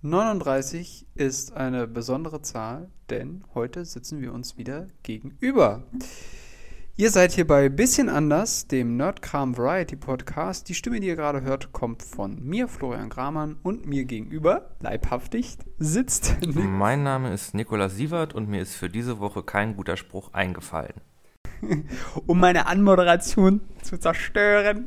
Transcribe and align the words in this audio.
39 0.00 1.06
ist 1.14 1.52
eine 1.52 1.86
besondere 1.86 2.40
Zahl, 2.40 2.88
denn 3.10 3.44
heute 3.54 3.84
sitzen 3.84 4.22
wir 4.22 4.32
uns 4.32 4.56
wieder 4.56 4.86
gegenüber. 5.02 5.82
Ihr 6.96 7.10
seid 7.10 7.32
hier 7.32 7.46
bei 7.46 7.68
Bisschen 7.68 8.08
anders, 8.08 8.66
dem 8.66 8.96
Nerdkram 8.96 9.56
Variety 9.56 9.96
Podcast. 9.96 10.68
Die 10.68 10.74
Stimme, 10.74 11.00
die 11.00 11.08
ihr 11.08 11.16
gerade 11.16 11.42
hört, 11.42 11.72
kommt 11.72 12.02
von 12.02 12.42
mir, 12.42 12.68
Florian 12.68 13.10
Gramann, 13.10 13.56
und 13.62 13.86
mir 13.86 14.04
gegenüber, 14.04 14.70
leibhaftig, 14.80 15.58
sitzt. 15.78 16.36
Mein 16.54 17.02
Name 17.02 17.32
ist 17.32 17.54
Nikolaus 17.54 17.94
Sievert 17.94 18.34
und 18.34 18.48
mir 18.48 18.62
ist 18.62 18.74
für 18.74 18.88
diese 18.88 19.20
Woche 19.20 19.42
kein 19.42 19.76
guter 19.76 19.98
Spruch 19.98 20.32
eingefallen. 20.32 20.94
um 22.26 22.40
meine 22.40 22.66
Anmoderation 22.66 23.60
zu 23.82 23.98
zerstören. 23.98 24.86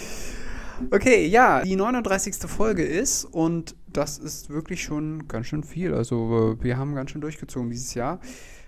okay, 0.90 1.26
ja, 1.26 1.62
die 1.62 1.76
39. 1.76 2.50
Folge 2.50 2.84
ist 2.84 3.24
und 3.24 3.74
das 3.96 4.18
ist 4.18 4.50
wirklich 4.50 4.82
schon 4.82 5.26
ganz 5.26 5.46
schön 5.46 5.64
viel. 5.64 5.94
Also 5.94 6.56
äh, 6.60 6.62
wir 6.62 6.76
haben 6.76 6.94
ganz 6.94 7.10
schön 7.10 7.20
durchgezogen 7.20 7.70
dieses 7.70 7.94
Jahr. 7.94 8.20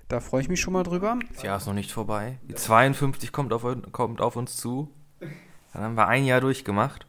Da 0.08 0.20
freue 0.20 0.40
ich 0.40 0.48
mich 0.48 0.60
schon 0.60 0.72
mal 0.72 0.84
drüber. 0.84 1.18
Das 1.34 1.42
Jahr 1.42 1.58
ist 1.58 1.66
noch 1.66 1.74
nicht 1.74 1.92
vorbei. 1.92 2.38
Die 2.48 2.54
52 2.54 3.30
kommt 3.30 3.52
auf, 3.52 3.66
kommt 3.92 4.20
auf 4.22 4.36
uns 4.36 4.56
zu. 4.56 4.90
Dann 5.72 5.82
haben 5.82 5.96
wir 5.96 6.08
ein 6.08 6.24
Jahr 6.24 6.40
durchgemacht. 6.40 7.06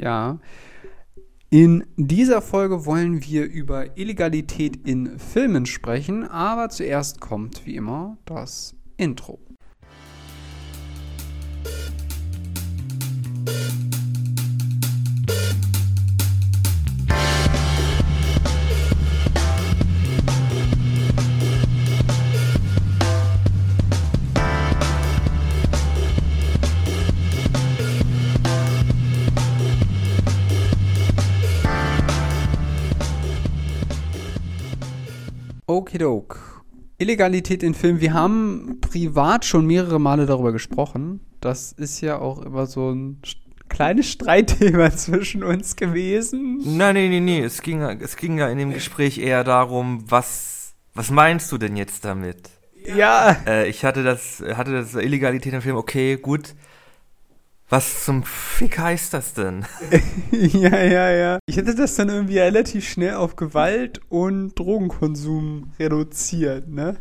Ja. 0.00 0.40
In 1.48 1.84
dieser 1.96 2.42
Folge 2.42 2.86
wollen 2.86 3.22
wir 3.22 3.44
über 3.44 3.96
Illegalität 3.96 4.88
in 4.88 5.18
Filmen 5.18 5.66
sprechen, 5.66 6.24
aber 6.24 6.70
zuerst 6.70 7.20
kommt 7.20 7.66
wie 7.66 7.76
immer 7.76 8.16
das 8.24 8.74
Intro. 8.96 9.38
Okidok. 35.72 36.64
Illegalität 36.98 37.62
in 37.62 37.74
Filmen. 37.74 38.00
Wir 38.00 38.12
haben 38.12 38.78
privat 38.80 39.44
schon 39.44 39.66
mehrere 39.66 39.98
Male 39.98 40.26
darüber 40.26 40.52
gesprochen. 40.52 41.20
Das 41.40 41.72
ist 41.72 42.00
ja 42.00 42.18
auch 42.18 42.42
immer 42.42 42.66
so 42.66 42.90
ein 42.90 43.20
kleines 43.68 44.10
Streitthema 44.10 44.90
zwischen 44.96 45.42
uns 45.42 45.76
gewesen. 45.76 46.58
Nein, 46.58 46.94
nein, 46.94 47.10
nein, 47.10 47.24
nein. 47.24 47.44
Es 47.44 47.62
ging, 47.62 47.80
es 47.80 48.16
ging 48.16 48.38
ja 48.38 48.48
in 48.48 48.58
dem 48.58 48.72
Gespräch 48.72 49.18
eher 49.18 49.44
darum, 49.44 50.04
was, 50.08 50.74
was 50.94 51.10
meinst 51.10 51.50
du 51.50 51.58
denn 51.58 51.76
jetzt 51.76 52.04
damit? 52.04 52.50
Ja. 52.94 53.36
Äh, 53.46 53.68
ich 53.68 53.84
hatte 53.84 54.02
das, 54.02 54.42
hatte 54.54 54.72
das 54.72 54.94
Illegalität 54.94 55.54
im 55.54 55.62
Film, 55.62 55.76
okay, 55.76 56.16
gut. 56.16 56.54
Was 57.72 58.04
zum 58.04 58.22
Fick 58.22 58.78
heißt 58.78 59.14
das 59.14 59.32
denn? 59.32 59.64
ja, 60.30 60.78
ja, 60.78 61.10
ja. 61.10 61.38
Ich 61.46 61.56
hätte 61.56 61.74
das 61.74 61.94
dann 61.94 62.10
irgendwie 62.10 62.38
relativ 62.38 62.86
schnell 62.86 63.14
auf 63.14 63.34
Gewalt 63.34 63.98
und 64.10 64.58
Drogenkonsum 64.58 65.72
reduziert, 65.80 66.68
ne? 66.68 66.98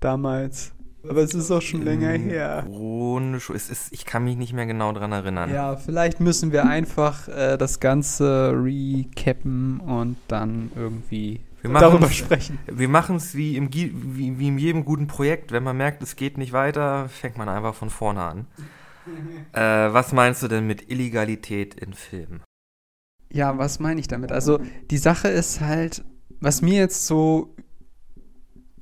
Damals. 0.00 0.72
Aber 1.08 1.22
es 1.22 1.32
ist 1.32 1.52
auch 1.52 1.62
schon 1.62 1.82
länger 1.82 2.10
her. 2.10 2.64
Chronisch, 2.66 3.50
es 3.50 3.70
ist, 3.70 3.92
ich 3.92 4.04
kann 4.04 4.24
mich 4.24 4.36
nicht 4.36 4.52
mehr 4.52 4.66
genau 4.66 4.90
dran 4.90 5.12
erinnern. 5.12 5.48
Ja, 5.54 5.76
vielleicht 5.76 6.18
müssen 6.18 6.50
wir 6.50 6.64
einfach 6.66 7.28
äh, 7.28 7.56
das 7.56 7.78
Ganze 7.78 8.52
recappen 8.52 9.78
und 9.78 10.16
dann 10.26 10.72
irgendwie 10.74 11.38
darüber 11.62 12.10
sprechen. 12.10 12.58
Wir 12.66 12.88
machen 12.88 13.14
es 13.14 13.36
wie, 13.36 13.56
im, 13.56 13.72
wie, 13.72 14.40
wie 14.40 14.48
in 14.48 14.58
jedem 14.58 14.84
guten 14.84 15.06
Projekt. 15.06 15.52
Wenn 15.52 15.62
man 15.62 15.76
merkt, 15.76 16.02
es 16.02 16.16
geht 16.16 16.36
nicht 16.36 16.52
weiter, 16.52 17.08
fängt 17.08 17.38
man 17.38 17.48
einfach 17.48 17.76
von 17.76 17.90
vorne 17.90 18.22
an. 18.22 18.46
Äh, 19.52 19.60
was 19.60 20.12
meinst 20.12 20.42
du 20.42 20.48
denn 20.48 20.66
mit 20.66 20.90
Illegalität 20.90 21.74
in 21.74 21.94
Filmen? 21.94 22.42
Ja, 23.32 23.58
was 23.58 23.78
meine 23.78 24.00
ich 24.00 24.08
damit? 24.08 24.32
Also 24.32 24.58
die 24.90 24.98
Sache 24.98 25.28
ist 25.28 25.60
halt, 25.60 26.04
was 26.40 26.62
mir 26.62 26.74
jetzt 26.74 27.06
so 27.06 27.54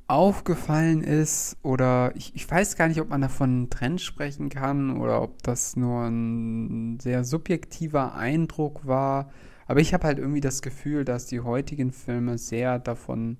aufgefallen 0.07 1.03
ist, 1.03 1.57
oder 1.61 2.11
ich, 2.15 2.35
ich 2.35 2.49
weiß 2.49 2.75
gar 2.75 2.87
nicht, 2.87 2.99
ob 2.99 3.09
man 3.09 3.21
davon 3.21 3.49
einen 3.49 3.69
Trend 3.69 4.01
sprechen 4.01 4.49
kann 4.49 4.97
oder 4.97 5.21
ob 5.21 5.43
das 5.43 5.75
nur 5.75 6.05
ein 6.05 6.99
sehr 6.99 7.23
subjektiver 7.23 8.15
Eindruck 8.15 8.87
war. 8.87 9.29
Aber 9.67 9.81
ich 9.81 9.93
habe 9.93 10.07
halt 10.07 10.17
irgendwie 10.17 10.41
das 10.41 10.63
Gefühl, 10.63 11.05
dass 11.05 11.27
die 11.27 11.41
heutigen 11.41 11.91
Filme 11.91 12.39
sehr 12.39 12.79
davon, 12.79 13.37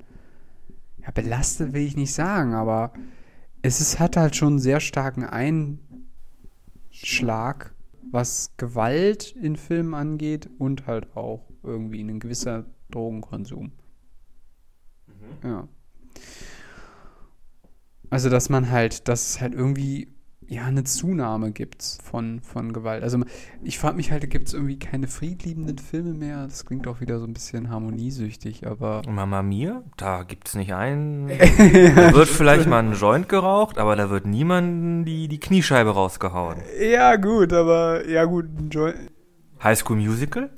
ja, 1.01 1.09
belastet 1.09 1.73
will 1.73 1.81
ich 1.81 1.97
nicht 1.97 2.13
sagen, 2.13 2.53
aber 2.53 2.94
es 3.63 3.81
ist, 3.81 4.00
hat 4.00 4.16
halt 4.16 4.35
schon 4.35 4.50
einen 4.50 4.59
sehr 4.59 4.79
starken 4.79 5.23
Eindruck 5.23 5.89
Schlag, 7.06 7.74
was 8.12 8.54
Gewalt 8.58 9.32
in 9.32 9.56
Filmen 9.56 9.94
angeht 9.94 10.50
und 10.58 10.88
halt 10.88 11.16
auch 11.16 11.50
irgendwie 11.64 12.02
ein 12.02 12.20
gewisser 12.20 12.66
Drogenkonsum. 12.92 13.72
Mhm. 15.08 15.50
Ja. 15.50 15.68
Also, 18.09 18.30
dass 18.30 18.50
man 18.50 18.70
halt, 18.72 19.08
dass 19.08 19.30
es 19.30 19.42
halt 19.42 19.54
irgendwie 19.54 20.08
ja 20.50 20.66
eine 20.66 20.84
Zunahme 20.84 21.52
gibt 21.52 21.84
von, 22.04 22.42
von 22.42 22.74
Gewalt. 22.74 23.04
Also 23.04 23.20
ich 23.64 23.78
frage 23.78 23.96
mich 23.96 24.12
halt, 24.12 24.28
gibt 24.30 24.48
es 24.48 24.54
irgendwie 24.54 24.80
keine 24.80 25.08
friedliebenden 25.08 25.78
Filme 25.78 26.14
mehr? 26.14 26.46
Das 26.46 26.66
klingt 26.66 26.88
auch 26.88 27.00
wieder 27.00 27.20
so 27.20 27.26
ein 27.26 27.34
bisschen 27.34 27.70
harmoniesüchtig, 27.70 28.66
aber. 28.66 29.04
Mama 29.08 29.44
Mia, 29.44 29.84
da 29.98 30.24
gibt 30.24 30.48
es 30.48 30.56
nicht 30.56 30.74
einen. 30.74 31.28
da 31.28 32.14
wird 32.14 32.28
vielleicht 32.28 32.68
mal 32.68 32.80
ein 32.80 32.94
Joint 32.94 33.30
geraucht, 33.30 33.78
aber 33.78 33.96
da 33.96 34.09
wird 34.09 34.26
niemand 34.26 35.08
die, 35.08 35.28
die 35.28 35.40
Kniescheibe 35.40 35.92
rausgehauen. 35.92 36.58
Ja, 36.82 37.16
gut, 37.16 37.54
aber 37.54 38.08
ja 38.09 38.26
gut, 38.26 38.46
ein 38.58 38.70
Joint. 38.70 38.96
High 39.64 39.78
School 39.78 39.98
Musical? 39.98 40.50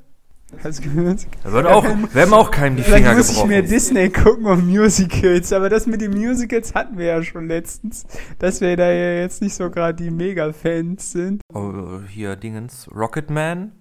Hast 0.62 0.82
gehört? 0.82 1.26
Da 1.42 1.52
wird 1.52 1.66
auch, 1.66 1.84
werden 2.14 2.34
auch 2.34 2.50
keinem 2.50 2.76
die 2.76 2.82
Vielleicht 2.82 3.04
Finger 3.04 3.16
muss 3.16 3.28
gebrochen. 3.28 3.50
ich 3.50 3.56
mir 3.56 3.62
Disney 3.68 4.10
gucken 4.10 4.46
um 4.46 4.66
Musicals, 4.68 5.52
aber 5.52 5.68
das 5.68 5.86
mit 5.86 6.00
den 6.00 6.12
Musicals 6.12 6.74
hatten 6.74 6.98
wir 6.98 7.06
ja 7.06 7.22
schon 7.22 7.48
letztens, 7.48 8.06
dass 8.38 8.60
wir 8.60 8.76
da 8.76 8.90
ja 8.92 9.20
jetzt 9.20 9.42
nicht 9.42 9.54
so 9.54 9.70
gerade 9.70 9.94
die 10.02 10.10
Mega-Fans 10.10 11.12
sind. 11.12 11.40
Oh, 11.52 12.00
hier 12.08 12.36
Dingens, 12.36 12.88
Rocketman 12.94 13.72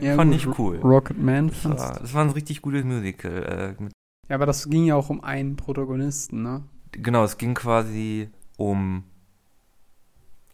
Ja, 0.00 0.14
fand 0.14 0.32
gut, 0.32 0.40
ich 0.40 0.58
cool. 0.58 0.78
Rocketman 0.78 1.48
Das 1.48 1.56
fandst 1.58 1.84
war, 1.84 1.98
das 2.00 2.14
war 2.14 2.24
ein 2.24 2.30
richtig 2.30 2.62
gutes 2.62 2.84
Musical. 2.84 3.76
Äh, 3.78 3.84
Ja, 4.28 4.36
aber 4.36 4.46
das 4.46 4.68
ging 4.70 4.84
ja 4.84 4.94
auch 4.96 5.10
um 5.10 5.22
einen 5.22 5.56
Protagonisten, 5.56 6.42
ne? 6.42 6.62
genau, 6.92 7.24
es 7.24 7.36
ging 7.38 7.54
quasi 7.54 8.30
um, 8.56 9.04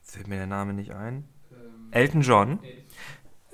fällt 0.03 0.29
mir 0.29 0.37
der 0.37 0.47
Name 0.47 0.73
nicht 0.75 0.93
ein, 0.93 1.25
Elton 1.93 2.21
John. 2.23 2.59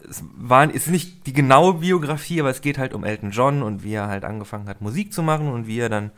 Es 0.09 0.25
war, 0.37 0.71
ist 0.71 0.89
nicht 0.89 1.27
die 1.27 1.33
genaue 1.33 1.75
Biografie, 1.75 2.41
aber 2.41 2.51
es 2.51 2.61
geht 2.61 2.79
halt 2.79 2.95
um 2.95 3.05
Elton 3.05 3.31
John 3.31 3.63
und 3.63 3.83
wie 3.83 3.95
er 3.95 4.09
halt 4.09 4.25
angefangen 4.25 4.69
hat, 4.69 4.81
Musik 4.81 5.13
zu 5.13 5.23
machen 5.23 5.49
und 5.49 5.67
wie 5.67 5.79
er 5.79 5.89
dann 5.89 6.11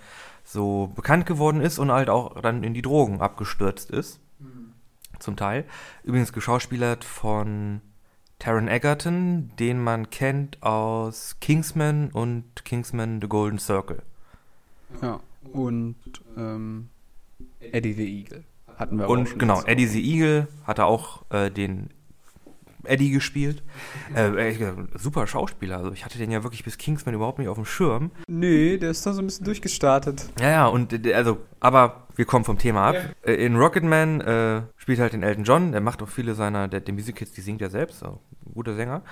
so 0.44 0.92
bekannt 0.94 1.26
geworden 1.26 1.60
ist 1.60 1.78
und 1.78 1.90
halt 1.90 2.08
auch 2.08 2.40
dann 2.40 2.62
in 2.64 2.74
die 2.74 2.82
Drogen 2.82 3.20
abgestürzt 3.20 3.90
ist. 3.90 4.20
Zum 5.18 5.36
Teil. 5.36 5.64
Übrigens 6.02 6.32
geschauspielert 6.32 7.04
von 7.04 7.80
Taron 8.38 8.68
Egerton, 8.68 9.50
den 9.58 9.82
man 9.82 10.10
kennt 10.10 10.62
aus 10.62 11.36
Kingsman 11.40 12.10
und 12.10 12.64
Kingsman 12.64 13.20
The 13.20 13.28
Golden 13.28 13.58
Circle. 13.58 14.02
Ja. 15.00 15.20
Und 15.52 15.96
ähm, 16.36 16.88
Eddie 17.60 17.92
the 17.92 18.20
Eagle 18.20 18.44
hatten 18.76 18.96
wir 18.96 19.04
aber 19.04 19.14
auch 19.14 19.18
Und 19.18 19.38
genau, 19.38 19.62
Eddie 19.62 19.86
the 19.86 20.02
Eagle 20.02 20.48
hat 20.64 20.78
er 20.78 20.86
auch 20.86 21.24
äh, 21.30 21.50
den 21.50 21.90
Eddie 22.86 23.10
gespielt. 23.10 23.62
Äh, 24.14 24.52
äh, 24.52 24.74
super 24.94 25.26
Schauspieler. 25.26 25.78
Also 25.78 25.92
ich 25.92 26.04
hatte 26.04 26.18
den 26.18 26.30
ja 26.30 26.42
wirklich 26.42 26.64
bis 26.64 26.78
Kingsman 26.78 27.14
überhaupt 27.14 27.38
nicht 27.38 27.48
auf 27.48 27.56
dem 27.56 27.64
Schirm. 27.64 28.10
Nee, 28.26 28.78
der 28.78 28.90
ist 28.90 29.04
da 29.06 29.12
so 29.12 29.22
ein 29.22 29.26
bisschen 29.26 29.44
durchgestartet. 29.44 30.28
Ja, 30.40 30.50
ja, 30.50 30.66
und 30.66 30.92
äh, 31.06 31.14
also, 31.14 31.38
aber 31.60 32.06
wir 32.16 32.24
kommen 32.24 32.44
vom 32.44 32.58
Thema 32.58 32.88
ab. 32.88 32.96
Äh, 33.22 33.34
in 33.34 33.56
Rocketman 33.56 34.20
äh, 34.20 34.62
spielt 34.76 35.00
halt 35.00 35.12
den 35.12 35.22
Elton 35.22 35.44
John, 35.44 35.72
der 35.72 35.80
macht 35.80 36.02
auch 36.02 36.08
viele 36.08 36.34
seiner, 36.34 36.68
der, 36.68 36.80
der 36.80 36.94
Musicals, 36.94 37.32
die 37.32 37.40
singt 37.40 37.62
er 37.62 37.70
selbst, 37.70 38.00
so, 38.00 38.20
guter 38.52 38.74
Sänger. 38.74 39.02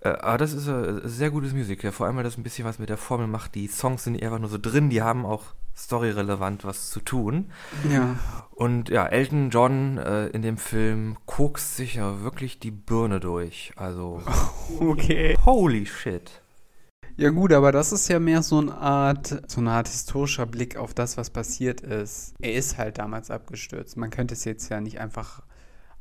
Äh, 0.00 0.10
aber 0.10 0.38
das 0.38 0.52
ist 0.52 0.66
äh, 0.66 0.72
ein 0.72 1.00
sehr 1.04 1.30
gutes 1.30 1.52
Musical, 1.52 1.92
vor 1.92 2.06
allem, 2.06 2.16
weil 2.16 2.24
das 2.24 2.38
ein 2.38 2.42
bisschen 2.42 2.64
was 2.64 2.78
mit 2.78 2.88
der 2.88 2.96
Formel 2.96 3.26
macht. 3.26 3.54
Die 3.54 3.66
Songs 3.68 4.04
sind 4.04 4.22
einfach 4.22 4.38
nur 4.38 4.48
so 4.48 4.58
drin, 4.58 4.90
die 4.90 5.02
haben 5.02 5.26
auch 5.26 5.44
storyrelevant 5.84 6.64
was 6.64 6.90
zu 6.90 7.00
tun. 7.00 7.50
Ja. 7.90 8.16
Und 8.50 8.88
ja, 8.88 9.06
Elton 9.06 9.50
John 9.50 9.98
äh, 9.98 10.26
in 10.28 10.42
dem 10.42 10.56
Film 10.58 11.16
kokst 11.26 11.76
sich 11.76 11.94
ja 11.94 12.22
wirklich 12.22 12.58
die 12.58 12.70
Birne 12.70 13.20
durch. 13.20 13.72
Also, 13.76 14.22
Okay. 14.80 15.36
holy 15.44 15.86
shit. 15.86 16.42
Ja 17.16 17.30
gut, 17.30 17.52
aber 17.52 17.70
das 17.70 17.92
ist 17.92 18.08
ja 18.08 18.18
mehr 18.18 18.42
so 18.42 18.58
eine 18.58 18.74
Art, 18.76 19.42
so 19.46 19.60
eine 19.60 19.72
Art 19.72 19.88
historischer 19.88 20.46
Blick 20.46 20.76
auf 20.76 20.94
das, 20.94 21.16
was 21.16 21.28
passiert 21.28 21.80
ist. 21.82 22.34
Er 22.40 22.54
ist 22.54 22.78
halt 22.78 22.98
damals 22.98 23.30
abgestürzt. 23.30 23.96
Man 23.96 24.10
könnte 24.10 24.32
es 24.34 24.44
jetzt 24.44 24.70
ja 24.70 24.80
nicht 24.80 25.00
einfach 25.00 25.42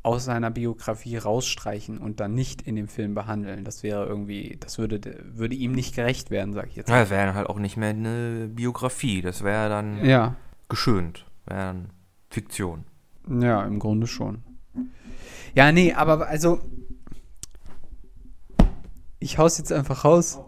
aus 0.01 0.25
seiner 0.25 0.50
Biografie 0.50 1.18
rausstreichen 1.18 1.98
und 1.98 2.19
dann 2.19 2.34
nicht 2.34 2.62
in 2.62 2.75
dem 2.75 2.88
Film 2.88 3.13
behandeln. 3.16 3.66
Das 3.66 3.84
wäre 3.84 4.06
irgendwie, 4.06 4.57
das 4.60 4.78
würde, 4.78 5.01
würde 5.34 5.56
ihm 5.56 5.74
nicht 5.74 5.94
gerecht 5.96 6.31
werden, 6.31 6.54
sag 6.54 6.68
ich 6.68 6.75
jetzt. 6.78 6.90
Ja, 6.90 7.01
das 7.01 7.10
wäre 7.10 7.34
halt 7.34 7.48
auch 7.48 7.60
nicht 7.60 7.75
mehr 7.78 7.90
eine 7.90 8.48
Biografie. 8.48 9.22
Das 9.22 9.44
wäre 9.44 9.68
dann 9.69 10.04
Ja, 10.06 10.36
geschönt. 10.69 11.25
Wäre 11.46 11.60
dann 11.60 11.90
Fiktion. 12.30 12.86
ja, 13.42 13.63
im 13.66 13.80
Grunde 13.80 14.07
schon. 14.07 14.44
Ja, 15.54 15.72
nee, 15.72 15.94
aber 15.94 16.28
also 16.28 16.60
ich 19.19 19.38
hau's 19.38 19.57
jetzt 19.57 19.74
einfach 19.74 20.06
raus. 20.06 20.40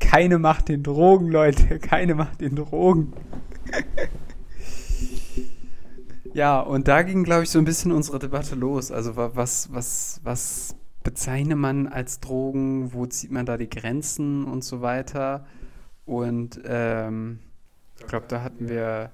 Keine 0.00 0.38
Macht 0.38 0.68
den 0.68 0.82
Drogen, 0.82 1.28
Leute. 1.28 1.78
Keine 1.78 2.14
Macht 2.14 2.40
den 2.40 2.56
Drogen. 2.56 3.12
ja, 6.32 6.60
und 6.60 6.88
da 6.88 7.02
ging, 7.02 7.24
glaube 7.24 7.44
ich, 7.44 7.50
so 7.50 7.58
ein 7.58 7.64
bisschen 7.64 7.92
unsere 7.92 8.18
Debatte 8.18 8.54
los. 8.54 8.90
Also 8.90 9.16
wa- 9.16 9.32
was, 9.34 9.72
was, 9.72 10.20
was 10.24 10.76
bezeichnet 11.02 11.58
man 11.58 11.86
als 11.88 12.20
Drogen? 12.20 12.92
Wo 12.92 13.06
zieht 13.06 13.30
man 13.30 13.46
da 13.46 13.56
die 13.56 13.70
Grenzen 13.70 14.44
und 14.44 14.64
so 14.64 14.80
weiter? 14.82 15.46
Und 16.06 16.60
ähm, 16.64 17.40
ich 18.00 18.06
glaube, 18.06 18.26
da 18.28 18.42
hatten 18.42 18.68
wir 18.68 19.12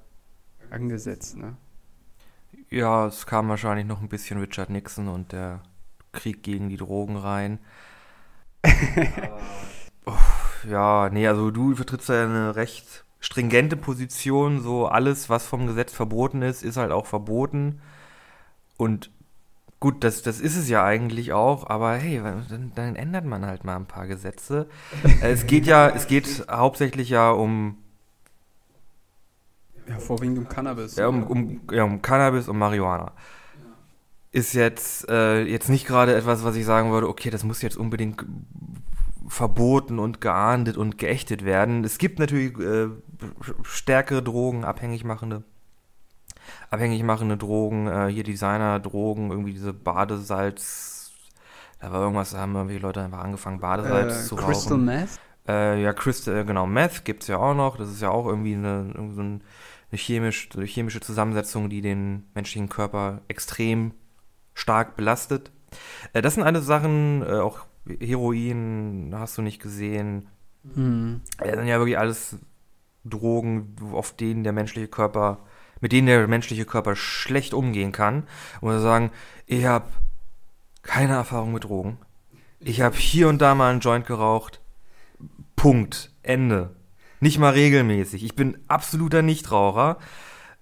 angesetzt, 0.71 1.37
ne? 1.37 1.57
Ja, 2.71 3.07
es 3.07 3.27
kam 3.27 3.49
wahrscheinlich 3.49 3.87
noch 3.87 4.01
ein 4.03 4.09
bisschen 4.09 4.39
Richard 4.39 4.69
Nixon 4.71 5.09
und 5.09 5.33
der 5.33 5.63
Krieg 6.13 6.43
gegen 6.43 6.69
die 6.69 6.77
Drogen 6.77 7.17
rein. 7.17 7.59
Uff, 10.07 10.67
ja, 10.69 11.09
nee, 11.11 11.27
also 11.27 11.51
du 11.51 11.75
vertrittst 11.75 12.09
ja 12.09 12.25
eine 12.25 12.57
recht 12.57 13.05
stringente 13.25 13.77
Position. 13.77 14.61
So 14.61 14.87
alles, 14.87 15.31
was 15.31 15.47
vom 15.47 15.67
Gesetz 15.67 15.93
verboten 15.93 16.43
ist, 16.43 16.63
ist 16.63 16.77
halt 16.77 16.93
auch 16.93 17.07
verboten. 17.07 17.81
Und 18.77 19.11
gut, 19.81 20.05
das, 20.05 20.23
das 20.23 20.41
ist 20.41 20.57
es 20.57 20.69
ja 20.69 20.85
eigentlich 20.85 21.33
auch, 21.33 21.69
aber 21.69 21.95
hey, 21.95 22.21
dann, 22.23 22.73
dann 22.75 22.97
ändert 22.97 23.25
man 23.25 23.47
halt 23.47 23.65
mal 23.65 23.77
ein 23.77 23.87
paar 23.87 24.07
Gesetze. 24.07 24.69
Äh, 25.23 25.33
es 25.33 25.47
geht 25.47 25.67
ja, 25.67 25.89
es 25.89 26.07
geht 26.07 26.47
hauptsächlich 26.51 27.09
ja 27.09 27.31
um 27.31 27.79
Ja, 29.89 29.99
vorwiegend 29.99 30.39
um 30.39 30.49
Cannabis. 30.49 30.97
Ja, 30.97 31.09
um, 31.09 31.23
um, 31.25 31.61
ja, 31.71 31.85
um 31.85 32.03
Cannabis 32.03 32.49
und 32.49 32.59
Marihuana. 32.59 33.13
Ist 34.33 34.53
jetzt, 34.53 35.09
äh, 35.09 35.45
jetzt 35.45 35.69
nicht 35.69 35.87
gerade 35.87 36.15
etwas, 36.15 36.45
was 36.45 36.57
ich 36.57 36.65
sagen 36.65 36.91
würde, 36.91 37.09
okay, 37.09 37.31
das 37.31 37.45
muss 37.45 37.63
jetzt 37.63 37.77
unbedingt 37.77 38.27
verboten 39.29 39.99
und 39.99 40.21
geahndet 40.21 40.77
und 40.77 40.99
geächtet 40.99 41.45
werden. 41.45 41.85
Es 41.85 41.99
gibt 41.99 42.19
natürlich 42.19 42.59
äh, 42.59 42.89
stärkere 43.63 44.23
Drogen, 44.23 44.65
abhängig 44.65 45.05
machende, 45.05 45.45
abhängig 46.71 47.03
machende 47.03 47.37
Drogen, 47.37 47.87
äh, 47.87 48.09
hier 48.09 48.25
Designer-Drogen, 48.25 49.31
irgendwie 49.31 49.53
diese 49.53 49.73
Badesalz. 49.73 51.13
Da 51.81 51.93
war 51.93 52.01
irgendwas, 52.01 52.31
da 52.31 52.39
haben 52.39 52.55
irgendwie 52.55 52.79
Leute 52.79 53.03
einfach 53.03 53.21
angefangen, 53.21 53.61
Badesalz 53.61 54.25
äh, 54.25 54.29
zu 54.29 54.37
Crystal 54.37 54.75
rauchen. 54.75 54.85
Meth? 54.85 55.21
Äh, 55.47 55.83
ja, 55.83 55.93
Crystal, 55.93 56.37
äh, 56.37 56.45
genau, 56.45 56.67
Meth 56.67 57.05
gibt's 57.05 57.27
ja 57.27 57.39
auch 57.39 57.55
noch. 57.55 57.77
Das 57.77 57.91
ist 57.91 58.01
ja 58.01 58.11
auch 58.11 58.27
irgendwie 58.27 58.55
eine, 58.55 58.91
irgendwie 58.95 59.15
so 59.15 59.23
ein, 59.23 59.43
eine, 59.91 59.99
chemisch, 59.99 60.49
eine 60.55 60.65
chemische 60.65 61.01
Zusammensetzung, 61.01 61.69
die 61.69 61.83
den 61.83 62.25
menschlichen 62.35 62.69
Körper 62.69 63.21
extrem 63.29 63.93
stark 64.55 64.97
belastet. 64.97 65.53
Äh, 66.13 66.23
das 66.23 66.35
sind 66.35 66.43
alles 66.43 66.65
Sachen, 66.65 67.23
äh, 67.23 67.41
auch 67.41 67.67
Heroin 68.01 69.15
hast 69.15 69.37
du 69.37 69.43
nicht 69.43 69.61
gesehen. 69.61 70.29
Hm. 70.75 71.21
Das 71.39 71.57
sind 71.57 71.67
ja 71.67 71.79
wirklich 71.79 71.99
alles 71.99 72.39
Drogen, 73.05 73.77
auf 73.93 74.17
denen 74.17 74.45
der 74.45 74.53
menschliche 74.53 74.89
Körper, 74.89 75.39
mit 75.81 75.93
denen 75.93 76.07
der 76.07 76.27
menschliche 76.27 76.65
Körper 76.65 76.97
schlecht 76.97 77.55
umgehen 77.55 77.93
kann. 77.93 78.25
Wir 78.61 78.81
sagen, 78.81 79.11
ich 79.47 79.65
habe 79.65 79.87
keine 80.83 81.15
Erfahrung 81.15 81.53
mit 81.53 81.65
Drogen. 81.65 81.99
Ich 82.61 82.81
habe 82.81 82.97
hier 82.97 83.29
und 83.29 83.43
da 83.43 83.55
mal 83.55 83.71
einen 83.71 83.81
Joint 83.81 84.07
geraucht. 84.07 84.61
Punkt. 85.57 86.11
Ende. 86.23 86.75
Nicht 87.21 87.39
mal 87.39 87.53
regelmäßig. 87.53 88.25
Ich 88.25 88.35
bin 88.35 88.59
absoluter 88.69 89.23
Nichtraucher. 89.23 89.99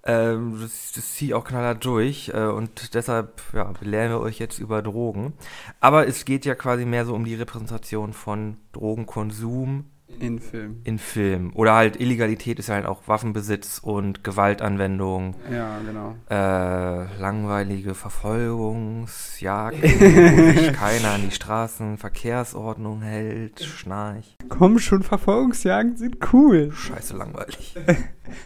Ähm, 0.05 0.59
das 0.61 0.91
das 0.93 1.13
ziehe 1.13 1.29
ich 1.29 1.33
auch 1.33 1.45
knallhart 1.45 1.83
durch. 1.85 2.29
Äh, 2.33 2.47
und 2.47 2.93
deshalb 2.93 3.41
ja, 3.53 3.63
belehren 3.65 4.11
wir 4.11 4.19
euch 4.19 4.39
jetzt 4.39 4.59
über 4.59 4.81
Drogen. 4.81 5.33
Aber 5.79 6.07
es 6.07 6.25
geht 6.25 6.45
ja 6.45 6.55
quasi 6.55 6.85
mehr 6.85 7.05
so 7.05 7.15
um 7.15 7.25
die 7.25 7.35
Repräsentation 7.35 8.13
von 8.13 8.57
Drogenkonsum 8.73 9.85
In 10.19 10.39
Film. 10.39 10.81
in 10.83 10.99
Film. 10.99 11.51
Oder 11.55 11.73
halt 11.75 11.99
Illegalität 11.99 12.59
ist 12.59 12.69
halt 12.69 12.85
auch 12.85 13.07
Waffenbesitz 13.07 13.79
und 13.79 14.23
Gewaltanwendung, 14.23 15.35
Ja, 15.51 15.77
genau. 15.85 16.15
äh, 16.29 17.19
langweilige 17.19 17.93
Verfolgungsjagden, 17.95 19.81
wo 19.83 20.59
sich 20.59 20.73
keiner 20.73 21.11
an 21.11 21.21
die 21.29 21.31
Straßenverkehrsordnung 21.35 23.01
hält, 23.01 23.61
Schnarch. 23.61 24.35
Komm 24.49 24.79
schon, 24.79 25.03
Verfolgungsjagden 25.03 25.97
sind 25.97 26.17
cool. 26.33 26.71
Scheiße 26.71 27.15
langweilig. 27.15 27.75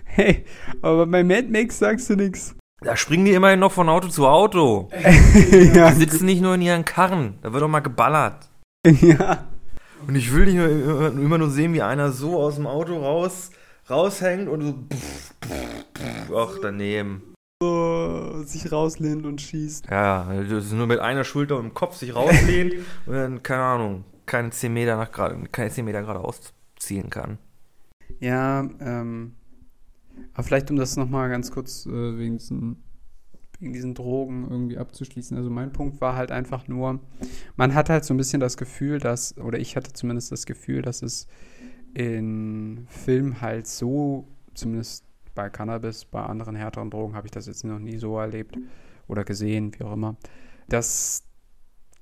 Hey, 0.06 0.44
aber 0.82 1.06
bei 1.06 1.24
Mad 1.24 1.48
Max 1.50 1.78
sagst 1.78 2.10
du 2.10 2.16
nix. 2.16 2.56
Da 2.82 2.96
springen 2.98 3.26
die 3.26 3.34
immerhin 3.34 3.60
noch 3.60 3.72
von 3.72 3.88
Auto 3.90 4.08
zu 4.08 4.26
Auto. 4.28 4.90
ja, 5.74 5.92
Die 5.92 5.96
sitzen 5.96 6.26
nicht 6.26 6.42
nur 6.42 6.56
in 6.56 6.62
ihren 6.64 6.84
Karren, 6.84 7.38
da 7.44 7.54
wird 7.54 7.62
doch 7.62 7.68
mal 7.68 7.80
geballert. 7.82 8.50
ja. 8.86 9.46
Und 10.06 10.16
ich 10.16 10.34
will 10.34 10.46
nicht 10.46 10.56
nur, 10.56 10.70
immer, 10.70 11.08
immer 11.08 11.38
nur 11.38 11.50
sehen, 11.50 11.74
wie 11.74 11.82
einer 11.82 12.12
so 12.12 12.38
aus 12.38 12.56
dem 12.56 12.68
Auto 12.68 12.98
raus, 12.98 13.52
raushängt 13.90 14.48
und 14.48 14.62
so 14.62 14.74
pff, 14.74 15.34
pff, 15.44 15.86
pff, 15.96 16.34
ach, 16.36 16.58
daneben. 16.62 17.34
So, 17.62 18.44
sich 18.44 18.72
rauslehnt 18.72 19.26
und 19.26 19.42
schießt. 19.42 19.88
Ja, 19.90 20.32
das 20.32 20.66
ist 20.66 20.74
nur 20.74 20.86
mit 20.86 21.00
einer 21.00 21.24
Schulter 21.24 21.60
im 21.60 21.74
Kopf 21.74 21.96
sich 21.96 22.14
rauslehnt 22.14 22.74
und 23.08 23.14
dann, 23.14 23.44
keine 23.44 23.64
Ahnung, 23.64 24.04
keine 24.28 24.52
10 24.52 24.72
Meter 24.72 24.96
nach 24.96 25.12
gerade, 25.12 25.42
keine 25.52 25.72
10 25.72 25.84
Meter 25.84 26.02
geradeaus 26.02 26.54
ziehen 26.78 27.10
kann. 27.10 27.40
Ja, 28.20 28.68
ähm. 28.80 29.34
Aber 30.34 30.44
vielleicht, 30.44 30.70
um 30.72 30.78
das 30.78 30.98
nochmal 30.98 31.30
ganz 31.30 31.52
kurz 31.52 31.86
äh, 31.86 32.18
wegen, 32.18 32.38
diesen, 32.38 32.84
wegen 33.60 33.74
diesen 33.74 33.94
Drogen 33.94 34.48
irgendwie 34.50 34.78
abzuschließen. 34.78 35.36
Also 35.38 35.50
mein 35.50 35.74
Punkt 35.74 36.02
war 36.02 36.16
halt 36.16 36.32
einfach 36.32 36.68
nur, 36.68 37.00
man 37.56 37.74
hat 37.74 37.90
halt 37.90 38.06
so 38.06 38.14
ein 38.14 38.18
bisschen 38.18 38.40
das 38.40 38.58
Gefühl, 38.58 39.00
dass, 39.00 39.38
oder 39.38 39.60
ich 39.60 39.76
hatte 39.76 39.94
zumindest 39.94 40.32
das 40.32 40.46
Gefühl, 40.46 40.82
dass 40.82 41.02
es 41.02 41.28
in 41.94 42.86
Filmen 42.90 43.42
halt 43.42 43.68
so, 43.68 44.28
zumindest 44.54 45.06
bei 45.34 45.50
Cannabis, 45.50 46.06
bei 46.06 46.22
anderen 46.22 46.56
härteren 46.56 46.90
Drogen 46.90 47.16
habe 47.16 47.28
ich 47.28 47.32
das 47.32 47.48
jetzt 47.48 47.64
noch 47.64 47.80
nie 47.80 47.98
so 47.98 48.18
erlebt 48.18 48.58
oder 49.08 49.24
gesehen, 49.24 49.72
wie 49.78 49.84
auch 49.84 49.94
immer, 49.94 50.16
dass 50.68 51.24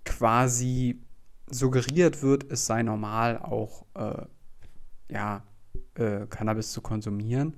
quasi 0.04 1.02
suggeriert 1.50 2.24
wird, 2.24 2.52
es 2.52 2.66
sei 2.66 2.84
normal, 2.84 3.38
auch 3.38 3.86
äh, 3.96 4.26
ja, 5.10 5.44
äh, 5.96 6.26
Cannabis 6.28 6.72
zu 6.72 6.82
konsumieren, 6.82 7.56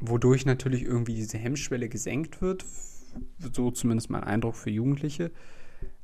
wodurch 0.00 0.46
natürlich 0.46 0.82
irgendwie 0.82 1.14
diese 1.14 1.38
Hemmschwelle 1.38 1.88
gesenkt 1.88 2.40
wird, 2.42 2.64
so 3.38 3.70
zumindest 3.70 4.10
mein 4.10 4.24
Eindruck 4.24 4.56
für 4.56 4.70
Jugendliche. 4.70 5.30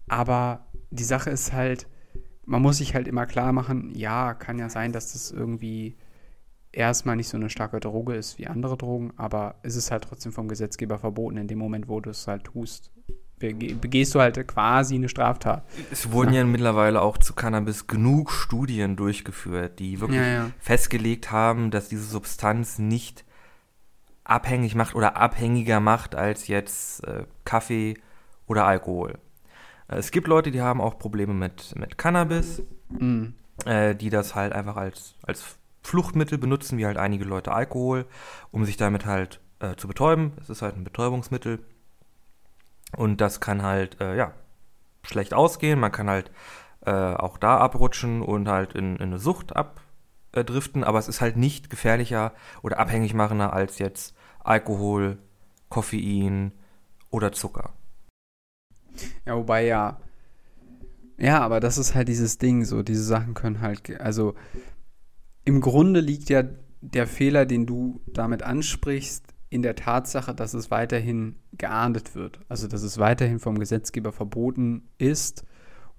Aber 0.08 0.66
die 0.90 1.04
Sache 1.04 1.30
ist 1.30 1.52
halt, 1.52 1.86
man 2.44 2.62
muss 2.62 2.78
sich 2.78 2.94
halt 2.94 3.08
immer 3.08 3.26
klar 3.26 3.52
machen, 3.52 3.92
ja, 3.94 4.34
kann 4.34 4.58
ja 4.58 4.68
sein, 4.68 4.92
dass 4.92 5.12
das 5.12 5.30
irgendwie 5.30 5.96
erstmal 6.72 7.16
nicht 7.16 7.28
so 7.28 7.36
eine 7.36 7.50
starke 7.50 7.80
Droge 7.80 8.14
ist 8.14 8.38
wie 8.38 8.46
andere 8.46 8.76
Drogen, 8.76 9.12
aber 9.16 9.56
es 9.62 9.76
ist 9.76 9.90
halt 9.90 10.04
trotzdem 10.04 10.32
vom 10.32 10.46
Gesetzgeber 10.48 10.98
verboten 10.98 11.38
in 11.38 11.48
dem 11.48 11.58
Moment, 11.58 11.88
wo 11.88 12.00
du 12.00 12.10
es 12.10 12.26
halt 12.28 12.44
tust. 12.44 12.92
Bege 13.38 13.74
begehst 13.74 14.14
du 14.14 14.20
halt 14.20 14.46
quasi 14.48 14.94
eine 14.94 15.08
Straftat. 15.08 15.66
Es 15.90 16.10
wurden 16.10 16.32
ja 16.32 16.44
mittlerweile 16.44 17.02
auch 17.02 17.18
zu 17.18 17.34
Cannabis 17.34 17.86
genug 17.86 18.30
Studien 18.30 18.96
durchgeführt, 18.96 19.78
die 19.78 20.00
wirklich 20.00 20.20
Ja, 20.20 20.26
ja. 20.26 20.50
festgelegt 20.58 21.30
haben, 21.30 21.70
dass 21.70 21.88
diese 21.88 22.04
Substanz 22.04 22.78
nicht 22.78 23.24
abhängig 24.28 24.74
macht 24.74 24.94
oder 24.94 25.16
abhängiger 25.16 25.80
macht 25.80 26.14
als 26.14 26.48
jetzt 26.48 27.06
äh, 27.06 27.24
Kaffee 27.44 27.94
oder 28.46 28.66
Alkohol. 28.66 29.18
Äh, 29.88 29.96
es 29.96 30.10
gibt 30.10 30.26
Leute, 30.26 30.50
die 30.50 30.60
haben 30.62 30.80
auch 30.80 30.98
Probleme 30.98 31.34
mit, 31.34 31.74
mit 31.76 31.98
Cannabis, 31.98 32.62
Mm. 32.88 33.30
äh, 33.64 33.96
die 33.96 34.10
das 34.10 34.36
halt 34.36 34.52
einfach 34.52 34.76
als, 34.76 35.16
als 35.22 35.58
Fluchtmittel 35.82 36.38
benutzen, 36.38 36.78
wie 36.78 36.86
halt 36.86 36.98
einige 36.98 37.24
Leute 37.24 37.52
Alkohol, 37.52 38.06
um 38.52 38.64
sich 38.64 38.76
damit 38.76 39.06
halt 39.06 39.40
äh, 39.58 39.74
zu 39.74 39.88
betäuben. 39.88 40.32
Es 40.40 40.50
ist 40.50 40.62
halt 40.62 40.76
ein 40.76 40.84
Betäubungsmittel. 40.84 41.60
Und 42.96 43.20
das 43.20 43.40
kann 43.40 43.62
halt, 43.62 44.00
äh, 44.00 44.16
ja, 44.16 44.32
schlecht 45.02 45.34
ausgehen. 45.34 45.80
Man 45.80 45.92
kann 45.92 46.08
halt 46.08 46.30
äh, 46.84 46.92
auch 46.92 47.38
da 47.38 47.58
abrutschen 47.58 48.22
und 48.22 48.48
halt 48.48 48.74
in, 48.74 48.96
in 48.96 49.02
eine 49.02 49.18
Sucht 49.18 49.56
abdriften, 50.36 50.84
aber 50.84 50.98
es 50.98 51.08
ist 51.08 51.20
halt 51.20 51.36
nicht 51.36 51.70
gefährlicher 51.70 52.32
oder 52.62 52.78
abhängig 52.78 53.14
machender 53.14 53.52
als 53.52 53.78
jetzt 53.78 54.14
Alkohol, 54.42 55.18
Koffein 55.68 56.52
oder 57.10 57.32
Zucker. 57.32 57.72
Ja, 59.24 59.36
wobei 59.36 59.66
ja. 59.66 60.00
Ja, 61.18 61.40
aber 61.40 61.60
das 61.60 61.78
ist 61.78 61.94
halt 61.94 62.08
dieses 62.08 62.38
Ding, 62.38 62.64
so, 62.64 62.82
diese 62.82 63.02
Sachen 63.02 63.34
können 63.34 63.60
halt, 63.60 64.00
also 64.00 64.34
im 65.44 65.60
Grunde 65.60 66.00
liegt 66.00 66.28
ja 66.28 66.44
der 66.80 67.06
Fehler, 67.06 67.46
den 67.46 67.66
du 67.66 68.00
damit 68.06 68.42
ansprichst, 68.42 69.34
in 69.48 69.62
der 69.62 69.76
Tatsache, 69.76 70.34
dass 70.34 70.54
es 70.54 70.70
weiterhin 70.70 71.36
geahndet 71.52 72.14
wird. 72.14 72.40
Also 72.48 72.68
dass 72.68 72.82
es 72.82 72.98
weiterhin 72.98 73.38
vom 73.38 73.58
Gesetzgeber 73.58 74.12
verboten 74.12 74.88
ist 74.98 75.44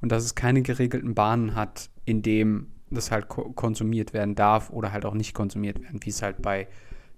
und 0.01 0.11
dass 0.11 0.23
es 0.23 0.35
keine 0.35 0.61
geregelten 0.61 1.15
Bahnen 1.15 1.55
hat, 1.55 1.89
in 2.05 2.21
dem 2.21 2.67
das 2.89 3.11
halt 3.11 3.27
ko 3.27 3.51
konsumiert 3.51 4.13
werden 4.13 4.35
darf 4.35 4.69
oder 4.69 4.91
halt 4.91 5.05
auch 5.05 5.13
nicht 5.13 5.33
konsumiert 5.33 5.81
werden, 5.81 5.99
wie 6.03 6.09
es 6.09 6.21
halt 6.21 6.41
bei 6.41 6.67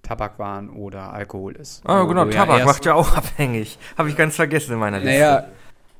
Tabakwaren 0.02 0.70
oder 0.70 1.14
Alkohol 1.14 1.56
ist. 1.56 1.82
Ah, 1.86 2.04
genau, 2.06 2.26
Tabak 2.26 2.60
ja 2.60 2.66
macht 2.66 2.86
ja 2.86 2.94
auch 2.94 3.16
abhängig. 3.16 3.78
Habe 3.98 4.10
ich 4.10 4.16
ganz 4.16 4.36
vergessen 4.36 4.74
in 4.74 4.80
meiner 4.80 5.00
Liste. 5.00 5.12
Naja, 5.12 5.48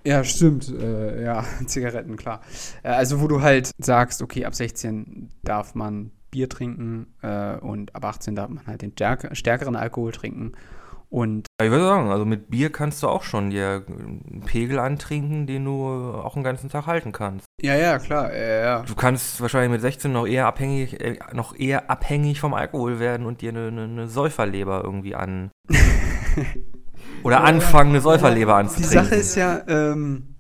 ja, 0.06 0.24
stimmt. 0.24 0.70
Äh, 0.70 1.24
ja, 1.24 1.44
Zigaretten, 1.66 2.16
klar. 2.16 2.42
Äh, 2.84 2.90
also, 2.90 3.22
wo 3.22 3.28
du 3.28 3.42
halt 3.42 3.72
sagst, 3.78 4.22
okay, 4.22 4.46
ab 4.46 4.56
16 4.56 5.30
darf 5.44 5.76
man 5.76 6.12
Bier 6.32 6.48
trinken 6.48 7.08
äh, 7.22 7.56
und 7.58 7.96
ab 7.96 8.06
18 8.06 8.36
darf 8.36 8.50
man 8.50 8.66
halt 8.68 8.82
den 8.82 8.94
stärkeren 9.34 9.76
Alkohol 9.76 10.12
trinken. 10.12 10.54
Und 11.12 11.48
ich 11.60 11.72
würde 11.72 11.86
sagen, 11.86 12.12
also 12.12 12.24
mit 12.24 12.52
Bier 12.52 12.72
kannst 12.72 13.02
du 13.02 13.08
auch 13.08 13.24
schon 13.24 13.50
dir 13.50 13.84
einen 13.88 14.44
Pegel 14.46 14.78
antrinken, 14.78 15.48
den 15.48 15.66
du 15.66 15.88
auch 15.88 16.36
den 16.36 16.44
ganzen 16.44 16.70
Tag 16.70 16.86
halten 16.86 17.12
kannst. 17.12 17.46
Ja, 17.62 17.76
ja, 17.76 17.98
klar. 17.98 18.32
Ja, 18.32 18.62
ja. 18.62 18.82
Du 18.84 18.94
kannst 18.94 19.42
wahrscheinlich 19.42 19.72
mit 19.72 19.82
16 19.82 20.12
noch 20.12 20.28
eher 20.28 20.46
abhängig, 20.46 21.02
äh, 21.02 21.18
noch 21.34 21.58
eher 21.58 21.90
abhängig 21.90 22.40
vom 22.40 22.54
Alkohol 22.54 23.00
werden 23.00 23.26
und 23.26 23.42
dir 23.42 23.50
eine, 23.50 23.68
eine, 23.68 23.84
eine 23.84 24.08
Säuferleber 24.08 24.84
irgendwie 24.84 25.16
an. 25.16 25.50
oder 27.24 27.44
anfangen, 27.44 27.90
eine 27.90 28.02
Säuferleber 28.02 28.56
anzutrinken. 28.56 28.92
Die 28.92 28.96
Sache 28.96 29.16
ist 29.16 29.36
ja, 29.36 29.62
ähm, 29.68 30.36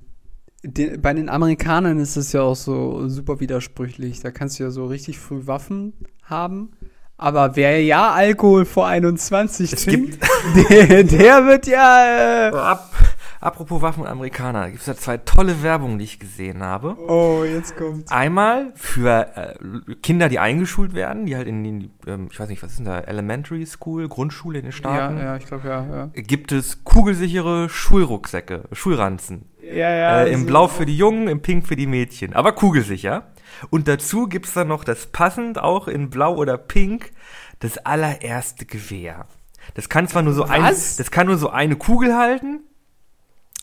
die, 0.63 0.97
bei 0.97 1.13
den 1.13 1.29
Amerikanern 1.29 1.99
ist 1.99 2.15
es 2.15 2.31
ja 2.31 2.41
auch 2.41 2.55
so 2.55 3.07
super 3.07 3.39
widersprüchlich. 3.39 4.19
Da 4.19 4.29
kannst 4.31 4.59
du 4.59 4.63
ja 4.63 4.69
so 4.69 4.85
richtig 4.85 5.17
früh 5.17 5.47
Waffen 5.47 5.93
haben. 6.23 6.73
Aber 7.19 7.57
wer 7.57 7.83
ja 7.83 8.11
Alkohol 8.13 8.63
vor 8.63 8.87
21 8.87 9.73
es 9.73 9.83
trinkt, 9.83 10.23
der, 10.69 11.03
der, 11.03 11.45
wird 11.45 11.67
ja. 11.67 12.47
Äh 12.47 12.55
Ab, 12.55 12.93
apropos 13.41 13.81
Waffen 13.81 14.03
und 14.03 14.07
Amerikaner, 14.07 14.61
da 14.61 14.69
gibt 14.69 14.79
es 14.79 14.87
ja 14.87 14.95
zwei 14.95 15.17
tolle 15.17 15.61
Werbungen, 15.61 15.99
die 15.99 16.05
ich 16.05 16.19
gesehen 16.19 16.63
habe. 16.63 16.95
Oh, 17.09 17.43
jetzt 17.43 17.75
kommt's. 17.75 18.09
Einmal 18.09 18.71
für 18.75 19.27
äh, 19.35 19.95
Kinder, 19.95 20.29
die 20.29 20.39
eingeschult 20.39 20.93
werden, 20.93 21.25
die 21.25 21.35
halt 21.35 21.49
in 21.49 21.61
die, 21.61 21.89
ähm, 22.07 22.29
ich 22.31 22.39
weiß 22.39 22.47
nicht, 22.47 22.63
was 22.63 22.71
ist 22.71 22.77
denn 22.77 22.85
da, 22.85 22.99
Elementary 22.99 23.65
School, 23.65 24.07
Grundschule 24.07 24.59
in 24.59 24.63
den 24.63 24.71
Staaten. 24.71 25.17
Ja, 25.17 25.23
ja, 25.23 25.35
ich 25.35 25.45
glaube 25.45 25.67
ja, 25.67 25.85
ja. 25.85 26.05
Gibt 26.13 26.53
es 26.53 26.85
kugelsichere 26.85 27.67
Schulrucksäcke, 27.67 28.63
Schulranzen. 28.71 29.43
Ja, 29.61 29.93
ja. 29.93 30.23
Äh, 30.23 30.31
Im 30.31 30.45
Blau 30.45 30.69
für 30.69 30.85
die 30.85 30.95
Jungen, 30.95 31.27
im 31.27 31.41
Pink 31.41 31.67
für 31.67 31.75
die 31.75 31.85
Mädchen. 31.85 32.33
Aber 32.33 32.53
kugelsicher. 32.53 33.23
Und 33.69 33.87
dazu 33.87 34.27
gibt 34.27 34.47
es 34.47 34.53
dann 34.53 34.67
noch 34.67 34.83
das 34.83 35.07
passend 35.07 35.59
auch 35.59 35.87
in 35.87 36.09
Blau 36.09 36.35
oder 36.35 36.57
Pink 36.57 37.11
das 37.59 37.77
allererste 37.77 38.65
Gewehr. 38.65 39.27
Das 39.73 39.89
kann 39.89 40.07
zwar 40.07 40.21
nur 40.21 40.33
so 40.33 40.43
ein, 40.43 40.63
das 40.63 41.11
kann 41.11 41.27
nur 41.27 41.37
so 41.37 41.49
eine 41.49 41.75
Kugel 41.75 42.15
halten, 42.17 42.61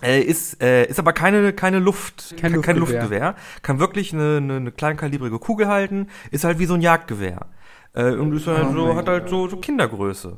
äh, 0.03 0.21
ist, 0.21 0.63
äh, 0.63 0.85
ist 0.87 0.99
aber 0.99 1.13
keine, 1.13 1.53
keine 1.53 1.79
Luft, 1.79 2.35
kein, 2.39 2.53
Luftgewehr. 2.53 2.63
kein 2.63 2.77
Luftgewehr. 2.77 3.35
Kann 3.63 3.79
wirklich 3.79 4.13
eine, 4.13 4.37
eine, 4.37 4.57
eine 4.57 4.73
kleinkalibrige 4.73 5.39
Kugel 5.39 5.69
halten, 5.69 6.09
ist 6.31 6.45
halt 6.45 6.59
wie 6.59 6.67
so 6.67 6.75
ein 6.75 6.83
Jagdgewehr. 6.83 7.47
Äh, 7.95 8.13
und 8.13 8.35
ist 8.35 8.47
halt 8.47 8.67
oh 8.71 8.73
so, 8.73 8.97
hat 8.97 9.09
halt 9.09 9.29
so, 9.29 9.49
so 9.49 9.57
Kindergröße. 9.57 10.37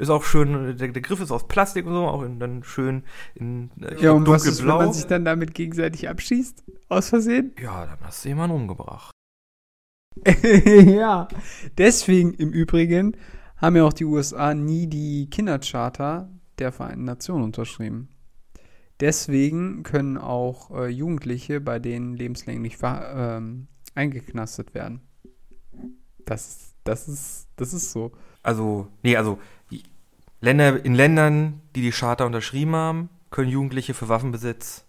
Ist 0.00 0.08
auch 0.08 0.24
schön, 0.24 0.78
der, 0.78 0.88
der 0.88 1.02
Griff 1.02 1.20
ist 1.20 1.30
aus 1.30 1.46
Plastik 1.46 1.84
und 1.84 1.92
so, 1.92 2.06
auch 2.06 2.22
in, 2.22 2.40
dann 2.40 2.64
schön 2.64 3.04
in 3.34 3.70
äh, 3.82 4.02
Ja, 4.02 4.12
und 4.12 4.26
was 4.26 4.46
ist, 4.46 4.62
wenn 4.62 4.68
man 4.68 4.94
sich 4.94 5.04
dann 5.04 5.26
damit 5.26 5.52
gegenseitig 5.52 6.08
abschießt? 6.08 6.64
Aus 6.88 7.10
Versehen? 7.10 7.52
Ja, 7.60 7.84
dann 7.84 7.98
hast 8.00 8.24
du 8.24 8.30
jemanden 8.30 8.56
umgebracht. 8.56 9.10
ja, 10.54 11.28
deswegen 11.76 12.32
im 12.32 12.50
Übrigen 12.50 13.14
haben 13.58 13.76
ja 13.76 13.84
auch 13.84 13.92
die 13.92 14.06
USA 14.06 14.54
nie 14.54 14.86
die 14.86 15.28
Kindercharta 15.28 16.30
der 16.58 16.72
Vereinten 16.72 17.04
Nationen 17.04 17.44
unterschrieben. 17.44 18.08
Deswegen 19.00 19.82
können 19.82 20.16
auch 20.16 20.70
äh, 20.70 20.88
Jugendliche 20.88 21.60
bei 21.60 21.78
denen 21.78 22.14
lebenslänglich 22.14 22.78
ähm, 22.82 23.68
eingeknastet 23.94 24.72
werden. 24.72 25.02
Das, 26.24 26.74
das, 26.84 27.06
ist, 27.06 27.48
das 27.56 27.74
ist 27.74 27.92
so. 27.92 28.12
Also, 28.42 28.88
nee, 29.02 29.16
also 29.16 29.38
Länder, 30.40 30.84
in 30.84 30.94
Ländern, 30.94 31.60
die 31.74 31.82
die 31.82 31.90
Charta 31.90 32.24
unterschrieben 32.24 32.74
haben, 32.74 33.10
können 33.30 33.50
Jugendliche 33.50 33.94
für 33.94 34.08
Waffenbesitz 34.08 34.84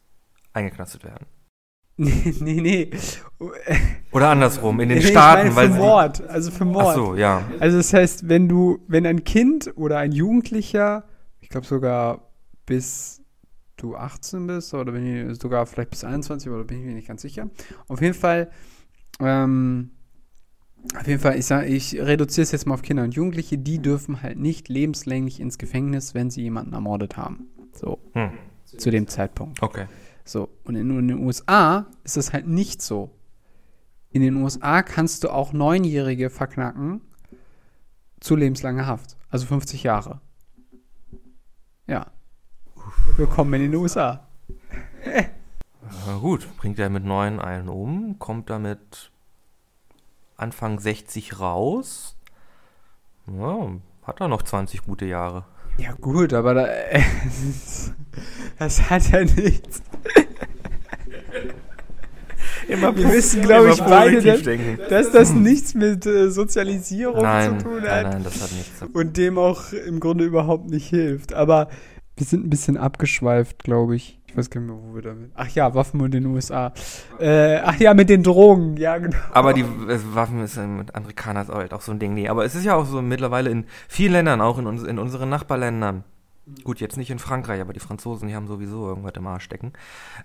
eingeknastet 0.53 1.03
werden. 1.03 1.25
Nee, 1.97 2.33
nee, 2.39 2.61
nee. 2.61 2.91
Oder 4.11 4.29
andersrum, 4.29 4.79
in 4.79 4.89
den 4.89 4.99
nee, 4.99 5.03
Staaten. 5.03 5.49
Ich 5.49 5.53
meine 5.53 5.73
für 5.73 5.79
Mord, 5.79 6.27
also 6.27 6.49
für 6.49 6.65
Mord. 6.65 6.87
Ach 6.87 6.95
so, 6.95 7.15
ja. 7.15 7.43
Also 7.59 7.77
das 7.77 7.93
heißt, 7.93 8.27
wenn 8.27 8.47
du, 8.49 8.79
wenn 8.87 9.05
ein 9.05 9.23
Kind 9.23 9.71
oder 9.75 9.99
ein 9.99 10.11
Jugendlicher, 10.11 11.03
ich 11.41 11.49
glaube 11.49 11.67
sogar 11.67 12.31
bis 12.65 13.21
du 13.75 13.95
18 13.95 14.47
bist, 14.47 14.73
oder 14.73 14.93
wenn 14.93 15.35
sogar 15.35 15.67
vielleicht 15.67 15.91
bis 15.91 16.03
21, 16.03 16.49
oder 16.51 16.63
bin 16.63 16.79
ich 16.79 16.85
mir 16.85 16.93
nicht 16.93 17.07
ganz 17.07 17.21
sicher. 17.21 17.49
Auf 17.87 18.01
jeden 18.01 18.15
Fall, 18.15 18.49
ähm, 19.19 19.91
auf 20.97 21.07
jeden 21.07 21.19
Fall, 21.19 21.37
ich, 21.37 21.45
sag, 21.45 21.67
ich 21.67 21.99
reduziere 21.99 22.43
es 22.43 22.51
jetzt 22.51 22.65
mal 22.65 22.73
auf 22.73 22.81
Kinder 22.81 23.03
und 23.03 23.13
Jugendliche, 23.13 23.57
die 23.57 23.79
dürfen 23.79 24.21
halt 24.21 24.39
nicht 24.39 24.67
lebenslänglich 24.67 25.39
ins 25.39 25.57
Gefängnis, 25.57 26.13
wenn 26.13 26.29
sie 26.29 26.41
jemanden 26.41 26.73
ermordet 26.73 27.17
haben. 27.17 27.47
So. 27.73 27.99
Hm. 28.13 28.31
Zu 28.65 28.89
dem 28.89 29.07
Zeitpunkt. 29.07 29.61
Okay. 29.61 29.85
So. 30.23 30.49
Und 30.63 30.75
in, 30.75 30.89
in, 30.97 31.07
den 31.07 31.19
USA 31.19 31.85
ist 32.03 32.17
es 32.17 32.33
halt 32.33 32.47
nicht 32.47 32.81
so. 32.81 33.11
In 34.09 34.21
den 34.21 34.35
USA 34.37 34.81
kannst 34.81 35.23
du 35.23 35.29
auch 35.29 35.53
Neunjährige 35.53 36.29
verknacken 36.29 37.01
zu 38.19 38.35
lebenslanger 38.35 38.85
Haft. 38.85 39.17
Also 39.29 39.45
50 39.45 39.83
Jahre. 39.83 40.19
Ja. 41.87 42.07
Willkommen 43.17 43.53
in 43.55 43.71
den 43.71 43.75
USA. 43.75 44.27
Na 46.05 46.17
gut, 46.21 46.47
bringt 46.57 46.79
er 46.79 46.89
mit 46.89 47.03
neun 47.03 47.39
einen 47.39 47.69
um, 47.69 48.19
kommt 48.19 48.49
damit 48.49 49.10
Anfang 50.41 50.79
60 50.79 51.39
raus. 51.39 52.17
Ja, 53.27 53.69
hat 54.03 54.19
er 54.19 54.27
noch 54.27 54.41
20 54.41 54.83
gute 54.83 55.05
Jahre. 55.05 55.45
Ja, 55.77 55.93
gut, 55.93 56.33
aber 56.33 56.53
da, 56.53 56.67
das 58.59 58.89
hat 58.89 59.09
ja 59.09 59.23
nichts. 59.23 59.81
Immer 62.67 62.95
Wir 62.95 63.11
wissen, 63.11 63.41
glaube 63.41 63.71
ich, 63.71 63.81
beide, 63.81 64.21
dass, 64.21 64.89
dass, 64.89 65.11
das 65.11 65.33
nichts 65.33 65.73
mit 65.73 66.05
äh, 66.05 66.29
Sozialisierung 66.29 67.21
nein, 67.21 67.59
zu 67.59 67.65
tun 67.65 67.81
hat. 67.81 68.03
Nein, 68.03 68.09
nein, 68.11 68.23
das 68.23 68.41
hat 68.41 68.51
nichts. 68.51 68.83
Und 68.93 69.17
dem 69.17 69.37
auch 69.37 69.73
im 69.73 69.99
Grunde 69.99 70.25
überhaupt 70.25 70.69
nicht 70.69 70.87
hilft. 70.87 71.33
Aber 71.33 71.69
wir 72.15 72.25
sind 72.25 72.45
ein 72.45 72.49
bisschen 72.49 72.77
abgeschweift, 72.77 73.63
glaube 73.63 73.95
ich. 73.95 74.20
Ich 74.31 74.37
weiß 74.37 74.49
gar 74.49 74.61
nicht 74.61 74.69
mehr, 74.69 74.79
wo 74.81 74.95
wir 74.95 75.01
damit. 75.01 75.31
Ach 75.35 75.49
ja, 75.49 75.75
Waffen 75.75 75.99
in 76.05 76.11
den 76.11 76.25
USA. 76.27 76.71
Äh, 77.19 77.57
ach 77.57 77.75
ja, 77.75 77.93
mit 77.93 78.07
den 78.07 78.23
Drogen, 78.23 78.77
ja, 78.77 78.97
genau. 78.97 79.17
Aber 79.33 79.53
die 79.53 79.61
äh, 79.61 79.99
Waffen 80.13 80.41
ist 80.41 80.55
mit 80.57 80.95
Amerikanern 80.95 81.49
halt 81.49 81.73
auch 81.73 81.81
so 81.81 81.91
ein 81.91 81.99
Ding. 81.99 82.13
Nee, 82.13 82.29
aber 82.29 82.45
es 82.45 82.55
ist 82.55 82.63
ja 82.63 82.75
auch 82.75 82.85
so 82.85 83.01
mittlerweile 83.01 83.49
in 83.49 83.65
vielen 83.89 84.13
Ländern, 84.13 84.39
auch 84.39 84.57
in, 84.57 84.67
uns, 84.67 84.83
in 84.83 84.99
unseren 84.99 85.27
Nachbarländern. 85.27 86.05
Gut, 86.63 86.79
jetzt 86.79 86.95
nicht 86.95 87.09
in 87.09 87.19
Frankreich, 87.19 87.59
aber 87.59 87.73
die 87.73 87.81
Franzosen, 87.81 88.29
die 88.29 88.35
haben 88.35 88.47
sowieso 88.47 88.87
irgendwas 88.87 89.13
im 89.17 89.27
Arsch 89.27 89.43
stecken. 89.43 89.73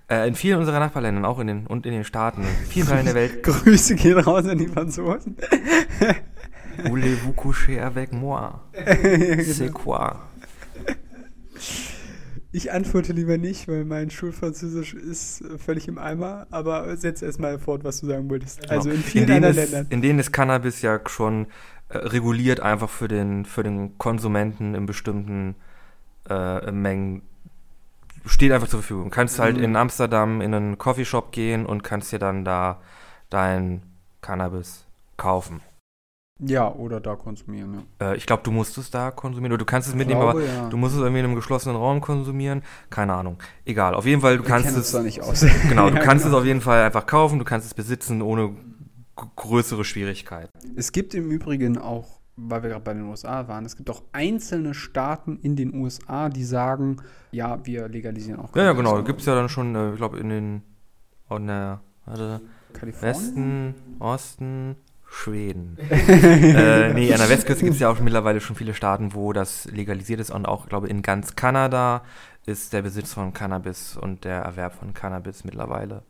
Äh, 0.09 0.25
in 0.27 0.35
vielen 0.35 0.59
unserer 0.59 0.79
Nachbarländern, 0.79 1.25
auch 1.25 1.39
in 1.39 1.47
den 1.47 1.67
und 1.67 1.85
in 1.85 1.91
den 1.91 2.05
Staaten, 2.05 2.43
in 2.43 2.65
vielen 2.69 2.87
Teilen 2.87 3.05
der 3.05 3.15
Welt. 3.15 3.43
Grüße 3.43 3.95
gehen 3.95 4.19
raus 4.19 4.45
an 4.47 4.57
die 4.57 4.67
Franzosen. 4.67 5.35
Voulez-vous 6.85 7.33
coucher 7.33 7.85
avec 7.85 8.13
moi? 8.13 8.61
C'est 8.73 9.71
quoi? 9.71 10.15
Ich 12.51 12.71
antworte 12.71 13.13
lieber 13.13 13.37
nicht, 13.37 13.67
weil 13.67 13.83
mein 13.83 14.09
Schulfranzösisch 14.09 14.93
ist 14.93 15.41
äh, 15.41 15.57
völlig 15.57 15.87
im 15.87 15.97
Eimer, 15.97 16.47
aber 16.49 16.95
setz 16.97 17.21
erstmal 17.21 17.59
fort, 17.59 17.83
was 17.83 17.99
du 17.99 18.07
sagen 18.07 18.29
wolltest. 18.29 18.61
Genau. 18.61 18.73
Also 18.73 18.89
in 18.89 19.03
vielen 19.03 19.27
in 19.27 19.33
anderen 19.35 19.57
ist, 19.57 19.71
Ländern. 19.71 19.87
In 19.89 20.01
denen 20.01 20.19
ist 20.19 20.31
Cannabis 20.31 20.81
ja 20.81 20.99
schon 21.07 21.47
äh, 21.89 21.97
reguliert 21.97 22.59
einfach 22.59 22.89
für 22.89 23.07
den, 23.07 23.45
für 23.45 23.63
den 23.63 23.97
Konsumenten 23.97 24.75
in 24.75 24.85
bestimmten 24.85 25.55
äh, 26.29 26.71
Mengen 26.71 27.21
steht 28.25 28.51
einfach 28.51 28.67
zur 28.67 28.81
Verfügung. 28.81 29.05
Du 29.05 29.09
kannst 29.11 29.39
halt 29.39 29.57
mhm. 29.57 29.63
in 29.63 29.75
Amsterdam 29.75 30.41
in 30.41 30.53
einen 30.53 30.77
Coffeeshop 30.77 31.31
gehen 31.31 31.65
und 31.65 31.83
kannst 31.83 32.11
dir 32.11 32.19
dann 32.19 32.43
da 32.43 32.81
dein 33.29 33.81
Cannabis 34.21 34.85
kaufen. 35.15 35.61
Ja, 36.39 36.71
oder 36.71 36.99
da 36.99 37.15
konsumieren, 37.15 37.85
ja. 37.99 38.11
Äh, 38.11 38.17
ich 38.17 38.27
glaube, 38.27 38.43
du 38.43 38.51
musst 38.51 38.77
es 38.77 38.91
da 38.91 39.09
konsumieren 39.09 39.53
oder 39.53 39.59
du 39.59 39.65
kannst 39.65 39.87
es 39.87 39.95
mitnehmen, 39.95 40.21
glaube, 40.21 40.39
aber 40.39 40.45
ja. 40.45 40.69
du 40.69 40.77
musst 40.77 40.93
es 40.93 41.01
irgendwie 41.01 41.19
in 41.19 41.25
einem 41.25 41.35
geschlossenen 41.35 41.75
Raum 41.75 41.99
konsumieren. 41.99 42.61
Keine 42.89 43.13
Ahnung. 43.13 43.37
Egal. 43.65 43.95
Auf 43.95 44.05
jeden 44.05 44.21
Fall, 44.21 44.37
du 44.37 44.43
ich 44.43 44.49
kannst 44.49 44.77
es. 44.77 44.91
da 44.91 45.01
nicht 45.01 45.21
aus. 45.21 45.45
genau, 45.69 45.89
du 45.89 45.95
ja, 45.95 46.01
kannst 46.03 46.25
genau. 46.25 46.37
es 46.37 46.41
auf 46.41 46.45
jeden 46.45 46.61
Fall 46.61 46.83
einfach 46.83 47.07
kaufen, 47.07 47.39
du 47.39 47.45
kannst 47.45 47.65
es 47.65 47.73
besitzen 47.73 48.21
ohne 48.21 48.55
größere 49.15 49.83
Schwierigkeiten. 49.83 50.51
Es 50.75 50.91
gibt 50.91 51.15
im 51.15 51.31
Übrigen 51.31 51.79
auch, 51.79 52.19
weil 52.35 52.61
wir 52.61 52.69
gerade 52.69 52.83
bei 52.83 52.93
den 52.93 53.03
USA 53.03 53.47
waren, 53.47 53.65
es 53.65 53.75
gibt 53.75 53.89
auch 53.89 54.03
einzelne 54.11 54.75
Staaten 54.75 55.37
in 55.41 55.55
den 55.55 55.73
USA, 55.73 56.29
die 56.29 56.43
sagen, 56.43 56.97
ja, 57.31 57.65
wir 57.65 57.87
legalisieren 57.87 58.39
auch. 58.39 58.55
Ja, 58.55 58.63
ja, 58.63 58.73
genau. 58.73 59.01
Gibt 59.03 59.21
es 59.21 59.25
ja 59.25 59.33
dann 59.33 59.49
schon, 59.49 59.73
äh, 59.75 59.91
ich 59.91 59.97
glaube, 59.97 60.19
in 60.19 60.29
den, 60.29 60.61
in 61.31 61.47
der, 61.47 61.81
warte, 62.05 62.41
Westen, 63.01 63.73
Osten, 63.97 64.75
Schweden. 65.09 65.77
äh, 65.89 66.93
nee, 66.93 67.11
an 67.11 67.19
der 67.19 67.29
Westküste 67.29 67.63
gibt 67.63 67.75
es 67.75 67.79
ja 67.79 67.89
auch 67.89 67.99
mittlerweile 67.99 68.41
schon 68.41 68.55
viele 68.55 68.73
Staaten, 68.73 69.13
wo 69.13 69.33
das 69.33 69.65
legalisiert 69.65 70.19
ist 70.19 70.31
und 70.31 70.45
auch, 70.45 70.67
glaube 70.67 70.87
ich, 70.87 70.91
in 70.91 71.01
ganz 71.01 71.35
Kanada 71.35 72.03
ist 72.45 72.73
der 72.73 72.81
Besitz 72.81 73.13
von 73.13 73.33
Cannabis 73.33 73.97
und 73.97 74.23
der 74.25 74.41
Erwerb 74.41 74.73
von 74.73 74.93
Cannabis 74.93 75.43
mittlerweile 75.43 76.03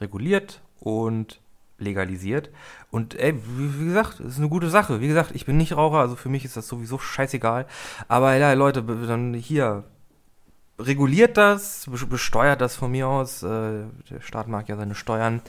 reguliert 0.00 0.62
und 0.78 1.40
legalisiert. 1.78 2.50
Und 2.90 3.18
ey, 3.18 3.34
wie, 3.34 3.80
wie 3.80 3.84
gesagt, 3.86 4.20
ist 4.20 4.38
eine 4.38 4.48
gute 4.48 4.70
Sache. 4.70 5.00
Wie 5.00 5.08
gesagt, 5.08 5.32
ich 5.34 5.46
bin 5.46 5.56
nicht 5.56 5.76
Raucher, 5.76 5.98
also 5.98 6.16
für 6.16 6.28
mich 6.28 6.44
ist 6.44 6.56
das 6.56 6.68
sowieso 6.68 6.98
scheißegal. 6.98 7.66
Aber 8.08 8.34
ja, 8.34 8.52
Leute, 8.52 8.82
dann 8.82 9.34
hier, 9.34 9.84
reguliert 10.80 11.36
das, 11.36 11.86
besteuert 12.08 12.60
das 12.60 12.76
von 12.76 12.90
mir 12.90 13.08
aus. 13.08 13.42
Äh, 13.42 13.84
der 14.10 14.20
Staat 14.20 14.48
mag 14.48 14.68
ja 14.68 14.76
seine 14.76 14.94
Steuern. 14.94 15.40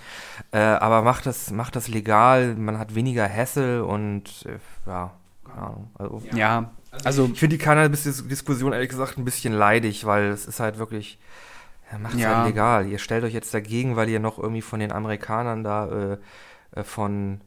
Äh, 0.51 0.59
aber 0.59 1.01
macht 1.01 1.25
das, 1.25 1.51
macht 1.51 1.75
das 1.75 1.87
legal, 1.87 2.55
man 2.55 2.77
hat 2.77 2.95
weniger 2.95 3.27
Hassel 3.27 3.81
und 3.81 4.45
äh, 4.45 4.59
ja, 4.87 5.11
keine 5.45 5.61
Ahnung. 5.61 5.91
Also, 5.97 6.21
ja, 6.33 6.71
also. 7.03 7.29
Ich 7.33 7.39
finde 7.39 7.57
die 7.57 7.63
Cannabis-Diskussion 7.63 8.73
ehrlich 8.73 8.89
gesagt 8.89 9.17
ein 9.17 9.25
bisschen 9.25 9.53
leidig, 9.53 10.05
weil 10.05 10.25
es 10.25 10.45
ist 10.45 10.59
halt 10.59 10.77
wirklich. 10.77 11.19
Ja, 11.91 11.97
macht 11.97 12.13
es 12.13 12.21
ja. 12.21 12.37
halt 12.37 12.47
legal. 12.47 12.87
Ihr 12.87 12.99
stellt 12.99 13.23
euch 13.23 13.33
jetzt 13.33 13.53
dagegen, 13.53 13.95
weil 13.95 14.09
ihr 14.09 14.19
noch 14.19 14.37
irgendwie 14.37 14.61
von 14.61 14.79
den 14.79 14.93
Amerikanern 14.93 15.63
da 15.63 16.13
äh, 16.13 16.17
äh, 16.71 16.83
von 16.83 17.41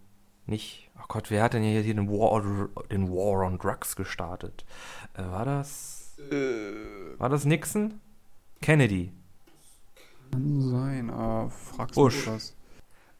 nicht. 0.47 0.91
Oh 0.99 1.07
Gott, 1.09 1.31
wer 1.31 1.43
hat 1.43 1.55
denn 1.55 1.63
hier 1.63 1.83
den 1.83 2.09
War, 2.09 2.43
den 2.91 3.09
War 3.11 3.47
on 3.47 3.59
Drugs 3.59 3.97
gestartet? 3.97 4.65
Äh, 5.15 5.23
war 5.31 5.45
das? 5.45 6.17
Äh, 6.31 6.73
War 7.19 7.29
das 7.29 7.45
Nixon? 7.45 8.01
Kennedy. 8.61 9.13
Kann 10.31 10.61
sein, 10.61 11.11
aber 11.11 11.51
fragst 11.51 11.95
Bush. 11.95 12.25
du 12.25 12.33
was? 12.33 12.57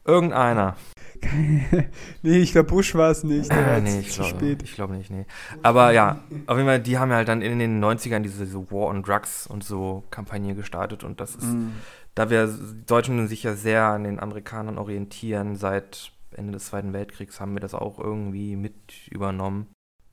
Irgendeiner. 0.05 0.75
nee, 2.21 2.37
ich 2.37 2.51
glaube, 2.51 2.69
Bush 2.69 2.93
war 2.93 3.09
es 3.09 3.23
nicht. 3.23 3.49
Äh, 3.49 3.81
nee, 3.81 3.99
ich 3.99 4.13
glaube 4.13 4.57
glaub 4.75 4.89
nicht, 4.91 5.09
nee. 5.09 5.25
Aber 5.63 5.91
ja, 5.91 6.21
auf 6.45 6.57
jeden 6.57 6.67
Fall, 6.67 6.79
die 6.79 6.97
haben 6.97 7.09
ja 7.09 7.15
halt 7.15 7.27
dann 7.27 7.41
in 7.41 7.57
den 7.57 7.83
90ern 7.83 8.19
diese 8.19 8.45
so 8.45 8.69
War 8.69 8.87
on 8.87 9.01
Drugs 9.01 9.47
und 9.47 9.63
so 9.63 10.03
Kampagne 10.11 10.53
gestartet 10.53 11.03
und 11.03 11.19
das 11.19 11.35
ist, 11.35 11.45
mm. 11.45 11.71
da 12.13 12.29
wir 12.29 12.47
Deutschen 12.85 13.27
sich 13.27 13.43
ja 13.43 13.53
sehr 13.53 13.85
an 13.85 14.03
den 14.03 14.19
Amerikanern 14.19 14.77
orientieren, 14.77 15.55
seit 15.55 16.11
Ende 16.31 16.53
des 16.53 16.65
Zweiten 16.65 16.93
Weltkriegs 16.93 17.39
haben 17.39 17.53
wir 17.53 17.61
das 17.61 17.73
auch 17.73 17.97
irgendwie 17.97 18.55
mit 18.55 19.07
übernommen. 19.09 19.67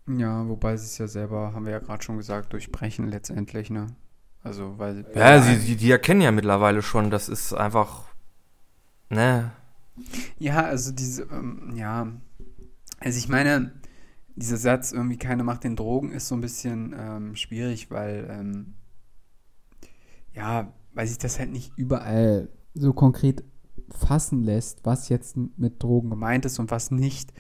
Ja, 0.09 0.49
wobei 0.49 0.76
sie 0.76 0.87
es 0.87 0.99
ja 0.99 1.06
selber, 1.06 1.52
haben 1.54 1.64
wir 1.64 1.73
ja 1.73 1.78
gerade 1.78 2.02
schon 2.02 2.16
gesagt, 2.16 2.52
durchbrechen 2.52 3.09
letztendlich, 3.09 3.71
ne? 3.71 3.87
Also, 4.42 4.78
weil. 4.78 5.06
Ja, 5.14 5.40
sie, 5.40 5.59
die, 5.59 5.76
die 5.76 5.90
erkennen 5.90 6.21
ja 6.21 6.32
mittlerweile 6.32 6.82
schon, 6.82 7.11
das 7.11 7.28
ist 7.28 7.52
einfach. 7.52 8.06
Ne? 9.09 9.52
Ja, 10.38 10.62
also 10.62 10.92
diese, 10.92 11.23
ähm, 11.25 11.75
ja. 11.76 12.09
Also 12.99 13.18
ich 13.18 13.28
meine, 13.28 13.73
dieser 14.35 14.56
Satz, 14.56 14.92
irgendwie 14.92 15.18
keine 15.18 15.44
Macht 15.44 15.64
den 15.64 15.76
Drogen, 15.76 16.12
ist 16.12 16.28
so 16.28 16.35
ein 16.35 16.40
bisschen 16.40 16.94
ähm, 16.99 17.37
schwierig, 17.37 17.90
weil, 17.90 18.26
ähm, 18.30 18.75
ja, 20.32 20.73
weil 20.94 21.06
sich 21.06 21.18
das 21.18 21.38
halt 21.38 21.50
nicht 21.50 21.73
überall 21.76 22.49
so 22.75 22.92
konkret 22.92 23.44
fassen 23.90 24.42
lässt, 24.42 24.85
was 24.85 25.09
jetzt 25.09 25.37
mit 25.37 25.82
Drogen 25.82 26.11
gemeint 26.11 26.44
ist 26.47 26.59
und 26.59 26.71
was 26.71 26.90
nicht. 26.90 27.32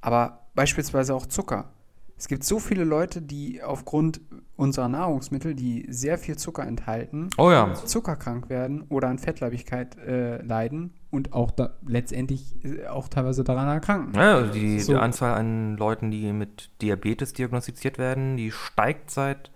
Aber 0.00 0.48
beispielsweise 0.54 1.14
auch 1.14 1.26
Zucker. 1.26 1.72
Es 2.20 2.28
gibt 2.28 2.44
so 2.44 2.58
viele 2.58 2.84
Leute, 2.84 3.22
die 3.22 3.62
aufgrund 3.62 4.20
unserer 4.54 4.90
Nahrungsmittel, 4.90 5.54
die 5.54 5.86
sehr 5.88 6.18
viel 6.18 6.36
Zucker 6.36 6.66
enthalten, 6.66 7.30
oh 7.38 7.50
ja. 7.50 7.72
zuckerkrank 7.72 8.50
werden 8.50 8.82
oder 8.90 9.08
an 9.08 9.18
Fettleibigkeit 9.18 9.96
äh, 9.96 10.42
leiden 10.42 10.92
und 11.10 11.32
auch 11.32 11.50
da, 11.50 11.70
letztendlich 11.86 12.62
äh, 12.62 12.86
auch 12.88 13.08
teilweise 13.08 13.42
daran 13.42 13.68
erkranken. 13.68 14.14
Ja, 14.16 14.34
also 14.34 14.52
die, 14.52 14.80
so. 14.80 14.92
die, 14.92 14.98
Anzahl 14.98 15.32
an 15.32 15.78
Leuten, 15.78 16.10
die 16.10 16.30
mit 16.34 16.68
Diabetes 16.82 17.32
diagnostiziert 17.32 17.96
werden, 17.96 18.36
die 18.36 18.50
steigt 18.50 19.10
seit, 19.10 19.50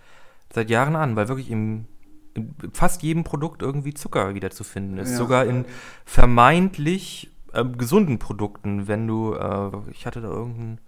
seit 0.51 0.71
Jahren 0.71 0.97
an, 0.97 1.17
weil 1.17 1.29
wirklich 1.29 1.51
im, 1.51 1.85
in 2.33 2.55
fast 2.73 3.03
jedem 3.03 3.25
Produkt 3.25 3.61
irgendwie 3.61 3.93
Zucker 3.93 4.35
wieder 4.35 4.51
zu 4.51 4.65
finden 4.65 4.97
ist. 4.97 5.11
Ja. 5.11 5.17
Sogar 5.19 5.45
in 5.45 5.67
vermeintlich 6.07 7.31
äh, 7.53 7.63
gesunden 7.63 8.19
Produkten, 8.19 8.89
wenn 8.89 9.07
du, 9.07 9.35
äh, 9.35 9.71
ich 9.91 10.07
hatte 10.07 10.23
da 10.23 10.29
irgendein, 10.29 10.81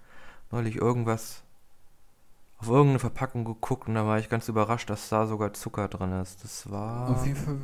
neulich 0.50 0.76
irgendwas 0.76 1.42
auf 2.58 2.68
irgendeine 2.68 2.98
Verpackung 2.98 3.44
geguckt 3.44 3.88
und 3.88 3.94
da 3.94 4.06
war 4.06 4.18
ich 4.18 4.28
ganz 4.28 4.48
überrascht, 4.48 4.88
dass 4.88 5.09
da 5.09 5.26
sogar 5.26 5.52
Zucker 5.52 5.88
drin 5.88 6.12
ist. 6.12 6.42
Das 6.42 6.70
war. 6.70 7.11
Auf 7.11 7.26
jeden 7.26 7.37
Fall. 7.37 7.57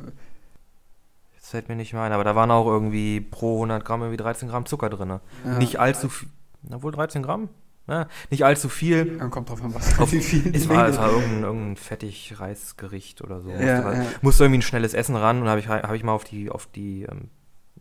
Jetzt 1.35 1.49
fällt 1.49 1.67
mir 1.67 1.75
nicht 1.75 1.93
mehr 1.93 2.03
ein, 2.03 2.11
aber 2.11 2.23
da 2.23 2.35
waren 2.35 2.51
auch 2.51 2.67
irgendwie 2.67 3.19
pro 3.19 3.55
100 3.55 3.83
Gramm 3.83 4.01
irgendwie 4.01 4.17
13 4.17 4.49
Gramm 4.49 4.65
Zucker 4.65 4.89
drin. 4.89 5.19
Ja. 5.43 5.57
Nicht 5.57 5.79
allzu 5.79 6.09
viel. 6.09 6.29
Na 6.61 6.81
wohl 6.81 6.91
13 6.91 7.23
Gramm? 7.23 7.49
Ja, 7.87 8.07
nicht 8.29 8.45
allzu 8.45 8.69
viel. 8.69 9.17
Dann 9.17 9.29
kommt 9.29 9.49
drauf 9.49 9.61
an, 9.61 9.75
was 9.75 9.99
auf, 9.99 10.13
wie 10.13 10.21
viel. 10.21 10.55
Es 10.55 10.69
war, 10.69 10.87
es 10.87 10.97
war 10.97 11.11
irgendein, 11.11 11.43
irgendein 11.43 11.75
fettig 11.75 12.39
Reisgericht 12.39 13.21
oder 13.21 13.41
so. 13.41 13.49
Ja, 13.49 13.81
musste, 13.81 13.97
ja. 13.97 14.05
musste 14.21 14.43
irgendwie 14.45 14.59
ein 14.59 14.61
schnelles 14.61 14.93
Essen 14.93 15.17
ran 15.17 15.41
und 15.41 15.49
habe 15.49 15.59
ich, 15.59 15.67
hab 15.67 15.93
ich 15.93 16.03
mal 16.03 16.13
auf 16.13 16.23
die, 16.23 16.49
auf 16.49 16.67
die 16.67 17.03
ähm, 17.03 17.29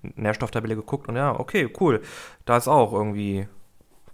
Nährstofftabelle 0.02 0.74
geguckt 0.74 1.08
und 1.08 1.14
ja, 1.14 1.38
okay, 1.38 1.72
cool. 1.78 2.02
Da 2.44 2.56
ist 2.56 2.66
auch 2.66 2.92
irgendwie 2.92 3.46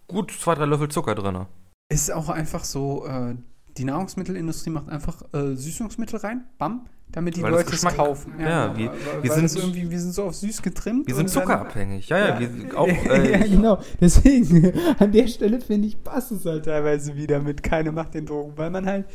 gut 0.09 0.31
zwei, 0.31 0.55
drei 0.55 0.67
Löffel 0.67 0.89
Zucker 0.89 1.15
drin 1.15 1.47
ist 1.89 2.13
auch 2.13 2.29
einfach 2.29 2.65
so, 2.65 3.07
äh, 3.07 3.35
die 3.77 3.85
Nahrungsmittelindustrie 3.85 4.71
macht 4.71 4.89
einfach 4.89 5.23
äh, 5.33 5.55
Süßungsmittel 5.55 6.19
rein, 6.19 6.45
bam, 6.59 6.87
damit 7.11 7.37
die 7.37 7.43
weil 7.43 7.53
Leute 7.53 7.75
es 7.75 7.83
kaufen. 7.83 8.35
Ja, 8.39 8.49
ja 8.49 8.77
wir, 8.77 8.93
wir 9.23 9.33
sind 9.33 9.57
irgendwie, 9.57 9.91
wir 9.91 10.01
sind 10.01 10.13
so 10.13 10.25
auf 10.25 10.35
süß 10.35 10.61
getrimmt. 10.63 11.07
Wir 11.07 11.15
sind 11.15 11.31
zuckerabhängig, 11.31 12.09
ja, 12.09 12.41
ja, 12.41 12.41
wir 12.41 12.79
auch. 12.79 12.87
Äh, 13.09 13.33
ja, 13.33 13.47
genau. 13.47 13.79
Deswegen, 14.01 14.73
an 14.99 15.13
der 15.13 15.27
Stelle 15.29 15.61
finde 15.61 15.89
ich, 15.89 16.03
passt 16.03 16.33
es 16.33 16.45
halt 16.45 16.67
teilweise 16.67 17.17
wieder 17.17 17.41
mit 17.41 17.63
keine 17.63 17.93
Macht 17.93 18.15
den 18.15 18.27
Drogen, 18.27 18.53
weil 18.57 18.71
man 18.71 18.85
halt 18.85 19.07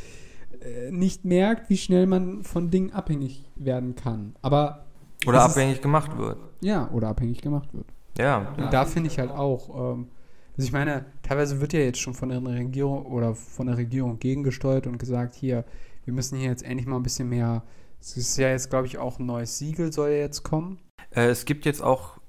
äh, 0.62 0.92
nicht 0.92 1.26
merkt, 1.26 1.70
wie 1.70 1.78
schnell 1.78 2.08
man 2.08 2.44
von 2.44 2.72
Dingen 2.72 2.92
abhängig 2.92 3.46
werden 3.56 3.96
kann. 3.96 4.36
Aber. 4.42 4.86
Oder 5.28 5.44
abhängig 5.44 5.76
ist, 5.76 5.82
gemacht 5.84 6.18
wird. 6.18 6.38
Ja, 6.62 6.90
oder 6.92 7.10
abhängig 7.10 7.42
gemacht 7.42 7.74
wird. 7.74 7.86
Ja. 8.18 8.54
Und 8.58 8.74
da 8.74 8.86
finde 8.86 9.10
ich 9.10 9.20
halt 9.20 9.32
auch. 9.32 9.70
Ähm, 9.70 10.08
also 10.56 10.68
ich 10.68 10.72
meine, 10.72 11.06
teilweise 11.24 11.60
wird 11.60 11.74
ja 11.74 11.80
jetzt 11.80 12.00
schon 12.00 12.14
von 12.14 12.30
der 12.30 12.44
Regierung 12.44 13.06
oder 13.08 13.34
von 13.34 13.68
der 13.68 13.78
Regierung 13.78 14.20
gegengesteuert 14.20 14.86
und 14.86 15.00
gesagt, 15.00 15.34
hier, 15.34 15.66
wir 16.06 16.14
müssen 16.14 16.38
hier 16.38 16.50
jetzt 16.50 16.64
endlich 16.64 16.86
mal 16.86 16.98
ein 16.98 17.04
bisschen 17.04 17.30
mehr. 17.30 17.64
Es 18.00 18.18
ist 18.18 18.38
ja 18.38 18.50
jetzt, 18.50 18.70
glaube 18.70 18.86
ich, 18.86 18.98
auch 18.98 19.18
ein 19.18 19.26
neues 19.26 19.58
Siegel 19.58 19.92
soll 19.92 20.10
ja 20.10 20.18
jetzt 20.18 20.44
kommen. 20.44 20.80
Äh, 21.12 21.28
es 21.28 21.46
gibt 21.46 21.66
jetzt 21.66 21.82
auch 21.82 22.20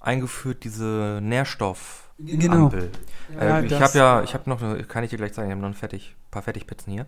eingeführt 0.00 0.64
diese 0.64 1.20
Nährstoff. 1.22 2.12
Genau. 2.18 2.70
Ja, 3.38 3.60
äh, 3.60 3.66
ich 3.66 3.80
habe 3.80 3.96
ja, 3.96 4.22
ich 4.22 4.34
habe 4.34 4.50
noch, 4.50 4.60
kann 4.88 5.04
ich 5.04 5.10
dir 5.10 5.16
gleich 5.16 5.34
sagen, 5.34 5.48
ich 5.48 5.52
habe 5.52 5.62
noch 5.62 5.68
ein 5.68 5.74
fertig, 5.74 6.16
paar 6.30 6.42
Fertigpizzen 6.42 6.92
hier. 6.92 7.06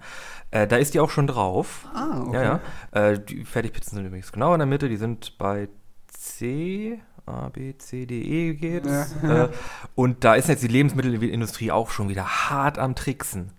Äh, 0.53 0.69
da 0.69 0.77
ist 0.77 0.95
die 0.95 1.01
auch 1.01 1.11
schon 1.11 1.27
drauf. 1.27 1.89
Ah, 1.93 2.23
okay. 2.23 2.35
Ja, 2.35 2.61
ja. 2.95 3.11
Äh, 3.11 3.19
die 3.19 3.45
Fertigpizzen 3.45 3.97
sind 3.97 4.07
übrigens 4.07 4.31
genau 4.31 4.55
in 4.55 4.61
der 4.61 4.67
Mitte, 4.67 4.89
die 4.89 4.97
sind 4.97 5.37
bei 5.37 5.69
C, 6.07 7.01
A, 7.31 7.49
B, 7.49 7.77
C, 7.79 8.07
D, 8.07 8.21
E 8.21 8.55
geht. 8.55 8.87
Ja. 8.87 9.45
Äh, 9.45 9.49
und 9.95 10.25
da 10.25 10.35
ist 10.35 10.49
jetzt 10.49 10.63
die 10.63 10.69
Lebensmittelindustrie 10.69 11.71
auch 11.71 11.91
schon 11.91 12.09
wieder 12.09 12.51
hart 12.51 12.79
am 12.79 12.95
Tricksen. 12.95 13.53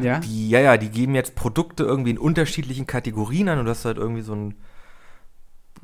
Ja. 0.00 0.18
Die, 0.20 0.48
ja, 0.48 0.60
ja, 0.60 0.76
die 0.76 0.90
geben 0.90 1.14
jetzt 1.14 1.34
Produkte 1.34 1.84
irgendwie 1.84 2.10
in 2.10 2.18
unterschiedlichen 2.18 2.86
Kategorien 2.86 3.48
an 3.48 3.58
und 3.58 3.66
das 3.66 3.80
ist 3.80 3.84
halt 3.84 3.96
irgendwie 3.96 4.22
so 4.22 4.34
ein 4.34 4.54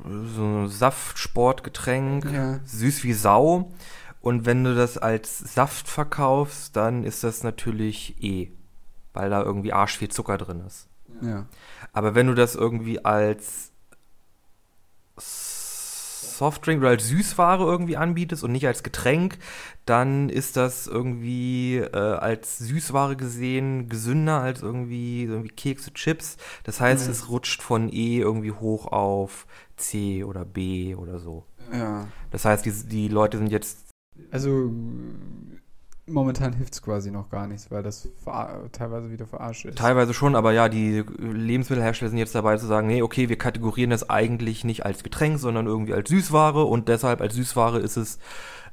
so 0.03 0.43
ein 0.43 0.67
Saftsportgetränk, 0.67 2.25
ja. 2.31 2.59
süß 2.65 3.03
wie 3.03 3.13
Sau. 3.13 3.71
Und 4.21 4.45
wenn 4.45 4.63
du 4.63 4.75
das 4.75 4.97
als 4.97 5.39
Saft 5.39 5.87
verkaufst, 5.87 6.75
dann 6.75 7.03
ist 7.03 7.23
das 7.23 7.43
natürlich 7.43 8.21
E, 8.21 8.51
weil 9.13 9.29
da 9.29 9.41
irgendwie 9.41 9.73
arsch 9.73 9.97
viel 9.97 10.09
Zucker 10.09 10.37
drin 10.37 10.61
ist. 10.65 10.87
Ja. 11.21 11.47
Aber 11.93 12.13
wenn 12.13 12.27
du 12.27 12.35
das 12.35 12.55
irgendwie 12.55 13.03
als 13.03 13.71
Softdrink 16.37 16.79
oder 16.81 16.89
als 16.89 17.07
Süßware 17.07 17.63
irgendwie 17.63 17.97
anbietest 17.97 18.43
und 18.43 18.51
nicht 18.51 18.67
als 18.67 18.83
Getränk, 18.83 19.37
dann 19.85 20.29
ist 20.29 20.57
das 20.57 20.87
irgendwie 20.87 21.77
äh, 21.77 21.97
als 21.97 22.57
Süßware 22.59 23.15
gesehen 23.15 23.89
gesünder 23.89 24.41
als 24.41 24.61
irgendwie, 24.61 25.23
irgendwie 25.23 25.49
Kekse, 25.49 25.93
Chips. 25.93 26.37
Das 26.63 26.79
heißt, 26.79 27.05
mhm. 27.05 27.11
es 27.11 27.29
rutscht 27.29 27.61
von 27.61 27.89
E 27.91 28.19
irgendwie 28.19 28.51
hoch 28.51 28.87
auf 28.87 29.47
C 29.77 30.23
oder 30.23 30.45
B 30.45 30.95
oder 30.95 31.19
so. 31.19 31.45
Ja. 31.71 32.07
Das 32.31 32.45
heißt, 32.45 32.65
die, 32.65 32.71
die 32.71 33.07
Leute 33.07 33.37
sind 33.37 33.51
jetzt. 33.51 33.79
Also 34.31 34.71
Momentan 36.09 36.53
hilft 36.53 36.73
es 36.73 36.81
quasi 36.81 37.11
noch 37.11 37.29
gar 37.29 37.47
nichts, 37.47 37.69
weil 37.69 37.83
das 37.83 38.07
teilweise 38.71 39.11
wieder 39.11 39.27
verarscht 39.27 39.65
ist. 39.65 39.77
Teilweise 39.77 40.13
schon, 40.13 40.35
aber 40.35 40.53
ja, 40.53 40.69
die 40.69 41.03
Lebensmittelhersteller 41.19 42.09
sind 42.09 42.17
jetzt 42.17 42.33
dabei 42.33 42.57
zu 42.57 42.65
sagen, 42.65 42.87
nee, 42.87 43.01
okay, 43.01 43.27
wir 43.27 43.37
kategorieren 43.37 43.89
das 43.89 44.09
eigentlich 44.09 44.63
nicht 44.63 44.85
als 44.85 45.03
Getränk, 45.03 45.39
sondern 45.39 45.67
irgendwie 45.67 45.93
als 45.93 46.09
Süßware 46.09 46.63
und 46.63 46.87
deshalb 46.87 47.19
als 47.19 47.35
Süßware 47.35 47.79
ist 47.79 47.97
es 47.97 48.19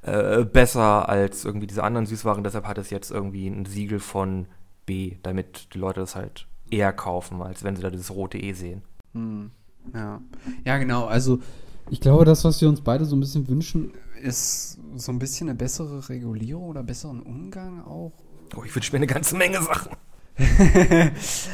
äh, 0.03 0.45
besser 0.45 1.09
als 1.09 1.45
irgendwie 1.45 1.67
diese 1.67 1.83
anderen 1.83 2.07
Süßwaren. 2.07 2.45
Deshalb 2.45 2.67
hat 2.67 2.79
es 2.79 2.91
jetzt 2.91 3.11
irgendwie 3.11 3.49
ein 3.49 3.65
Siegel 3.65 3.99
von 3.99 4.47
B, 4.87 5.17
damit 5.23 5.75
die 5.75 5.79
Leute 5.79 6.01
das 6.01 6.15
halt 6.15 6.47
eher 6.71 6.93
kaufen, 6.93 7.43
als 7.43 7.65
wenn 7.65 7.75
sie 7.75 7.83
da 7.83 7.91
das 7.91 8.11
rote 8.11 8.39
E 8.39 8.53
sehen. 8.53 8.83
Hm. 9.13 9.51
Ja. 9.93 10.21
ja, 10.65 10.79
genau. 10.79 11.07
Also 11.07 11.41
ich 11.91 12.01
glaube, 12.01 12.25
das, 12.25 12.45
was 12.45 12.61
wir 12.61 12.69
uns 12.69 12.81
beide 12.81 13.05
so 13.05 13.17
ein 13.17 13.21
bisschen 13.21 13.49
wünschen, 13.49 13.93
ist 14.25 14.79
so 14.97 15.13
ein 15.13 15.19
bisschen 15.19 15.49
eine 15.49 15.57
bessere 15.57 16.09
Regulierung 16.09 16.65
oder 16.65 16.83
besseren 16.83 17.23
Umgang 17.23 17.83
auch. 17.83 18.13
Oh, 18.57 18.65
ich 18.65 18.75
wünsche 18.75 18.93
mir 18.93 18.97
eine 18.97 19.07
ganze 19.07 19.37
Menge 19.37 19.63
Sachen. 19.63 19.93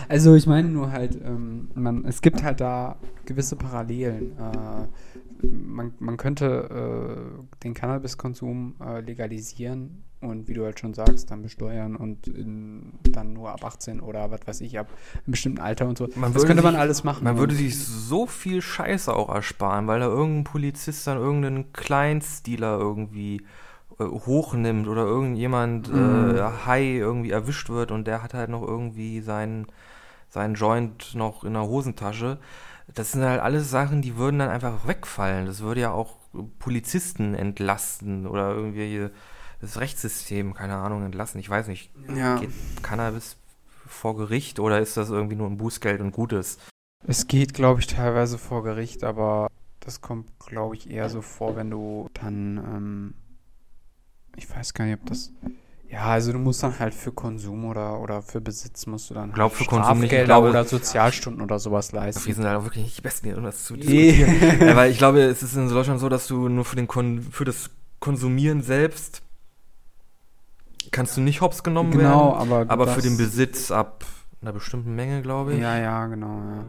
also 0.09 0.35
ich 0.35 0.47
meine 0.47 0.69
nur 0.69 0.91
halt, 0.91 1.19
ähm, 1.23 1.71
man, 1.75 2.05
es 2.07 2.23
gibt 2.23 2.43
halt 2.43 2.61
da 2.61 2.97
gewisse 3.27 3.57
Parallelen. 3.57 4.33
Äh, 4.39 5.47
man, 5.47 5.93
man 5.99 6.17
könnte 6.17 7.37
äh, 7.37 7.59
den 7.65 7.75
Cannabiskonsum 7.75 8.77
äh, 8.81 9.01
legalisieren 9.01 10.05
und 10.21 10.49
wie 10.49 10.55
du 10.55 10.65
halt 10.65 10.79
schon 10.79 10.93
sagst, 10.93 11.31
dann 11.31 11.43
besteuern 11.43 11.97
und 11.97 12.27
in, 12.27 12.93
dann 13.11 13.33
nur 13.33 13.51
ab 13.51 13.65
18 13.65 14.01
oder 14.01 14.31
was 14.31 14.41
weiß 14.47 14.61
ich, 14.61 14.79
ab 14.79 14.89
einem 15.15 15.33
bestimmten 15.33 15.61
Alter 15.61 15.89
und 15.89 15.97
so. 15.97 16.09
Man 16.15 16.35
das 16.35 16.45
könnte 16.45 16.63
sich, 16.63 16.71
man 16.71 16.77
alles 16.77 17.05
machen. 17.05 17.25
Man 17.25 17.39
würde 17.39 17.55
sich 17.55 17.79
so 17.79 18.27
viel 18.27 18.61
Scheiße 18.61 19.15
auch 19.15 19.35
ersparen, 19.35 19.87
weil 19.87 20.01
da 20.01 20.07
irgendein 20.07 20.45
Polizist 20.45 21.07
dann 21.07 21.17
irgendeinen 21.17 21.73
Kleinstdealer 21.73 22.79
irgendwie 22.79 23.43
äh, 23.99 24.05
hochnimmt 24.05 24.89
oder 24.89 25.05
irgendjemand 25.05 25.91
mhm. 25.91 26.37
äh, 26.37 26.67
High 26.67 26.99
irgendwie 26.99 27.31
erwischt 27.31 27.71
wird 27.71 27.91
und 27.91 28.07
der 28.07 28.23
hat 28.23 28.35
halt 28.35 28.51
noch 28.51 28.63
irgendwie 28.63 29.23
seinen, 29.23 29.69
seinen 30.29 30.55
Joint 30.55 31.15
noch 31.15 31.45
in 31.45 31.55
der 31.55 31.63
Hosentasche. 31.63 32.39
Das 32.95 33.13
sind 33.13 33.23
halt 33.23 33.41
alles 33.41 33.71
Sachen, 33.71 34.03
die 34.03 34.17
würden 34.17 34.41
dann 34.41 34.51
einfach 34.51 34.87
wegfallen. 34.87 35.47
Das 35.47 35.63
würde 35.63 35.81
ja 35.81 35.93
auch 35.93 36.17
Polizisten 36.59 37.35
entlasten 37.35 38.27
oder 38.27 38.55
irgendwie 38.55 39.09
das 39.61 39.79
Rechtssystem, 39.79 40.55
keine 40.55 40.77
Ahnung, 40.77 41.05
entlassen. 41.05 41.41
Ich 41.41 41.51
weiß 41.51 41.69
nicht. 41.69 41.91
Ja. 42.15 42.39
Geht 42.39 42.51
Cannabis 42.83 43.37
vor 43.87 44.17
Gericht 44.17 44.61
oder 44.61 44.81
ist 44.81 44.97
das 44.97 45.11
irgendwie 45.11 45.37
nur 45.37 45.49
ein 45.49 45.59
Bußgeld 45.59 46.01
und 46.01 46.13
Gutes? 46.13 46.59
Es 47.07 47.27
geht, 47.27 47.55
glaube 47.55 47.81
ich, 47.81 47.87
teilweise 47.87 48.39
vor 48.39 48.63
Gericht, 48.63 49.05
aber 49.05 49.49
das 49.81 50.01
kommt, 50.01 50.29
glaube 50.39 50.77
ich, 50.77 50.91
eher 50.91 51.09
so 51.09 51.23
vor, 51.23 51.57
wenn 51.57 51.71
du 51.71 52.09
dann 52.15 52.59
ähm, 52.59 53.15
ich 54.37 54.49
weiß 54.49 54.75
gar 54.75 54.85
nicht, 54.87 54.99
ob 55.01 55.07
das. 55.07 55.33
Ja, 55.89 56.07
also 56.07 56.33
du 56.33 56.39
musst 56.39 56.63
dann 56.63 56.79
halt 56.79 56.95
für 56.95 57.11
Konsum 57.11 57.65
oder, 57.65 58.01
oder 58.01 58.23
für 58.23 58.41
Besitz 58.41 58.87
musst 58.87 59.11
du 59.11 59.15
dann 59.15 59.33
glaub, 59.33 59.53
für 59.53 59.65
Konsum 59.65 59.99
nicht, 59.99 60.13
ich 60.13 60.25
glaube, 60.25 60.49
oder 60.49 60.65
Sozialstunden 60.65 61.43
oder 61.43 61.59
sowas 61.59 61.91
leisten. 61.91 62.27
Wir 62.27 62.35
sind 62.35 62.45
halt 62.45 62.59
auch 62.59 62.65
wirklich 62.65 62.85
nicht 62.85 62.97
die 62.99 63.03
Besten, 63.03 63.27
hier, 63.27 63.37
um 63.37 63.43
das 63.43 63.65
zu 63.65 63.75
diskutieren. 63.75 64.61
ja, 64.61 64.77
weil 64.77 64.93
ich 64.93 64.99
glaube, 64.99 65.21
es 65.21 65.43
ist 65.43 65.57
in 65.57 65.69
Deutschland 65.69 65.99
so, 65.99 66.09
dass 66.09 66.29
du 66.29 66.49
nur 66.49 66.65
für, 66.65 66.77
den 66.77 66.87
Kon 66.87 67.23
für 67.23 67.45
das 67.45 67.71
Konsumieren 67.99 68.63
selbst 68.63 69.23
kannst 70.91 71.17
du 71.17 71.21
nicht 71.21 71.41
hops 71.41 71.63
genommen 71.63 71.93
genau, 71.93 72.33
werden. 72.33 72.53
aber, 72.53 72.71
aber 72.71 72.87
für 72.89 73.03
den 73.03 73.17
Besitz 73.17 73.71
ab 73.71 74.05
einer 74.43 74.53
bestimmten 74.53 74.95
Menge, 74.95 75.23
glaube 75.23 75.55
ich. 75.55 75.61
Ja, 75.61 75.79
ja, 75.79 76.07
genau, 76.07 76.39
ja. 76.39 76.65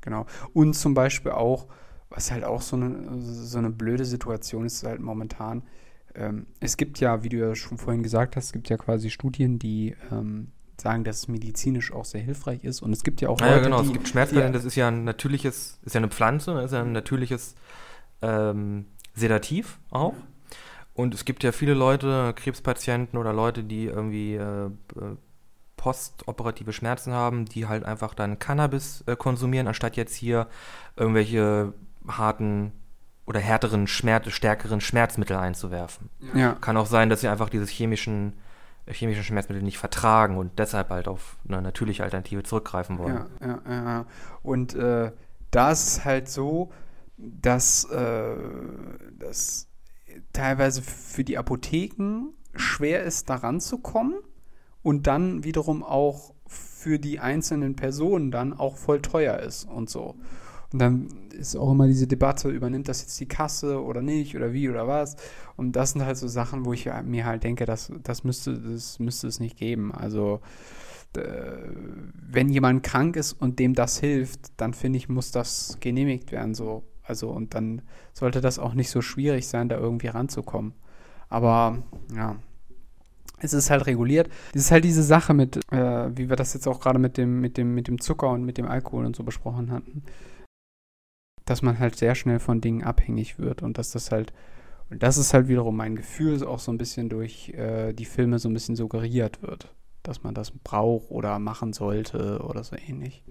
Genau. 0.00 0.26
Und 0.52 0.74
zum 0.74 0.94
Beispiel 0.94 1.32
auch, 1.32 1.66
was 2.10 2.30
halt 2.30 2.44
auch 2.44 2.60
so 2.60 2.76
eine, 2.76 3.20
so 3.20 3.58
eine 3.58 3.70
blöde 3.70 4.04
Situation 4.04 4.66
ist, 4.66 4.84
halt 4.84 5.00
momentan, 5.00 5.62
ähm, 6.14 6.46
es 6.60 6.76
gibt 6.76 7.00
ja, 7.00 7.22
wie 7.22 7.28
du 7.28 7.38
ja 7.38 7.54
schon 7.54 7.78
vorhin 7.78 8.02
gesagt 8.02 8.36
hast, 8.36 8.46
es 8.46 8.52
gibt 8.52 8.68
ja 8.68 8.76
quasi 8.76 9.10
Studien, 9.10 9.58
die 9.58 9.96
ähm, 10.12 10.52
sagen, 10.80 11.04
dass 11.04 11.18
es 11.18 11.28
medizinisch 11.28 11.92
auch 11.92 12.04
sehr 12.04 12.20
hilfreich 12.20 12.64
ist. 12.64 12.82
Und 12.82 12.92
es 12.92 13.02
gibt 13.02 13.20
ja 13.20 13.28
auch 13.28 13.40
Leute, 13.40 13.52
ja, 13.52 13.60
genau, 13.60 13.80
die, 13.80 13.88
es 13.88 13.92
gibt 13.92 14.08
Schmerzmittel, 14.08 14.52
das 14.52 14.64
ist 14.64 14.76
ja 14.76 14.88
ein 14.88 15.04
natürliches, 15.04 15.78
ist 15.82 15.94
ja 15.94 15.98
eine 15.98 16.08
Pflanze, 16.08 16.54
das 16.54 16.66
ist 16.66 16.72
ja 16.72 16.82
ein 16.82 16.92
natürliches 16.92 17.54
ähm, 18.22 18.86
Sedativ 19.14 19.78
auch. 19.90 20.14
Und 20.94 21.12
es 21.12 21.24
gibt 21.24 21.42
ja 21.42 21.52
viele 21.52 21.74
Leute, 21.74 22.32
Krebspatienten 22.36 23.18
oder 23.18 23.32
Leute, 23.32 23.64
die 23.64 23.86
irgendwie 23.86 24.34
äh, 24.34 24.66
äh 24.66 25.16
postoperative 25.76 26.72
Schmerzen 26.72 27.12
haben, 27.12 27.44
die 27.44 27.66
halt 27.66 27.84
einfach 27.84 28.14
dann 28.14 28.38
Cannabis 28.38 29.04
äh, 29.06 29.16
konsumieren, 29.16 29.66
anstatt 29.68 29.96
jetzt 29.96 30.14
hier 30.14 30.46
irgendwelche 30.96 31.74
harten 32.08 32.72
oder 33.26 33.38
härteren, 33.40 33.86
Schmerz, 33.86 34.30
stärkeren 34.30 34.80
Schmerzmittel 34.80 35.36
einzuwerfen. 35.36 36.08
Ja. 36.34 36.54
Kann 36.54 36.78
auch 36.78 36.86
sein, 36.86 37.10
dass 37.10 37.20
sie 37.20 37.28
einfach 37.28 37.50
dieses 37.50 37.68
chemischen, 37.68 38.34
chemischen 38.86 39.24
Schmerzmittel 39.24 39.62
nicht 39.62 39.76
vertragen 39.76 40.38
und 40.38 40.58
deshalb 40.58 40.88
halt 40.88 41.06
auf 41.06 41.36
eine 41.46 41.60
natürliche 41.60 42.02
Alternative 42.02 42.42
zurückgreifen 42.44 42.98
wollen. 42.98 43.26
Ja, 43.40 43.60
ja, 43.66 43.84
ja. 43.84 44.06
Und 44.42 44.74
äh, 44.74 45.12
da 45.50 45.70
ist 45.70 45.86
es 45.86 46.04
halt 46.04 46.28
so, 46.28 46.72
dass 47.16 47.84
äh, 47.90 48.36
das 49.18 49.68
teilweise 50.32 50.82
für 50.82 51.24
die 51.24 51.38
Apotheken 51.38 52.32
schwer 52.54 53.02
ist, 53.02 53.30
daran 53.30 53.60
zu 53.60 53.78
kommen 53.78 54.14
und 54.82 55.06
dann 55.06 55.44
wiederum 55.44 55.82
auch 55.82 56.34
für 56.46 56.98
die 56.98 57.20
einzelnen 57.20 57.76
Personen 57.76 58.30
dann 58.30 58.52
auch 58.52 58.76
voll 58.76 59.00
teuer 59.00 59.38
ist 59.38 59.64
und 59.64 59.90
so. 59.90 60.16
Und 60.72 60.78
dann 60.80 61.08
ist 61.30 61.56
auch 61.56 61.70
immer 61.70 61.86
diese 61.86 62.06
Debatte, 62.06 62.48
übernimmt 62.48 62.88
das 62.88 63.02
jetzt 63.02 63.18
die 63.20 63.28
Kasse 63.28 63.82
oder 63.82 64.02
nicht 64.02 64.34
oder 64.36 64.52
wie 64.52 64.68
oder 64.68 64.88
was. 64.88 65.16
Und 65.56 65.76
das 65.76 65.92
sind 65.92 66.04
halt 66.04 66.16
so 66.16 66.26
Sachen, 66.26 66.64
wo 66.64 66.72
ich 66.72 66.90
mir 67.04 67.24
halt 67.24 67.44
denke, 67.44 67.64
dass, 67.64 67.92
das, 68.02 68.24
müsste, 68.24 68.58
das 68.58 68.98
müsste 68.98 69.28
es 69.28 69.38
nicht 69.38 69.56
geben. 69.56 69.92
Also 69.92 70.40
wenn 71.16 72.48
jemand 72.48 72.82
krank 72.82 73.16
ist 73.16 73.32
und 73.32 73.58
dem 73.58 73.74
das 73.74 74.00
hilft, 74.00 74.52
dann 74.56 74.74
finde 74.74 74.96
ich, 74.96 75.08
muss 75.08 75.30
das 75.30 75.78
genehmigt 75.80 76.32
werden. 76.32 76.54
So. 76.54 76.82
Also 77.04 77.30
und 77.30 77.54
dann 77.54 77.82
sollte 78.12 78.40
das 78.40 78.58
auch 78.58 78.74
nicht 78.74 78.90
so 78.90 79.02
schwierig 79.02 79.46
sein, 79.46 79.68
da 79.68 79.76
irgendwie 79.76 80.08
ranzukommen. 80.08 80.72
Aber 81.28 81.82
ja, 82.14 82.36
es 83.38 83.52
ist 83.52 83.70
halt 83.70 83.86
reguliert. 83.86 84.28
Es 84.54 84.62
ist 84.62 84.70
halt 84.70 84.84
diese 84.84 85.02
Sache 85.02 85.34
mit, 85.34 85.56
äh, 85.72 86.16
wie 86.16 86.28
wir 86.28 86.36
das 86.36 86.54
jetzt 86.54 86.66
auch 86.66 86.80
gerade 86.80 86.98
mit 86.98 87.16
dem, 87.18 87.40
mit, 87.40 87.56
dem, 87.58 87.74
mit 87.74 87.88
dem 87.88 88.00
Zucker 88.00 88.30
und 88.30 88.44
mit 88.44 88.58
dem 88.58 88.66
Alkohol 88.66 89.04
und 89.04 89.16
so 89.16 89.22
besprochen 89.22 89.70
hatten 89.70 90.02
dass 91.44 91.62
man 91.62 91.78
halt 91.78 91.96
sehr 91.96 92.14
schnell 92.14 92.38
von 92.38 92.60
Dingen 92.60 92.82
abhängig 92.82 93.38
wird 93.38 93.62
und 93.62 93.78
dass 93.78 93.90
das 93.90 94.10
halt, 94.10 94.32
und 94.90 95.02
das 95.02 95.16
ist 95.16 95.34
halt 95.34 95.48
wiederum 95.48 95.76
mein 95.76 95.96
Gefühl, 95.96 96.44
auch 96.44 96.58
so 96.58 96.72
ein 96.72 96.78
bisschen 96.78 97.08
durch 97.08 97.50
äh, 97.50 97.92
die 97.92 98.04
Filme 98.04 98.38
so 98.38 98.48
ein 98.48 98.54
bisschen 98.54 98.76
suggeriert 98.76 99.42
wird, 99.42 99.74
dass 100.02 100.22
man 100.22 100.34
das 100.34 100.50
braucht 100.50 101.10
oder 101.10 101.38
machen 101.38 101.72
sollte 101.72 102.40
oder 102.42 102.64
so 102.64 102.76
ähnlich. 102.76 103.22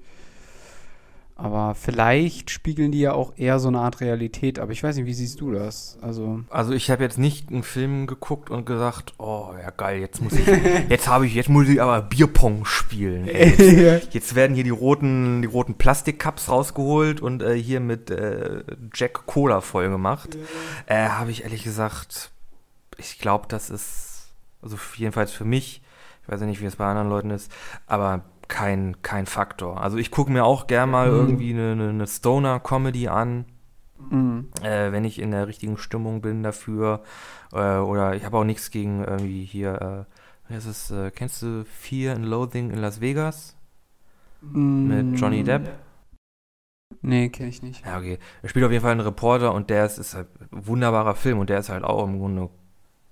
Aber 1.36 1.74
vielleicht 1.74 2.52
spiegeln 2.52 2.92
die 2.92 3.00
ja 3.00 3.14
auch 3.14 3.34
eher 3.38 3.58
so 3.58 3.68
eine 3.68 3.80
Art 3.80 4.02
Realität. 4.02 4.60
Aber 4.60 4.72
ich 4.72 4.84
weiß 4.84 4.96
nicht, 4.96 5.08
wie 5.08 5.14
siehst 5.14 5.42
du 5.42 5.52
das? 5.52 5.98
Also, 6.02 6.42
also 6.50 6.74
ich 6.74 6.92
habe 6.92 7.04
jetzt 7.04 7.18
nicht 7.18 7.50
einen 7.50 7.64
Film 7.64 8.06
geguckt 8.06 8.52
und 8.52 8.66
gesagt, 8.66 9.16
oh 9.18 9.50
ja 9.60 9.72
geil, 9.72 10.00
jetzt 10.00 10.22
muss 10.22 10.34
ich, 10.34 10.46
jetzt 10.90 11.08
habe 11.08 11.26
ich, 11.26 11.34
jetzt 11.34 11.50
muss 11.50 11.68
ich 11.68 11.82
aber 11.82 12.04
Bierpong 12.04 12.66
spielen. 12.66 13.26
Jetzt, 13.26 14.12
jetzt, 14.14 14.36
werden 14.36 14.54
hier 14.54 14.64
die 14.64 14.70
roten, 14.70 15.42
die 15.42 15.48
roten 15.48 15.74
Plastikcups 15.74 16.50
rausgeholt 16.50 17.20
und 17.20 17.42
äh, 17.42 17.56
hier 17.56 17.80
mit 17.80 18.12
äh, 18.12 18.64
Jack 18.94 19.26
Cola 19.26 19.62
voll 19.62 19.90
gemacht. 19.90 20.38
Äh, 20.86 21.08
habe 21.10 21.32
ich 21.32 21.44
ehrlich 21.44 21.64
gesagt, 21.64 22.30
ich 22.98 23.18
glaube, 23.18 23.48
das 23.48 23.72
ist, 23.72 24.30
also 24.62 24.78
jedenfalls 24.96 25.32
für 25.32 25.46
mich, 25.46 25.82
ich 26.22 26.32
weiß 26.32 26.42
ja 26.42 26.46
nicht, 26.46 26.62
wie 26.62 26.66
es 26.66 26.76
bei 26.76 26.86
anderen 26.86 27.10
Leuten 27.10 27.32
ist, 27.32 27.52
aber 27.88 28.24
kein, 28.48 29.02
kein 29.02 29.26
Faktor. 29.26 29.82
Also 29.82 29.98
ich 29.98 30.12
gucke 30.12 30.32
mir 30.32 30.46
auch 30.46 30.68
gern 30.68 30.90
mal 30.90 31.10
mhm. 31.12 31.18
irgendwie 31.18 31.54
eine, 31.54 31.90
eine 31.90 32.08
Stoner-Comedy 32.08 33.08
an, 33.08 33.46
mhm. 34.10 34.50
äh, 34.62 34.92
wenn 34.92 35.06
ich 35.06 35.20
in 35.20 35.32
der 35.32 35.48
richtigen 35.48 35.78
Stimmung 35.78 36.22
bin 36.22 36.44
dafür. 36.44 37.04
Äh, 37.52 37.78
oder 37.78 38.16
ich 38.16 38.26
habe 38.26 38.38
auch 38.38 38.44
nichts 38.44 38.72
gegen 38.72 39.04
irgendwie 39.04 39.46
hier, 39.46 39.82
äh, 39.82 40.50
wie 40.50 40.56
heißt 40.56 40.68
es, 40.68 40.92
äh, 40.92 41.12
kennst 41.12 41.42
du 41.42 41.66
Fear 41.66 42.16
and 42.16 42.26
Loathing 42.26 42.72
in 42.72 42.80
Las 42.80 43.02
Vegas? 43.02 43.56
Mhm. 44.42 44.88
Mit 44.88 45.20
Johnny 45.20 45.44
Depp? 45.44 45.70
Nee, 47.02 47.30
kenne 47.30 47.50
ich 47.50 47.62
nicht. 47.62 47.86
Ja, 47.86 47.98
okay. 47.98 48.20
Er 48.42 48.50
spielt 48.50 48.66
auf 48.66 48.72
jeden 48.72 48.82
Fall 48.82 48.92
einen 48.92 49.02
Reporter 49.02 49.54
und 49.54 49.70
der 49.70 49.86
ist, 49.86 49.98
ist 49.98 50.16
halt 50.16 50.28
ein 50.52 50.68
wunderbarer 50.68 51.16
Film 51.16 51.40
und 51.40 51.50
der 51.50 51.60
ist 51.60 51.70
halt 51.70 51.84
auch 51.84 52.06
im 52.06 52.20
Grunde 52.20 52.50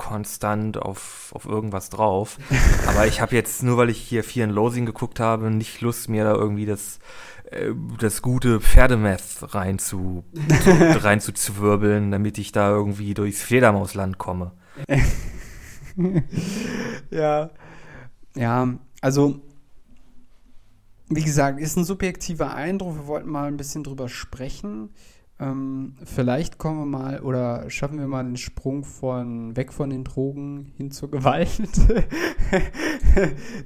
konstant 0.02 0.82
auf, 0.82 1.32
auf 1.36 1.46
irgendwas 1.46 1.92
drauf. 1.92 2.40
Aber 2.88 3.06
ich 3.06 3.22
habe 3.22 3.36
jetzt, 3.36 3.62
nur 3.62 3.78
weil 3.78 3.92
ich 3.92 4.00
hier 4.00 4.24
Fear 4.24 4.48
and 4.48 4.56
Losing 4.56 4.88
geguckt 4.88 5.20
habe, 5.20 5.52
nicht 5.52 5.80
Lust, 5.82 6.10
mir 6.10 6.24
da 6.24 6.34
irgendwie 6.34 6.66
das, 6.66 6.98
äh, 7.52 7.72
das 8.00 8.24
gute 8.24 8.60
Pferdemeth 8.60 9.54
rein 9.54 9.78
rein 11.04 11.20
damit 12.10 12.40
ich 12.40 12.52
da 12.52 12.72
irgendwie 12.72 13.14
durchs 13.14 13.44
Fledermausland 13.44 14.18
komme. 14.18 14.54
ja. 17.12 17.52
Ja, 18.36 18.74
also 19.02 19.42
wie 21.10 21.24
gesagt, 21.24 21.60
ist 21.60 21.78
ein 21.78 21.84
subjektiver 21.84 22.56
Eindruck. 22.56 22.96
Wir 22.96 23.08
wollten 23.08 23.30
mal 23.30 23.48
ein 23.48 23.58
bisschen 23.58 23.84
drüber 23.84 24.10
sprechen. 24.10 24.90
Ähm, 25.42 25.96
vielleicht 26.04 26.60
kommen 26.60 26.78
wir 26.78 26.86
mal 26.86 27.22
oder 27.22 27.68
schaffen 27.70 27.98
wir 27.98 28.08
mal 28.08 28.24
den 28.24 28.38
Sprung 28.38 28.84
von 28.84 29.56
weg 29.56 29.74
von 29.74 29.90
den 29.90 30.04
Drogen 30.04 30.72
hin 30.78 30.92
zur 30.92 31.10
Gewalt. 31.10 31.60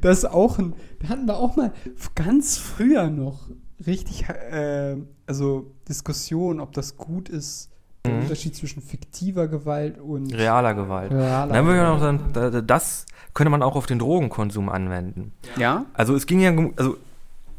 das 0.02 0.20
ist 0.20 0.26
auch 0.26 0.58
ein, 0.58 0.74
da 1.02 1.10
hatten 1.10 1.26
wir 1.26 1.36
auch 1.36 1.58
mal 1.58 1.74
ganz 2.16 2.58
früher 2.58 3.10
noch 3.10 3.50
richtig, 3.86 4.26
äh, 4.30 4.96
also 5.28 5.74
Diskussion, 5.90 6.62
ob 6.62 6.72
das 6.72 6.96
gut 6.96 7.28
ist, 7.28 7.72
der 8.06 8.14
mhm. 8.14 8.22
Unterschied 8.22 8.56
zwischen 8.56 8.82
fiktiver 8.82 9.50
Gewalt 9.50 10.00
und 10.00 10.34
realer 10.34 10.76
Gewalt. 10.76 11.12
Realer 11.12 11.52
Dann 11.52 11.66
würde 11.66 11.82
ich 11.82 11.86
noch 11.86 12.00
sagen, 12.00 12.66
das 12.66 13.06
könnte 13.34 13.50
man 13.50 13.62
auch 13.62 13.76
auf 13.76 13.86
den 13.86 14.00
Drogenkonsum 14.00 14.70
anwenden. 14.70 15.34
Ja. 15.58 15.88
Also 15.94 16.16
es 16.16 16.26
ging 16.26 16.40
ja, 16.40 16.54
also 16.78 16.96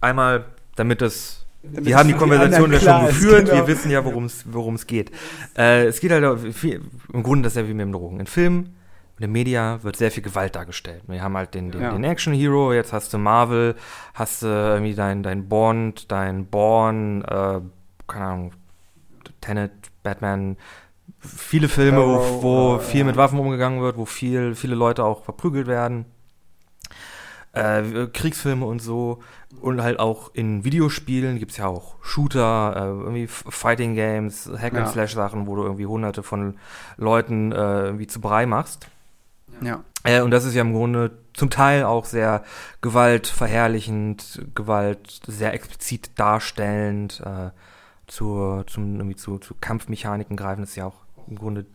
einmal, 0.00 0.46
damit 0.76 1.02
das 1.02 1.45
Wir 1.72 1.96
haben 1.96 2.08
die 2.08 2.14
Konversation 2.14 2.72
ja 2.72 2.80
schon 2.80 3.06
geführt, 3.06 3.46
genau. 3.46 3.56
wir 3.56 3.66
wissen 3.66 3.90
ja, 3.90 4.04
worum 4.04 4.74
es 4.74 4.86
geht. 4.86 5.10
Äh, 5.56 5.86
es 5.86 6.00
geht 6.00 6.10
halt 6.10 6.54
viel, 6.54 6.82
im 7.12 7.22
Grunde 7.22 7.44
dasselbe 7.44 7.70
wie 7.70 7.74
mit 7.74 7.84
dem 7.84 7.92
Drogen. 7.92 8.20
In 8.20 8.26
Filmen, 8.26 8.76
in 9.18 9.22
den 9.22 9.32
Media 9.32 9.82
wird 9.82 9.96
sehr 9.96 10.10
viel 10.10 10.22
Gewalt 10.22 10.56
dargestellt. 10.56 11.02
Wir 11.06 11.22
haben 11.22 11.36
halt 11.36 11.54
den, 11.54 11.70
den, 11.70 11.80
ja. 11.80 11.90
den 11.90 12.04
Action-Hero, 12.04 12.72
jetzt 12.72 12.92
hast 12.92 13.12
du 13.14 13.18
Marvel, 13.18 13.74
hast 14.14 14.42
du 14.42 14.46
irgendwie 14.46 14.94
dein, 14.94 15.22
dein 15.22 15.48
Bond, 15.48 16.10
dein 16.12 16.46
Born, 16.46 17.22
äh, 17.22 17.60
keine 18.06 18.24
Ahnung, 18.24 18.52
Tenet, 19.40 19.72
Batman, 20.02 20.56
viele 21.18 21.68
Filme, 21.68 21.98
wo, 21.98 22.42
wo 22.42 22.78
viel 22.78 23.04
mit 23.04 23.16
Waffen 23.16 23.38
umgegangen 23.38 23.80
wird, 23.80 23.96
wo 23.96 24.04
viel, 24.04 24.54
viele 24.54 24.74
Leute 24.74 25.04
auch 25.04 25.24
verprügelt 25.24 25.66
werden. 25.66 26.04
Äh, 27.52 28.08
Kriegsfilme 28.12 28.66
und 28.66 28.80
so. 28.80 29.20
Und 29.60 29.82
halt 29.82 29.98
auch 29.98 30.30
in 30.34 30.64
Videospielen 30.64 31.38
gibt 31.38 31.52
es 31.52 31.58
ja 31.58 31.66
auch 31.66 31.96
Shooter, 32.02 32.74
äh, 32.76 32.80
irgendwie 32.80 33.26
Fighting 33.26 33.94
Games, 33.94 34.50
Hack 34.58 34.74
and 34.74 34.88
Slash 34.88 35.14
Sachen, 35.14 35.46
wo 35.46 35.56
du 35.56 35.62
irgendwie 35.62 35.86
hunderte 35.86 36.22
von 36.22 36.56
Leuten 36.96 37.52
äh, 37.52 37.84
irgendwie 37.84 38.06
zu 38.06 38.20
Brei 38.20 38.46
machst. 38.46 38.88
Ja. 39.60 39.82
Äh, 40.04 40.20
und 40.20 40.30
das 40.30 40.44
ist 40.44 40.54
ja 40.54 40.62
im 40.62 40.72
Grunde 40.72 41.18
zum 41.34 41.50
Teil 41.50 41.84
auch 41.84 42.04
sehr 42.04 42.44
gewaltverherrlichend, 42.80 44.46
Gewalt 44.54 45.20
sehr 45.26 45.54
explizit 45.54 46.10
darstellend, 46.16 47.22
äh, 47.24 47.50
zur, 48.06 48.66
zum, 48.66 48.96
irgendwie 48.96 49.16
zu, 49.16 49.38
zu 49.38 49.54
Kampfmechaniken 49.60 50.36
greifen, 50.36 50.60
das 50.60 50.70
ist 50.70 50.76
ja 50.76 50.86
auch 50.86 51.04
im 51.26 51.36
Grunde 51.36 51.66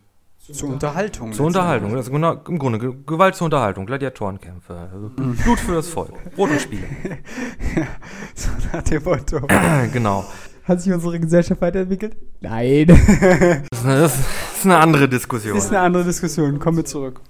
zur 0.50 0.70
Unterhaltung. 0.70 1.32
Zur 1.32 1.46
Unterhaltung. 1.46 1.94
Das 1.94 2.08
ist 2.08 2.12
im 2.12 2.58
Grunde 2.58 2.78
Gewalt 3.06 3.36
zur 3.36 3.44
Unterhaltung, 3.44 3.86
Gladiatorenkämpfe, 3.86 4.90
also 4.92 5.10
mhm. 5.16 5.36
Blut 5.36 5.60
für 5.60 5.74
das 5.74 5.88
Volk, 5.88 6.34
Brot 6.34 6.50
und 6.50 6.60
Spiele. 6.60 6.82
ja, 7.76 7.86
so 8.34 8.50
nach 8.72 8.82
dem 8.82 9.04
Motto. 9.04 9.40
genau. 9.92 10.24
Hat 10.64 10.80
sich 10.80 10.92
unsere 10.92 11.20
Gesellschaft 11.20 11.60
weiterentwickelt? 11.60 12.16
Nein. 12.40 12.86
das, 12.88 12.98
ist 12.98 13.84
eine, 13.84 14.00
das 14.00 14.18
ist 14.18 14.64
eine 14.64 14.78
andere 14.78 15.08
Diskussion. 15.08 15.54
Das 15.54 15.66
ist 15.66 15.70
eine 15.70 15.80
andere 15.80 16.04
Diskussion. 16.04 16.58
Kommen 16.58 16.78
wir 16.78 16.84
zurück. 16.84 17.20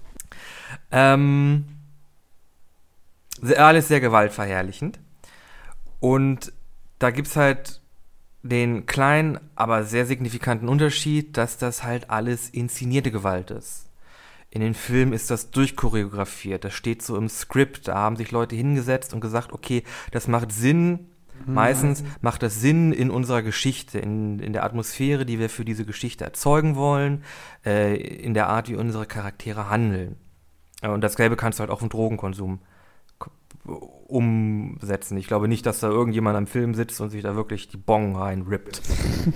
Ähm, 0.91 1.65
alles 3.57 3.89
sehr 3.89 4.01
gewaltverherrlichend. 4.01 5.01
Und 6.01 6.53
da 6.99 7.11
gibt 7.11 7.29
es 7.29 7.37
halt 7.37 7.82
den 8.43 8.87
kleinen, 8.87 9.39
aber 9.55 9.85
sehr 9.85 10.07
signifikanten 10.07 10.69
Unterschied, 10.69 11.37
dass 11.37 11.59
das 11.59 11.85
halt 11.85 12.11
alles 12.11 12.49
inszenierte 12.51 13.11
Gewalt 13.11 13.51
ist. 13.51 13.89
In 14.51 14.61
den 14.61 14.75
Filmen 14.75 15.13
ist 15.13 15.31
das 15.31 15.51
durchchoreografiert, 15.51 16.65
das 16.65 16.75
steht 16.75 17.03
so 17.03 17.17
im 17.17 17.29
Skript, 17.29 17.89
da 17.89 17.95
haben 17.95 18.17
sich 18.17 18.31
Leute 18.33 18.55
hingesetzt 18.55 19.15
und 19.15 19.21
gesagt, 19.21 19.53
okay, 19.53 19.83
das 20.11 20.29
macht 20.29 20.53
Sinn, 20.53 21.09
mhm. 21.47 21.55
meistens 21.55 22.05
macht 22.21 22.43
das 22.43 22.61
Sinn 22.61 22.93
in 22.93 23.11
unserer 23.11 23.43
Geschichte, 23.43 23.99
in, 23.99 24.41
in 24.41 24.53
der 24.53 24.65
Atmosphäre, 24.65 25.25
die 25.25 25.39
wir 25.39 25.49
für 25.49 25.65
diese 25.65 25.87
Geschichte 25.87 26.25
erzeugen 26.25 26.77
wollen, 26.77 27.25
äh, 27.65 27.97
in 27.97 28.35
der 28.35 28.49
Art, 28.49 28.69
wie 28.69 28.77
unsere 28.77 29.07
Charaktere 29.07 29.71
handeln. 29.71 30.17
Und 30.83 31.01
dasselbe 31.01 31.37
kannst 31.37 31.59
du 31.59 31.61
halt 31.61 31.71
auch 31.71 31.79
vom 31.79 31.89
Drogenkonsum 31.89 32.59
umsetzen. 33.65 35.17
Ich 35.17 35.27
glaube 35.27 35.49
nicht, 35.49 35.67
dass 35.67 35.81
da 35.81 35.89
irgendjemand 35.89 36.37
am 36.37 36.47
Film 36.47 36.75
sitzt 36.75 37.01
und 37.01 37.11
sich 37.11 37.23
da 37.23 37.37
wirklich 37.37 37.69
die 37.69 37.77
Bong 37.77 38.17
reinrippt. 38.17 38.83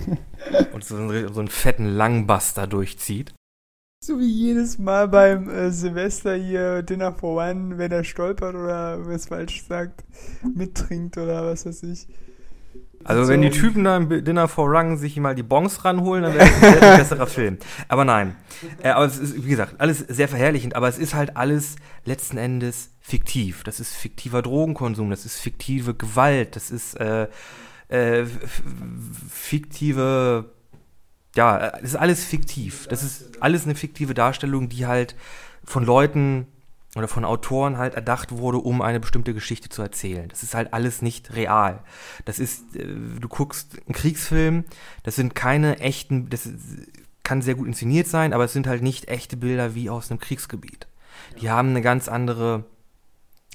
und 0.73 0.83
so 0.83 0.95
einen, 0.95 1.33
so 1.33 1.39
einen 1.39 1.49
fetten 1.49 1.85
Langbuster 1.85 2.67
durchzieht. 2.67 3.33
So 4.03 4.19
wie 4.19 4.29
jedes 4.29 4.77
Mal 4.77 5.07
beim 5.07 5.49
äh, 5.49 5.71
Silvester 5.71 6.35
hier 6.35 6.83
Dinner 6.83 7.13
for 7.13 7.41
One, 7.41 7.77
wenn 7.79 7.91
er 7.91 8.03
stolpert 8.03 8.53
oder 8.53 9.05
was 9.07 9.27
falsch 9.27 9.63
sagt, 9.65 10.03
mittrinkt 10.55 11.17
oder 11.17 11.45
was 11.45 11.65
weiß 11.65 11.83
ich. 11.83 12.07
Also 13.03 13.23
so. 13.23 13.29
wenn 13.29 13.41
die 13.41 13.49
Typen 13.49 13.85
da 13.85 13.97
im 13.97 14.23
Dinner 14.23 14.47
for 14.47 14.71
Rang 14.71 14.97
sich 14.97 15.17
mal 15.17 15.33
die 15.33 15.43
Bongs 15.43 15.83
ranholen, 15.85 16.23
dann 16.23 16.33
wäre 16.33 16.45
es 16.45 16.63
ein 16.63 16.97
besserer 16.97 17.27
Film. 17.27 17.57
Aber 17.87 18.05
nein. 18.05 18.35
Äh, 18.83 18.89
aber 18.89 19.05
es 19.05 19.17
ist, 19.17 19.45
wie 19.45 19.49
gesagt, 19.49 19.75
alles 19.79 19.99
sehr 19.99 20.27
verherrlichend, 20.27 20.75
aber 20.75 20.87
es 20.87 20.97
ist 20.97 21.15
halt 21.15 21.37
alles 21.37 21.77
letzten 22.05 22.37
Endes 22.37 22.91
fiktiv. 23.07 23.63
Das 23.63 23.79
ist 23.79 23.95
fiktiver 23.95 24.41
Drogenkonsum, 24.41 25.09
das 25.09 25.25
ist 25.25 25.39
fiktive 25.39 25.93
Gewalt, 25.93 26.57
das 26.57 26.71
ist 26.71 26.95
äh, 26.95 27.27
äh, 27.87 28.25
fiktive, 29.31 30.51
ja, 31.33 31.71
das 31.71 31.83
ist 31.83 31.95
alles 31.95 32.25
fiktiv. 32.25 32.87
Das 32.87 33.03
ist 33.03 33.41
alles 33.41 33.63
eine 33.63 33.75
fiktive 33.75 34.13
Darstellung, 34.13 34.67
die 34.67 34.87
halt 34.87 35.15
von 35.63 35.85
Leuten 35.85 36.47
oder 36.97 37.07
von 37.07 37.23
Autoren 37.23 37.77
halt 37.77 37.93
erdacht 37.93 38.33
wurde, 38.33 38.57
um 38.57 38.81
eine 38.81 38.99
bestimmte 38.99 39.33
Geschichte 39.33 39.69
zu 39.69 39.81
erzählen. 39.81 40.27
Das 40.27 40.43
ist 40.43 40.53
halt 40.53 40.73
alles 40.73 41.01
nicht 41.01 41.33
real. 41.33 41.83
Das 42.25 42.39
ist, 42.39 42.75
äh, 42.75 42.85
du 42.85 43.27
guckst 43.29 43.77
einen 43.85 43.95
Kriegsfilm, 43.95 44.65
das 45.03 45.15
sind 45.15 45.33
keine 45.33 45.79
echten, 45.79 46.29
das 46.29 46.49
kann 47.23 47.41
sehr 47.41 47.55
gut 47.55 47.67
inszeniert 47.67 48.07
sein, 48.07 48.33
aber 48.33 48.43
es 48.43 48.53
sind 48.53 48.67
halt 48.67 48.81
nicht 48.81 49.07
echte 49.07 49.37
Bilder 49.37 49.75
wie 49.75 49.89
aus 49.89 50.11
einem 50.11 50.19
Kriegsgebiet. 50.19 50.87
Die 51.41 51.49
haben 51.49 51.69
eine 51.69 51.81
ganz 51.81 52.09
andere 52.09 52.65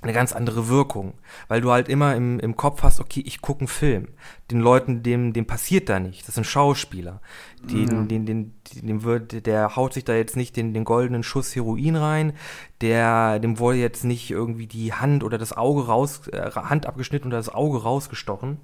eine 0.03 0.12
ganz 0.12 0.33
andere 0.33 0.69
Wirkung, 0.69 1.15
weil 1.49 1.61
du 1.61 1.71
halt 1.71 1.88
immer 1.88 2.17
im, 2.17 2.41
im 2.41 2.57
Kopf 2.57 2.83
hast, 2.83 3.01
okay, 3.01 3.23
ich 3.25 3.41
gucke 3.41 3.61
einen 3.61 3.69
Film. 3.69 4.09
Den 4.51 4.61
Leuten, 4.61 5.03
dem, 5.03 5.33
dem 5.33 5.47
passiert 5.47 5.88
da 5.88 6.01
nicht. 6.01 6.27
Das 6.27 6.35
sind 6.35 6.45
Schauspieler. 6.45 7.21
Den, 7.62 7.87
ja. 7.87 8.03
den, 8.03 8.27
den, 8.27 8.55
dem 8.75 9.05
wird, 9.05 9.47
der 9.47 9.77
haut 9.77 9.95
sich 9.95 10.05
da 10.05 10.15
jetzt 10.15 10.37
nicht 10.37 10.57
den, 10.57 10.75
den 10.75 10.85
goldenen 10.85 11.23
Schuss 11.23 11.55
Heroin 11.55 11.95
rein, 11.95 12.33
der, 12.81 13.38
dem 13.38 13.59
wurde 13.61 13.79
jetzt 13.79 14.05
nicht 14.05 14.31
irgendwie 14.31 14.67
die 14.67 14.93
Hand 14.93 15.23
oder 15.23 15.38
das 15.38 15.57
Auge 15.57 15.87
raus, 15.87 16.27
äh, 16.29 16.51
Hand 16.51 16.87
abgeschnitten 16.87 17.29
oder 17.29 17.37
das 17.37 17.49
Auge 17.49 17.83
rausgestochen. 17.83 18.59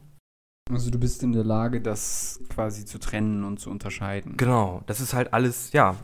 Also 0.71 0.91
du 0.91 0.99
bist 0.99 1.23
in 1.23 1.33
der 1.33 1.45
Lage, 1.45 1.81
das 1.81 2.41
quasi 2.51 2.85
zu 2.85 2.99
trennen 2.99 3.45
und 3.45 3.59
zu 3.59 3.71
unterscheiden. 3.71 4.37
Genau, 4.37 4.83
das 4.87 5.01
ist 5.01 5.15
halt 5.15 5.33
alles, 5.33 5.73
ja, 5.73 5.97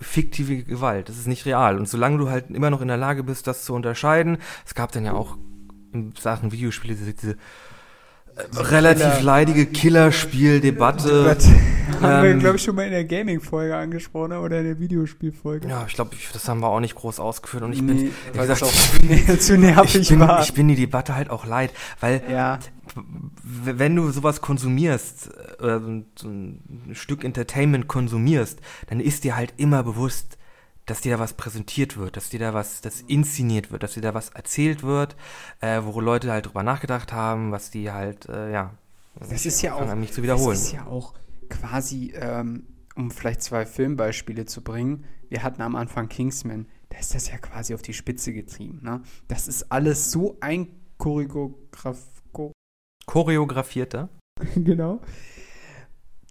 fiktive 0.00 0.62
Gewalt. 0.64 1.08
Das 1.08 1.18
ist 1.18 1.26
nicht 1.26 1.46
real. 1.46 1.78
Und 1.78 1.88
solange 1.88 2.18
du 2.18 2.30
halt 2.30 2.50
immer 2.50 2.70
noch 2.70 2.80
in 2.80 2.88
der 2.88 2.96
Lage 2.96 3.22
bist, 3.22 3.46
das 3.46 3.64
zu 3.64 3.74
unterscheiden, 3.74 4.38
es 4.66 4.74
gab 4.74 4.92
dann 4.92 5.04
ja 5.04 5.12
auch 5.12 5.36
in 5.92 6.12
Sachen 6.18 6.52
Videospiele 6.52 6.94
diese, 6.94 7.14
diese 7.14 7.36
relativ 8.54 9.04
Killer. 9.04 9.22
leidige 9.22 9.66
Killerspieldebatte. 9.66 11.36
Ähm, 11.90 12.02
haben 12.02 12.22
wir, 12.22 12.34
glaube 12.34 12.56
ich, 12.56 12.62
schon 12.62 12.76
mal 12.76 12.84
in 12.84 12.92
der 12.92 13.04
Gaming-Folge 13.04 13.76
angesprochen 13.76 14.32
oder 14.32 14.60
in 14.60 14.64
der 14.64 14.78
Videospielfolge. 14.78 15.68
Ja, 15.68 15.84
ich 15.86 15.94
glaube, 15.94 16.16
das 16.32 16.48
haben 16.48 16.60
wir 16.60 16.68
auch 16.68 16.80
nicht 16.80 16.94
groß 16.94 17.20
ausgeführt. 17.20 17.64
Und 17.64 17.72
ich 17.72 17.82
nee, 17.82 17.94
bin, 17.94 18.12
wie 18.32 18.38
gesagt, 18.38 18.62
auch 18.62 18.72
zu 19.38 19.58
nervig 19.58 20.02
ich 20.02 20.08
bin, 20.08 20.20
war. 20.20 20.40
Ich 20.40 20.54
bin 20.54 20.68
die 20.68 20.76
Debatte 20.76 21.14
halt 21.14 21.30
auch 21.30 21.44
leid, 21.44 21.72
weil 22.00 22.22
ja. 22.30 22.58
wenn 23.44 23.96
du 23.96 24.10
sowas 24.12 24.40
konsumierst, 24.40 25.30
äh, 25.60 25.80
so 26.16 26.28
ein 26.28 26.92
Stück 26.92 27.24
Entertainment 27.24 27.88
konsumierst, 27.88 28.60
dann 28.88 29.00
ist 29.00 29.24
dir 29.24 29.36
halt 29.36 29.54
immer 29.56 29.82
bewusst, 29.82 30.38
dass 30.90 31.00
dir 31.00 31.12
da 31.12 31.20
was 31.20 31.34
präsentiert 31.34 31.96
wird, 31.96 32.16
dass 32.16 32.30
dir 32.30 32.40
da 32.40 32.52
was, 32.52 32.80
das 32.80 33.02
inszeniert 33.02 33.70
wird, 33.70 33.84
dass 33.84 33.94
dir 33.94 34.00
da 34.00 34.12
was 34.12 34.30
erzählt 34.30 34.82
wird, 34.82 35.14
äh, 35.60 35.80
wo 35.84 36.00
Leute 36.00 36.32
halt 36.32 36.46
drüber 36.46 36.64
nachgedacht 36.64 37.12
haben, 37.12 37.52
was 37.52 37.70
die 37.70 37.92
halt, 37.92 38.28
äh, 38.28 38.52
ja. 38.52 38.74
Das 39.14 39.46
ist 39.46 39.62
ja 39.62 39.74
auch, 39.74 39.94
nicht 39.94 40.14
zu 40.14 40.22
wiederholen. 40.22 40.56
Das 40.56 40.66
ist 40.66 40.72
ja 40.72 40.86
auch 40.86 41.14
quasi, 41.48 42.12
ähm, 42.16 42.66
um 42.96 43.10
vielleicht 43.10 43.42
zwei 43.42 43.66
Filmbeispiele 43.66 44.46
zu 44.46 44.62
bringen. 44.62 45.04
Wir 45.28 45.42
hatten 45.44 45.62
am 45.62 45.76
Anfang 45.76 46.08
Kingsman, 46.08 46.66
da 46.88 46.98
ist 46.98 47.14
das 47.14 47.30
ja 47.30 47.38
quasi 47.38 47.72
auf 47.74 47.82
die 47.82 47.92
Spitze 47.92 48.32
getrieben. 48.32 48.80
Ne? 48.82 49.02
Das 49.28 49.46
ist 49.46 49.70
alles 49.70 50.10
so 50.10 50.38
ein 50.40 50.68
Choreograf 50.98 51.98
Choreografierter. 53.06 54.08
genau. 54.54 55.00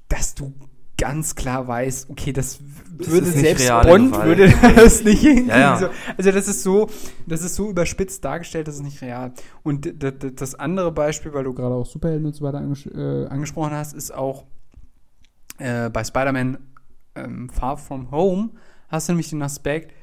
Dass 0.07 0.35
du 0.35 0.53
ganz 0.99 1.35
klar 1.35 1.67
weiß, 1.67 2.07
okay, 2.09 2.31
das, 2.31 2.59
das 2.97 3.09
würde 3.09 3.25
selbst 3.27 3.67
Bond 3.83 4.15
würde 4.23 4.53
das 4.75 5.03
nicht 5.03 5.21
hinkriegen. 5.21 5.47
Ja, 5.47 5.81
ja. 5.81 5.89
Also 6.17 6.31
das 6.31 6.47
ist 6.47 6.61
so, 6.61 6.87
das 7.25 7.41
ist 7.41 7.55
so 7.55 7.69
überspitzt 7.69 8.23
dargestellt, 8.23 8.67
das 8.67 8.75
ist 8.75 8.83
nicht 8.83 9.01
real. 9.01 9.33
Und 9.63 9.91
das 10.39 10.55
andere 10.55 10.91
Beispiel, 10.91 11.33
weil 11.33 11.45
du 11.45 11.53
gerade 11.53 11.73
auch 11.73 11.85
Superhelden 11.85 12.27
und 12.27 12.35
so 12.35 12.45
weiter 12.45 12.59
anges 12.59 12.85
äh, 12.85 13.25
angesprochen 13.27 13.71
hast, 13.71 13.93
ist 13.93 14.13
auch 14.13 14.45
äh, 15.57 15.89
bei 15.89 16.03
Spider-Man 16.03 16.57
ähm, 17.15 17.49
Far 17.49 17.77
From 17.77 18.11
Home 18.11 18.51
hast 18.89 19.07
du 19.07 19.13
nämlich 19.13 19.29
den 19.29 19.41
Aspekt, 19.41 19.93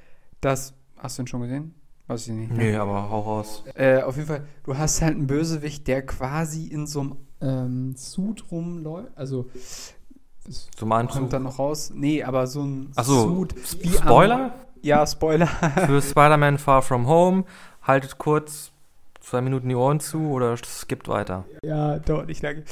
dass, 0.41 0.75
hast 0.97 1.19
du 1.19 1.23
ihn 1.23 1.27
schon 1.27 1.43
gesehen? 1.43 1.75
Weiß 2.07 2.29
ich 2.29 2.35
nicht. 2.35 2.53
Nee, 2.53 2.77
aber 2.77 3.11
hau 3.11 3.21
raus. 3.21 3.65
Äh, 3.75 4.03
auf 4.03 4.17
jeden 4.17 4.29
Fall, 4.29 4.47
du 4.65 4.79
hast 4.79 5.03
halt 5.03 5.17
einen 5.17 5.27
Bösewicht, 5.27 5.89
der 5.89 6.07
quasi 6.07 6.69
in 6.69 6.87
so 6.87 7.01
einem 7.01 7.17
ähm, 7.41 7.95
Suit 7.97 8.51
rumläuft, 8.51 9.11
also 9.17 9.51
zum 10.77 10.93
Anzug. 10.93 11.21
Kommt 11.21 11.33
dann 11.33 11.43
noch 11.45 11.59
raus? 11.59 11.93
Nee, 11.95 12.23
aber 12.23 12.47
so 12.47 12.63
ein 12.63 12.91
Ach 12.97 13.05
so, 13.05 13.23
Suit. 13.23 13.55
Spoiler? 13.65 14.55
Ja, 14.83 15.07
Spoiler. 15.07 15.47
Für 15.87 16.01
Spider-Man 16.01 16.59
Far 16.59 16.83
From 16.83 17.07
Home. 17.07 17.45
Haltet 17.83 18.19
kurz 18.19 18.73
zwei 19.21 19.41
Minuten 19.41 19.69
die 19.69 19.75
Ohren 19.75 20.01
zu 20.01 20.31
oder 20.31 20.57
skippt 20.57 21.09
weiter. 21.09 21.45
Ja, 21.63 21.99
dauert 21.99 22.29
nicht 22.29 22.43
lange. 22.43 22.65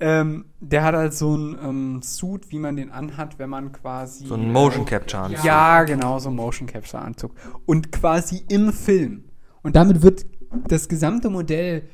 Ähm, 0.00 0.46
der 0.60 0.82
hat 0.82 0.94
halt 0.94 1.14
so 1.14 1.36
ein 1.36 1.56
ähm, 1.62 2.00
Suit, 2.02 2.50
wie 2.50 2.58
man 2.58 2.76
den 2.76 2.90
anhat, 2.90 3.38
wenn 3.38 3.50
man 3.50 3.72
quasi. 3.72 4.26
So 4.26 4.34
ein 4.34 4.50
Motion 4.50 4.84
Capture 4.84 5.22
Anzug. 5.22 5.44
Ja, 5.44 5.84
genau, 5.84 6.18
so 6.18 6.30
ein 6.30 6.34
Motion 6.34 6.66
Capture 6.66 7.02
Anzug. 7.02 7.32
Und 7.66 7.92
quasi 7.92 8.44
im 8.48 8.72
Film. 8.72 9.24
Und 9.62 9.76
damit 9.76 10.02
wird 10.02 10.26
das 10.66 10.88
gesamte 10.88 11.30
Modell 11.30 11.84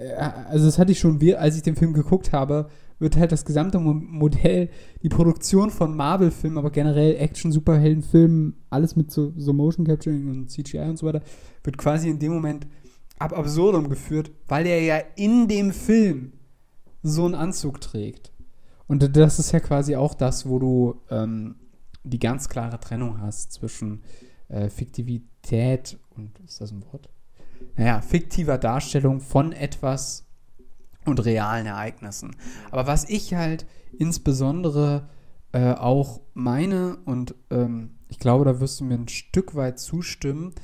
äh, 0.00 0.14
also 0.48 0.66
das 0.66 0.78
hatte 0.78 0.92
ich 0.92 0.98
schon, 0.98 1.20
als 1.36 1.56
ich 1.56 1.62
den 1.62 1.76
Film 1.76 1.92
geguckt 1.92 2.32
habe, 2.32 2.68
wird 3.00 3.16
halt 3.16 3.32
das 3.32 3.44
gesamte 3.44 3.80
Modell, 3.80 4.68
die 5.02 5.08
Produktion 5.08 5.70
von 5.70 5.96
Marvel-Filmen, 5.96 6.58
aber 6.58 6.70
generell 6.70 7.16
Action-Superhelden-Filmen, 7.16 8.62
alles 8.68 8.94
mit 8.94 9.10
so, 9.10 9.32
so 9.36 9.52
Motion 9.52 9.86
Capturing 9.86 10.28
und 10.28 10.50
CGI 10.50 10.80
und 10.80 10.98
so 10.98 11.06
weiter, 11.06 11.22
wird 11.64 11.78
quasi 11.78 12.10
in 12.10 12.18
dem 12.18 12.32
Moment 12.32 12.66
ab 13.18 13.36
absurdum 13.36 13.88
geführt, 13.88 14.30
weil 14.48 14.66
er 14.66 14.82
ja 14.82 14.98
in 15.16 15.48
dem 15.48 15.72
Film 15.72 16.32
so 17.02 17.24
einen 17.24 17.34
Anzug 17.34 17.80
trägt. 17.80 18.32
Und 18.86 19.16
das 19.16 19.38
ist 19.38 19.52
ja 19.52 19.60
quasi 19.60 19.96
auch 19.96 20.14
das, 20.14 20.46
wo 20.46 20.58
du 20.58 21.00
ähm, 21.10 21.56
die 22.02 22.18
ganz 22.18 22.48
klare 22.48 22.80
Trennung 22.80 23.20
hast 23.20 23.52
zwischen 23.52 24.02
äh, 24.48 24.68
Fiktivität 24.68 25.98
und, 26.16 26.38
ist 26.40 26.60
das 26.60 26.72
ein 26.72 26.84
Wort? 26.92 27.08
Naja, 27.76 28.00
fiktiver 28.00 28.58
Darstellung 28.58 29.20
von 29.20 29.52
etwas 29.52 30.26
und 31.06 31.24
realen 31.24 31.66
Ereignissen. 31.66 32.36
Aber 32.70 32.86
was 32.86 33.08
ich 33.08 33.34
halt 33.34 33.66
insbesondere 33.98 35.08
äh, 35.52 35.72
auch 35.72 36.20
meine, 36.34 36.98
und 37.04 37.34
ähm, 37.50 37.92
ich 38.08 38.18
glaube, 38.18 38.44
da 38.44 38.60
wirst 38.60 38.80
du 38.80 38.84
mir 38.84 38.94
ein 38.94 39.08
Stück 39.08 39.54
weit 39.54 39.78
zustimmen, 39.78 40.54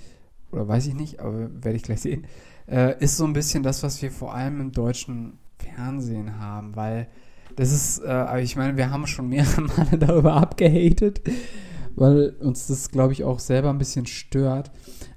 oder 0.52 0.68
weiß 0.68 0.86
ich 0.86 0.94
nicht, 0.94 1.20
aber 1.20 1.50
werde 1.62 1.76
ich 1.76 1.82
gleich 1.82 2.00
sehen, 2.00 2.26
äh, 2.68 3.02
ist 3.02 3.16
so 3.16 3.24
ein 3.24 3.32
bisschen 3.32 3.62
das, 3.62 3.82
was 3.82 4.00
wir 4.02 4.10
vor 4.10 4.34
allem 4.34 4.60
im 4.60 4.72
deutschen 4.72 5.38
Fernsehen 5.58 6.38
haben, 6.38 6.76
weil 6.76 7.08
das 7.56 7.72
ist, 7.72 8.02
äh, 8.04 8.40
ich 8.40 8.56
meine, 8.56 8.76
wir 8.76 8.90
haben 8.90 9.06
schon 9.06 9.28
mehrere 9.28 9.62
Male 9.76 9.98
darüber 9.98 10.34
abgehatet, 10.34 11.22
weil 11.94 12.30
uns 12.40 12.66
das, 12.66 12.90
glaube 12.90 13.12
ich, 13.12 13.24
auch 13.24 13.38
selber 13.38 13.70
ein 13.70 13.78
bisschen 13.78 14.06
stört. 14.06 14.70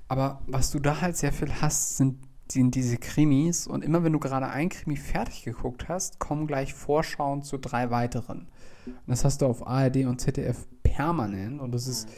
Aber 0.07 0.41
was 0.47 0.71
du 0.71 0.79
da 0.79 1.01
halt 1.01 1.17
sehr 1.17 1.33
viel 1.33 1.53
hast, 1.61 1.97
sind, 1.97 2.17
sind 2.51 2.75
diese 2.75 2.97
Krimis. 2.97 3.67
Und 3.67 3.83
immer 3.83 4.03
wenn 4.03 4.13
du 4.13 4.19
gerade 4.19 4.47
ein 4.47 4.69
Krimi 4.69 4.95
fertig 4.95 5.43
geguckt 5.43 5.87
hast, 5.89 6.19
kommen 6.19 6.47
gleich 6.47 6.73
Vorschauen 6.73 7.43
zu 7.43 7.57
drei 7.57 7.91
weiteren. 7.91 8.49
Und 8.85 9.07
das 9.07 9.25
hast 9.25 9.41
du 9.41 9.45
auf 9.45 9.65
ARD 9.65 10.05
und 10.05 10.19
ZDF 10.19 10.67
permanent. 10.83 11.61
Und 11.61 11.73
das 11.73 11.87
ist 11.87 12.09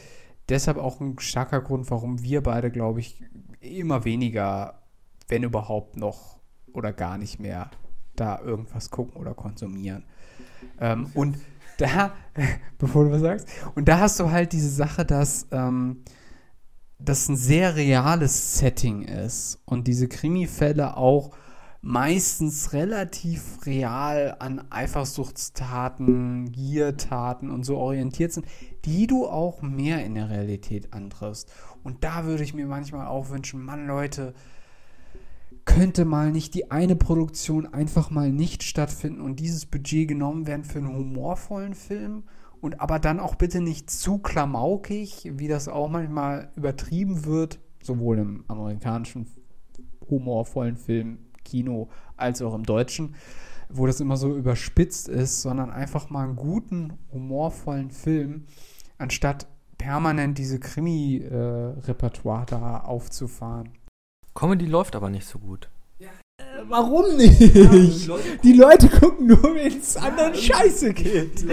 deshalb 0.48 0.78
auch 0.78 1.00
ein 1.00 1.18
starker 1.18 1.60
Grund, 1.60 1.90
warum 1.90 2.22
wir 2.22 2.42
beide, 2.42 2.70
glaube 2.70 3.00
ich, 3.00 3.22
immer 3.60 4.04
weniger, 4.04 4.82
wenn 5.28 5.42
überhaupt 5.42 5.96
noch 5.96 6.38
oder 6.72 6.92
gar 6.92 7.18
nicht 7.18 7.38
mehr 7.38 7.70
da 8.16 8.40
irgendwas 8.40 8.90
gucken 8.90 9.20
oder 9.20 9.34
konsumieren. 9.34 10.04
Ähm, 10.80 11.10
und 11.14 11.38
da, 11.78 12.12
bevor 12.78 13.04
du 13.04 13.12
was 13.12 13.20
sagst, 13.20 13.48
und 13.74 13.88
da 13.88 14.00
hast 14.00 14.20
du 14.20 14.30
halt 14.30 14.52
diese 14.52 14.70
Sache, 14.70 15.04
dass 15.04 15.46
ähm, 15.50 16.02
das 17.04 17.28
ein 17.28 17.36
sehr 17.36 17.76
reales 17.76 18.58
Setting 18.58 19.02
ist 19.02 19.60
und 19.64 19.86
diese 19.86 20.08
Krimifälle 20.08 20.96
auch 20.96 21.30
meistens 21.80 22.72
relativ 22.72 23.66
real 23.66 24.36
an 24.38 24.64
Eifersuchtstaten, 24.70 26.52
Giertaten 26.52 27.50
und 27.50 27.64
so 27.64 27.76
orientiert 27.76 28.32
sind, 28.32 28.46
die 28.84 29.08
du 29.08 29.26
auch 29.26 29.62
mehr 29.62 30.04
in 30.04 30.14
der 30.14 30.30
Realität 30.30 30.92
antriffst. 30.92 31.52
Und 31.82 32.04
da 32.04 32.24
würde 32.24 32.44
ich 32.44 32.54
mir 32.54 32.66
manchmal 32.66 33.08
auch 33.08 33.30
wünschen, 33.30 33.64
Mann, 33.64 33.88
Leute, 33.88 34.32
könnte 35.64 36.04
mal 36.04 36.30
nicht 36.30 36.54
die 36.54 36.70
eine 36.70 36.96
Produktion 36.96 37.72
einfach 37.72 38.10
mal 38.10 38.30
nicht 38.30 38.62
stattfinden 38.62 39.20
und 39.20 39.40
dieses 39.40 39.66
Budget 39.66 40.08
genommen 40.08 40.46
werden 40.46 40.64
für 40.64 40.78
einen 40.78 40.94
humorvollen 40.94 41.74
Film 41.74 42.24
und 42.62 42.80
aber 42.80 43.00
dann 43.00 43.20
auch 43.20 43.34
bitte 43.34 43.60
nicht 43.60 43.90
zu 43.90 44.18
klamaukig, 44.18 45.32
wie 45.34 45.48
das 45.48 45.68
auch 45.68 45.88
manchmal 45.88 46.50
übertrieben 46.54 47.24
wird, 47.26 47.58
sowohl 47.82 48.18
im 48.18 48.44
amerikanischen 48.46 49.26
humorvollen 50.08 50.76
Film, 50.76 51.18
Kino, 51.44 51.88
als 52.16 52.40
auch 52.40 52.54
im 52.54 52.62
deutschen, 52.62 53.16
wo 53.68 53.86
das 53.86 54.00
immer 54.00 54.16
so 54.16 54.36
überspitzt 54.36 55.08
ist, 55.08 55.42
sondern 55.42 55.70
einfach 55.70 56.08
mal 56.08 56.22
einen 56.22 56.36
guten, 56.36 56.92
humorvollen 57.10 57.90
Film, 57.90 58.44
anstatt 58.96 59.48
permanent 59.76 60.38
diese 60.38 60.60
Krimi-Repertoire 60.60 62.42
äh, 62.42 62.46
da 62.46 62.76
aufzufahren. 62.78 63.70
Comedy 64.34 64.66
läuft 64.66 64.94
aber 64.94 65.10
nicht 65.10 65.26
so 65.26 65.40
gut. 65.40 65.68
Ja, 65.98 66.10
äh, 66.38 66.62
warum 66.68 67.16
nicht? 67.16 67.40
Ja, 67.40 67.70
die, 67.70 68.06
Leute 68.06 68.38
die, 68.44 68.52
Leute 68.52 68.88
gucken 68.88 69.26
nur, 69.26 69.42
wenn 69.42 69.80
es 69.80 69.96
anderen 69.96 70.34
scheiße 70.36 70.94
geht. 70.94 71.44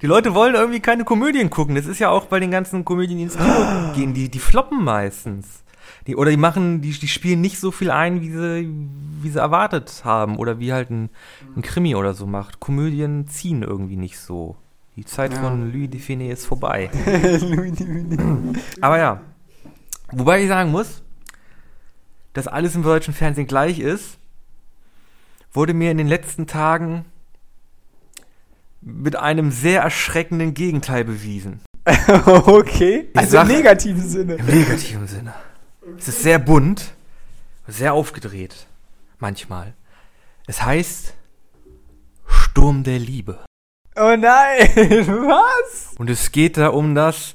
Die 0.00 0.06
Leute 0.06 0.34
wollen 0.34 0.54
irgendwie 0.54 0.80
keine 0.80 1.04
Komödien 1.04 1.50
gucken. 1.50 1.74
Das 1.74 1.86
ist 1.86 1.98
ja 1.98 2.10
auch 2.10 2.26
bei 2.26 2.40
den 2.40 2.50
ganzen 2.50 2.84
Komödien, 2.84 3.18
die 3.18 3.24
ins 3.24 3.36
Kino 3.36 3.92
gehen. 3.94 4.14
Die, 4.14 4.28
die 4.28 4.38
floppen 4.38 4.84
meistens. 4.84 5.64
Die, 6.06 6.16
oder 6.16 6.30
die 6.30 6.36
machen, 6.36 6.80
die, 6.80 6.92
die 6.92 7.08
spielen 7.08 7.40
nicht 7.40 7.58
so 7.58 7.70
viel 7.70 7.90
ein, 7.90 8.20
wie 8.20 8.30
sie, 8.30 8.70
wie 9.22 9.30
sie 9.30 9.38
erwartet 9.38 10.02
haben. 10.04 10.36
Oder 10.36 10.58
wie 10.58 10.72
halt 10.72 10.90
ein, 10.90 11.10
ein 11.56 11.62
Krimi 11.62 11.94
oder 11.94 12.14
so 12.14 12.26
macht. 12.26 12.60
Komödien 12.60 13.26
ziehen 13.28 13.62
irgendwie 13.62 13.96
nicht 13.96 14.18
so. 14.18 14.56
Die 14.96 15.04
Zeit 15.04 15.32
ja. 15.32 15.40
von 15.40 15.72
Louis 15.72 15.90
Define 15.90 16.30
ist 16.30 16.46
vorbei. 16.46 16.90
Louis 17.40 17.72
Define. 17.72 18.54
Aber 18.80 18.98
ja. 18.98 19.20
Wobei 20.10 20.42
ich 20.42 20.48
sagen 20.48 20.70
muss, 20.70 21.02
dass 22.32 22.46
alles 22.46 22.74
im 22.74 22.82
deutschen 22.82 23.14
Fernsehen 23.14 23.46
gleich 23.46 23.78
ist, 23.78 24.18
wurde 25.52 25.74
mir 25.74 25.90
in 25.90 25.98
den 25.98 26.08
letzten 26.08 26.46
Tagen 26.46 27.04
mit 28.88 29.16
einem 29.16 29.50
sehr 29.50 29.82
erschreckenden 29.82 30.54
Gegenteil 30.54 31.04
bewiesen. 31.04 31.60
okay. 32.26 33.08
Ich 33.12 33.18
also 33.18 33.32
sag, 33.32 33.48
im 33.48 33.56
negativen 33.56 34.08
Sinne. 34.08 34.34
Im 34.34 34.46
negativen 34.46 35.06
Sinne. 35.06 35.34
Es 35.96 36.08
ist 36.08 36.22
sehr 36.22 36.38
bunt, 36.38 36.94
sehr 37.66 37.94
aufgedreht. 37.94 38.66
Manchmal. 39.18 39.74
Es 40.46 40.62
heißt 40.62 41.14
Sturm 42.26 42.84
der 42.84 42.98
Liebe. 42.98 43.44
Oh 43.96 44.16
nein, 44.16 44.68
was? 45.06 45.94
Und 45.98 46.08
es 46.08 46.30
geht 46.30 46.56
da 46.56 46.68
um 46.68 46.94
das 46.94 47.34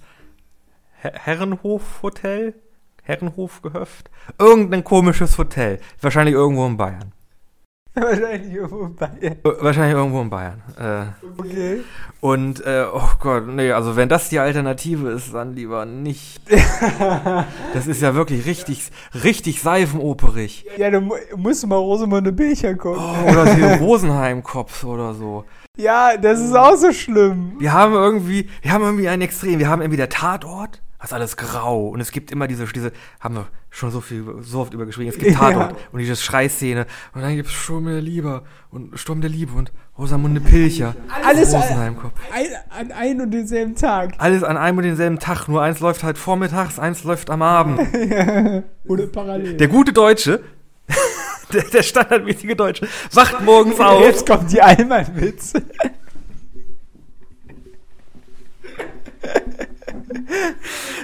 Herrenhof-Hotel 1.02 2.56
Herrenhofgehöft. 3.04 4.10
Irgendein 4.40 4.84
komisches 4.84 5.38
Hotel. 5.38 5.80
Wahrscheinlich 6.02 6.36
irgendwo 6.36 6.66
in 6.66 6.78
Bayern. 6.78 7.13
Wahrscheinlich 8.02 8.54
irgendwo 8.54 8.86
in 8.86 8.96
Bayern. 8.96 9.38
Wahrscheinlich 9.44 9.96
irgendwo 9.96 10.22
in 10.22 10.30
Bayern. 10.30 10.64
Äh, 10.80 11.40
okay. 11.40 11.82
Und, 12.22 12.66
äh, 12.66 12.86
oh 12.92 13.10
Gott, 13.20 13.48
nee, 13.48 13.72
also 13.72 13.96
wenn 13.96 14.10
das 14.10 14.30
die 14.30 14.40
Alternative 14.40 15.10
ist, 15.12 15.34
dann 15.34 15.54
lieber 15.54 15.86
nicht. 15.86 16.42
das 17.74 17.86
ist 17.86 18.02
ja 18.02 18.16
wirklich 18.16 18.48
richtig, 18.48 18.92
richtig 19.24 19.62
seifenoperig. 19.62 20.66
Ja, 20.78 20.90
du 20.90 21.02
musst 21.36 21.68
mal 21.68 21.76
Rosamunde 21.76 22.32
Becher 22.32 22.74
gucken. 22.74 23.04
Oh, 23.04 23.32
oder 23.32 23.54
die 23.54 23.62
Rosenheim-Kopf 23.84 24.84
oder 24.86 25.14
so. 25.14 25.46
Ja, 25.78 26.18
das 26.18 26.40
ist 26.40 26.56
auch 26.56 26.76
so 26.76 26.92
schlimm. 26.92 27.54
Wir 27.60 27.74
haben 27.74 27.94
irgendwie, 27.94 28.50
wir 28.62 28.72
haben 28.72 28.84
irgendwie 28.84 29.08
ein 29.08 29.22
Extrem. 29.22 29.60
Wir 29.60 29.70
haben 29.70 29.82
irgendwie 29.82 29.98
der 29.98 30.10
Tatort 30.10 30.83
ist 31.04 31.14
alles 31.14 31.38
grau. 31.38 31.90
Und 31.90 32.00
es 32.00 32.12
gibt 32.12 32.32
immer 32.32 32.48
diese, 32.48 32.66
diese, 32.66 32.92
haben 33.20 33.36
wir 33.36 33.48
schon 33.70 33.92
so 33.92 34.02
viel, 34.02 34.24
so 34.42 34.62
oft 34.62 34.74
übergeschrieben, 34.74 35.12
es 35.12 35.20
gibt 35.20 35.36
Tatort 35.36 35.72
ja. 35.72 35.78
und 35.92 36.00
diese 36.00 36.16
Schreiszene. 36.16 36.86
Und 37.14 37.22
dann 37.22 37.36
gibt 37.36 37.50
es 37.50 37.54
Sturm 37.54 37.86
der 37.86 38.02
Liebe 38.02 38.44
und 38.70 38.98
Sturm 38.98 39.22
der 39.22 39.30
Liebe 39.30 39.54
und 39.54 39.72
Rosamunde 39.98 40.42
Pilcher. 40.42 40.96
Alles 41.24 41.54
an, 41.54 41.98
an 42.70 42.92
einem 42.92 43.22
und 43.22 43.32
denselben 43.32 43.76
Tag. 43.76 44.16
Alles 44.18 44.44
an 44.44 44.58
einem 44.58 44.78
und 44.78 44.84
denselben 44.84 45.20
Tag. 45.20 45.48
Nur 45.48 45.62
eins 45.62 45.80
läuft 45.80 46.04
halt 46.04 46.18
vormittags, 46.18 46.80
eins 46.80 47.04
läuft 47.04 47.30
am 47.30 47.42
Abend. 47.42 47.80
Oder 48.88 49.08
parallel. 49.08 49.58
Der 49.58 49.68
gute 49.68 49.94
Deutsche, 49.94 50.42
der, 51.54 51.64
der 51.64 51.84
standardmäßige 51.84 52.56
Deutsche, 52.56 52.88
wacht 53.12 53.42
morgens 53.42 53.80
auf. 53.80 54.02
Jetzt 54.02 54.26
kommt 54.26 54.52
die 54.52 54.62
Allmann-Witz. 54.62 55.54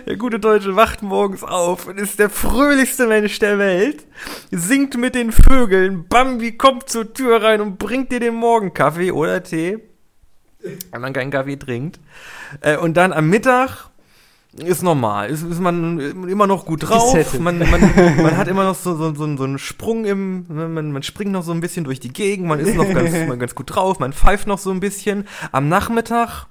Der 0.05 0.17
gute 0.17 0.39
Deutsche 0.39 0.75
wacht 0.75 1.01
morgens 1.01 1.43
auf 1.43 1.87
und 1.87 1.99
ist 1.99 2.19
der 2.19 2.29
fröhlichste 2.29 3.07
Mensch 3.07 3.39
der 3.39 3.57
Welt, 3.59 4.05
singt 4.51 4.97
mit 4.97 5.15
den 5.15 5.31
Vögeln, 5.31 6.07
Bambi 6.07 6.57
kommt 6.57 6.89
zur 6.89 7.13
Tür 7.13 7.41
rein 7.41 7.61
und 7.61 7.77
bringt 7.77 8.11
dir 8.11 8.19
den 8.19 8.35
Morgenkaffee 8.35 9.11
oder 9.11 9.43
Tee, 9.43 9.79
wenn 10.91 11.01
man 11.01 11.13
keinen 11.13 11.31
Kaffee 11.31 11.57
trinkt. 11.57 11.99
Äh, 12.61 12.77
und 12.77 12.97
dann 12.97 13.13
am 13.13 13.29
Mittag 13.29 13.89
ist 14.57 14.81
normal, 14.81 15.29
ist, 15.29 15.43
ist 15.43 15.59
man 15.59 15.99
immer 16.27 16.47
noch 16.47 16.65
gut 16.65 16.89
drauf, 16.89 17.39
man, 17.39 17.59
man, 17.59 18.15
man 18.17 18.35
hat 18.35 18.47
immer 18.47 18.63
noch 18.63 18.75
so, 18.75 18.95
so, 18.95 19.13
so, 19.13 19.37
so 19.37 19.43
einen 19.43 19.59
Sprung 19.59 20.05
im, 20.05 20.45
man, 20.47 20.91
man 20.91 21.03
springt 21.03 21.31
noch 21.31 21.43
so 21.43 21.51
ein 21.51 21.61
bisschen 21.61 21.83
durch 21.83 21.99
die 21.99 22.11
Gegend, 22.11 22.47
man 22.47 22.59
ist 22.59 22.75
noch 22.75 22.91
ganz, 22.91 23.11
ganz 23.39 23.53
gut 23.53 23.75
drauf, 23.75 23.99
man 23.99 24.11
pfeift 24.11 24.47
noch 24.47 24.57
so 24.57 24.71
ein 24.71 24.79
bisschen. 24.79 25.27
Am 25.51 25.69
Nachmittag 25.69 26.47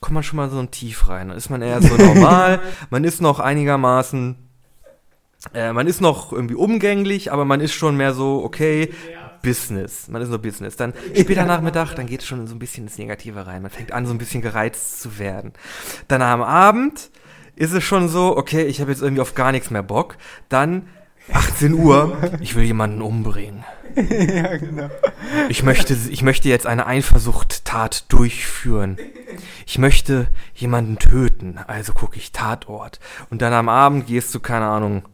kommt 0.00 0.14
man 0.14 0.22
schon 0.22 0.36
mal 0.36 0.50
so 0.50 0.58
ein 0.58 0.70
Tief 0.70 1.08
rein. 1.08 1.28
Dann 1.28 1.36
ist 1.36 1.50
man 1.50 1.62
eher 1.62 1.80
so 1.82 1.96
normal, 1.96 2.60
man 2.90 3.04
ist 3.04 3.20
noch 3.20 3.40
einigermaßen, 3.40 4.36
äh, 5.52 5.72
man 5.72 5.86
ist 5.86 6.00
noch 6.00 6.32
irgendwie 6.32 6.54
umgänglich, 6.54 7.32
aber 7.32 7.44
man 7.44 7.60
ist 7.60 7.74
schon 7.74 7.96
mehr 7.96 8.14
so, 8.14 8.42
okay, 8.44 8.92
Business. 9.44 10.08
Man 10.08 10.22
ist 10.22 10.30
nur 10.30 10.38
Business. 10.38 10.76
Dann 10.76 10.94
später 11.14 11.44
Nachmittag, 11.44 11.94
dann 11.94 12.06
geht 12.06 12.20
es 12.20 12.26
schon 12.26 12.46
so 12.48 12.54
ein 12.54 12.58
bisschen 12.58 12.84
ins 12.84 12.98
Negative 12.98 13.46
rein. 13.46 13.62
Man 13.62 13.70
fängt 13.70 13.92
an, 13.92 14.06
so 14.06 14.12
ein 14.12 14.18
bisschen 14.18 14.40
gereizt 14.40 15.00
zu 15.00 15.18
werden. 15.18 15.52
Dann 16.08 16.22
am 16.22 16.42
Abend 16.42 17.10
ist 17.54 17.72
es 17.72 17.84
schon 17.84 18.08
so, 18.08 18.36
okay, 18.36 18.64
ich 18.64 18.80
habe 18.80 18.90
jetzt 18.90 19.02
irgendwie 19.02 19.20
auf 19.20 19.34
gar 19.34 19.52
nichts 19.52 19.70
mehr 19.70 19.82
Bock. 19.82 20.16
Dann 20.48 20.88
18 21.32 21.72
Uhr, 21.74 22.16
ich 22.40 22.54
will 22.54 22.64
jemanden 22.64 23.00
umbringen. 23.02 23.64
ja, 23.96 24.56
genau. 24.56 24.90
Ich 25.48 25.62
möchte, 25.62 25.96
ich 26.10 26.22
möchte 26.22 26.48
jetzt 26.48 26.66
eine 26.66 26.86
Eifersuchttat 26.86 28.12
durchführen. 28.12 28.98
Ich 29.66 29.78
möchte 29.78 30.26
jemanden 30.54 30.98
töten, 30.98 31.58
also 31.66 31.92
gucke 31.92 32.16
ich 32.16 32.32
Tatort. 32.32 33.00
Und 33.30 33.40
dann 33.40 33.52
am 33.52 33.68
Abend 33.68 34.06
gehst 34.06 34.34
du, 34.34 34.40
keine 34.40 34.66
Ahnung, 34.66 35.04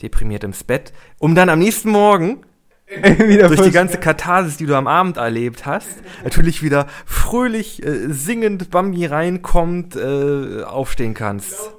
deprimiert 0.00 0.44
ins 0.44 0.64
Bett, 0.64 0.92
um 1.18 1.34
dann 1.34 1.48
am 1.48 1.58
nächsten 1.58 1.90
Morgen 1.90 2.44
durch 3.02 3.60
die 3.60 3.70
ganze 3.70 3.98
Katharsis, 3.98 4.56
die 4.56 4.66
du 4.66 4.74
am 4.74 4.86
Abend 4.86 5.18
erlebt 5.18 5.66
hast, 5.66 5.88
natürlich 6.24 6.62
wieder 6.62 6.86
fröhlich 7.04 7.84
äh, 7.84 8.10
singend 8.10 8.70
Bambi 8.70 9.04
reinkommt, 9.04 9.96
äh, 9.96 10.62
aufstehen 10.62 11.12
kannst. 11.14 11.72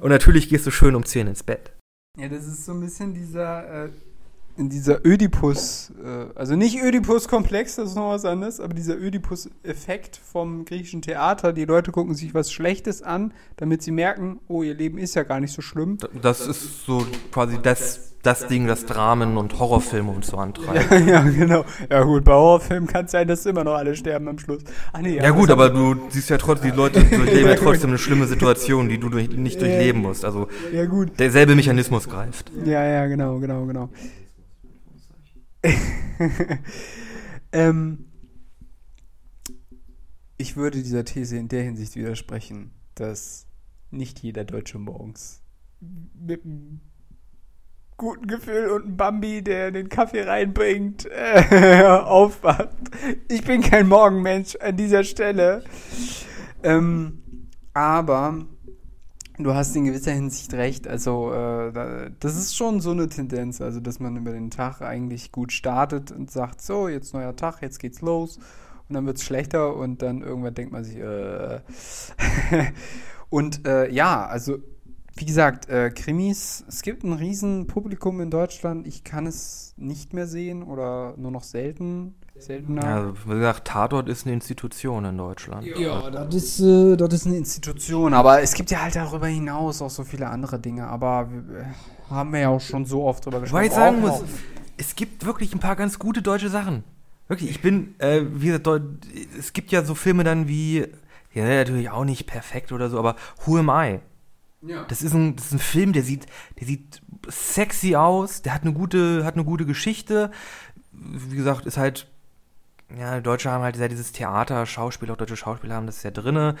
Und 0.00 0.10
natürlich 0.10 0.48
gehst 0.48 0.66
du 0.66 0.70
schön 0.70 0.94
um 0.94 1.04
10 1.04 1.26
ins 1.26 1.42
Bett. 1.42 1.72
Ja, 2.16 2.28
das 2.28 2.46
ist 2.46 2.64
so 2.64 2.72
ein 2.72 2.80
bisschen 2.80 3.14
dieser, 3.14 3.86
äh, 3.86 3.92
dieser 4.56 5.04
Ödipus, 5.06 5.92
äh, 6.04 6.26
also 6.34 6.56
nicht 6.56 6.80
Ödipus-Komplex, 6.82 7.76
das 7.76 7.90
ist 7.90 7.94
noch 7.94 8.10
was 8.10 8.24
anderes, 8.24 8.60
aber 8.60 8.74
dieser 8.74 8.96
Ödipus-Effekt 8.96 10.16
vom 10.16 10.64
griechischen 10.64 11.02
Theater. 11.02 11.52
Die 11.52 11.64
Leute 11.64 11.92
gucken 11.92 12.14
sich 12.14 12.34
was 12.34 12.52
Schlechtes 12.52 13.02
an, 13.02 13.32
damit 13.56 13.82
sie 13.82 13.90
merken, 13.90 14.40
oh, 14.48 14.62
ihr 14.62 14.74
Leben 14.74 14.98
ist 14.98 15.14
ja 15.14 15.22
gar 15.22 15.40
nicht 15.40 15.52
so 15.52 15.62
schlimm. 15.62 15.98
Das 16.20 16.46
ist 16.46 16.84
so 16.84 17.06
quasi 17.32 17.58
das, 17.62 18.14
das 18.22 18.48
Ding, 18.48 18.66
das 18.66 18.84
Dramen 18.84 19.36
und 19.38 19.58
Horrorfilme 19.58 20.10
und 20.10 20.24
so 20.24 20.36
antreibt. 20.36 20.90
Ja, 20.90 20.98
ja, 21.06 21.20
genau. 21.22 21.64
Ja 21.88 22.02
gut, 22.02 22.24
bei 22.24 22.32
Horrorfilmen 22.32 22.88
kann 22.88 23.06
es 23.06 23.12
sein, 23.12 23.28
dass 23.28 23.46
immer 23.46 23.64
noch 23.64 23.74
alle 23.74 23.96
sterben 23.96 24.28
am 24.28 24.38
Schluss. 24.38 24.62
Ach, 24.92 25.00
nee, 25.00 25.16
ja 25.16 25.30
gut, 25.30 25.50
aber 25.50 25.70
du 25.70 25.96
siehst 26.10 26.28
ja 26.28 26.36
trotzdem, 26.36 26.72
die 26.72 26.76
Leute 26.76 27.02
durchleben 27.04 27.48
ja 27.48 27.54
trotzdem 27.54 27.90
eine 27.90 27.98
schlimme 27.98 28.26
Situation, 28.26 28.88
die 28.88 28.98
du 28.98 29.08
durch, 29.08 29.30
nicht 29.30 29.60
durchleben 29.60 30.02
musst. 30.02 30.24
Also 30.24 30.48
ja, 30.72 30.84
gut. 30.84 31.18
derselbe 31.18 31.54
Mechanismus 31.54 32.08
greift. 32.08 32.52
Ja, 32.64 32.84
ja, 32.84 33.06
genau, 33.06 33.38
genau, 33.38 33.64
genau. 33.64 33.88
ähm, 37.52 38.06
ich 40.38 40.56
würde 40.56 40.82
dieser 40.82 41.04
These 41.04 41.36
in 41.36 41.48
der 41.48 41.62
Hinsicht 41.62 41.96
widersprechen, 41.96 42.70
dass 42.94 43.46
nicht 43.90 44.20
jeder 44.20 44.44
Deutsche 44.44 44.78
morgens 44.78 45.42
mit 46.14 46.44
einem 46.44 46.80
guten 47.96 48.26
Gefühl 48.26 48.68
und 48.68 48.84
einem 48.84 48.96
Bambi, 48.96 49.42
der 49.42 49.70
den 49.70 49.90
Kaffee 49.90 50.22
reinbringt, 50.22 51.06
äh, 51.10 51.82
aufwacht. 51.86 52.70
Ich 53.28 53.44
bin 53.44 53.60
kein 53.60 53.88
Morgenmensch 53.88 54.56
an 54.56 54.76
dieser 54.76 55.04
Stelle. 55.04 55.64
Ähm, 56.62 57.48
aber 57.74 58.46
Du 59.42 59.54
hast 59.54 59.74
in 59.74 59.84
gewisser 59.84 60.12
Hinsicht 60.12 60.52
recht. 60.54 60.86
Also, 60.86 61.32
äh, 61.32 62.10
das 62.20 62.36
ist 62.36 62.56
schon 62.56 62.80
so 62.80 62.90
eine 62.90 63.08
Tendenz, 63.08 63.60
also 63.60 63.80
dass 63.80 63.98
man 63.98 64.16
über 64.16 64.32
den 64.32 64.50
Tag 64.50 64.82
eigentlich 64.82 65.32
gut 65.32 65.52
startet 65.52 66.12
und 66.12 66.30
sagt: 66.30 66.60
So, 66.60 66.88
jetzt 66.88 67.14
neuer 67.14 67.34
Tag, 67.36 67.62
jetzt 67.62 67.78
geht's 67.78 68.00
los. 68.00 68.38
Und 68.88 68.94
dann 68.94 69.06
wird 69.06 69.18
es 69.18 69.22
schlechter 69.22 69.76
und 69.76 70.02
dann 70.02 70.22
irgendwann 70.22 70.54
denkt 70.54 70.72
man 70.72 70.84
sich: 70.84 70.96
äh. 70.96 71.60
Und 73.30 73.64
äh, 73.66 73.88
ja, 73.90 74.26
also, 74.26 74.58
wie 75.20 75.26
gesagt, 75.26 75.68
äh, 75.68 75.90
Krimis, 75.90 76.64
es 76.66 76.80
gibt 76.80 77.04
ein 77.04 77.12
Riesenpublikum 77.12 78.22
in 78.22 78.30
Deutschland. 78.30 78.86
Ich 78.86 79.04
kann 79.04 79.26
es 79.26 79.74
nicht 79.76 80.14
mehr 80.14 80.26
sehen 80.26 80.62
oder 80.62 81.14
nur 81.18 81.30
noch 81.30 81.42
selten 81.42 82.14
seltener. 82.38 82.82
Ja, 82.82 83.12
wie 83.26 83.34
gesagt, 83.34 83.66
Tatort 83.66 84.08
ist 84.08 84.24
eine 84.24 84.32
Institution 84.32 85.04
in 85.04 85.18
Deutschland. 85.18 85.66
Ja, 85.66 86.08
das 86.10 86.34
ist, 86.34 86.60
äh, 86.60 86.96
das 86.96 87.12
ist 87.12 87.26
eine 87.26 87.36
Institution. 87.36 88.14
Aber 88.14 88.40
es 88.40 88.54
gibt 88.54 88.70
ja 88.70 88.80
halt 88.80 88.96
darüber 88.96 89.26
hinaus 89.26 89.82
auch 89.82 89.90
so 89.90 90.04
viele 90.04 90.26
andere 90.28 90.58
Dinge. 90.58 90.86
Aber 90.86 91.28
wir, 91.30 91.58
äh, 91.58 91.64
haben 92.08 92.32
wir 92.32 92.40
ja 92.40 92.48
auch 92.48 92.62
schon 92.62 92.86
so 92.86 93.04
oft 93.04 93.26
drüber 93.26 93.40
gesprochen. 93.40 93.60
Weil 93.60 93.68
ich 93.68 93.74
sagen 93.74 94.00
muss, 94.00 94.22
es 94.78 94.96
gibt 94.96 95.26
wirklich 95.26 95.54
ein 95.54 95.60
paar 95.60 95.76
ganz 95.76 95.98
gute 95.98 96.22
deutsche 96.22 96.48
Sachen. 96.48 96.82
Wirklich, 97.28 97.50
ich 97.50 97.60
bin, 97.60 97.94
äh, 97.98 98.22
wie 98.32 98.46
gesagt, 98.46 98.66
es 99.38 99.52
gibt 99.52 99.70
ja 99.70 99.84
so 99.84 99.94
Filme 99.94 100.24
dann 100.24 100.48
wie, 100.48 100.86
ja, 101.34 101.44
natürlich 101.44 101.90
auch 101.90 102.06
nicht 102.06 102.26
perfekt 102.26 102.72
oder 102.72 102.88
so, 102.88 102.98
aber 102.98 103.16
Who 103.44 103.58
Am 103.58 103.68
I? 103.68 104.00
Ja. 104.62 104.84
Das 104.84 105.02
ist, 105.02 105.14
ein, 105.14 105.36
das 105.36 105.46
ist 105.46 105.52
ein 105.52 105.58
Film, 105.58 105.92
der 105.92 106.02
sieht, 106.02 106.26
der 106.58 106.66
sieht 106.66 107.00
sexy 107.28 107.96
aus, 107.96 108.42
der 108.42 108.54
hat 108.54 108.62
eine 108.62 108.72
gute, 108.72 109.24
hat 109.24 109.34
eine 109.34 109.44
gute 109.44 109.64
Geschichte. 109.64 110.30
Wie 110.92 111.36
gesagt, 111.36 111.66
ist 111.66 111.78
halt 111.78 112.08
ja, 112.98 113.20
Deutsche 113.20 113.50
haben 113.50 113.62
halt 113.62 113.76
sehr 113.76 113.88
dieses 113.88 114.12
Theater, 114.12 114.66
Schauspieler, 114.66 115.12
auch 115.12 115.16
deutsche 115.16 115.36
Schauspieler 115.36 115.76
haben 115.76 115.86
das 115.86 116.02
ja 116.02 116.10
drinne. 116.10 116.56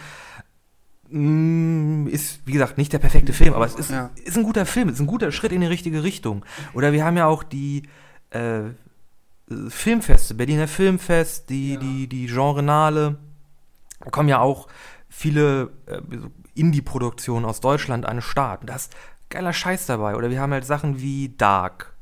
Mm, 1.08 2.06
ist, 2.06 2.46
wie 2.46 2.52
gesagt, 2.52 2.78
nicht 2.78 2.92
der 2.92 2.98
perfekte 2.98 3.32
Film, 3.32 3.54
aber 3.54 3.66
es 3.66 3.74
ist, 3.74 3.90
ja. 3.90 4.10
ist 4.24 4.36
ein 4.36 4.44
guter 4.44 4.64
Film, 4.64 4.88
ist 4.88 5.00
ein 5.00 5.06
guter 5.06 5.32
Schritt 5.32 5.52
in 5.52 5.60
die 5.60 5.66
richtige 5.66 6.04
Richtung. 6.04 6.44
Oder 6.72 6.92
wir 6.92 7.04
haben 7.04 7.16
ja 7.16 7.26
auch 7.26 7.42
die 7.42 7.88
äh, 8.30 8.62
Filmfeste, 9.68 10.34
Berliner 10.34 10.68
Filmfest, 10.68 11.50
die, 11.50 11.74
ja. 11.74 11.80
die, 11.80 12.06
die 12.08 12.26
Genrenale. 12.26 13.18
Da 13.98 14.10
kommen 14.10 14.28
ja 14.28 14.38
auch 14.38 14.68
viele 15.08 15.72
äh, 15.86 16.00
Indie-Produktionen 16.60 17.46
aus 17.46 17.60
Deutschland 17.60 18.06
an 18.06 18.16
den 18.16 18.22
Start. 18.22 18.62
Da 18.66 18.76
ist 18.76 18.92
geiler 19.30 19.52
Scheiß 19.52 19.86
dabei. 19.86 20.16
Oder 20.16 20.30
wir 20.30 20.40
haben 20.40 20.52
halt 20.52 20.66
Sachen 20.66 21.00
wie 21.00 21.34
Dark 21.36 21.94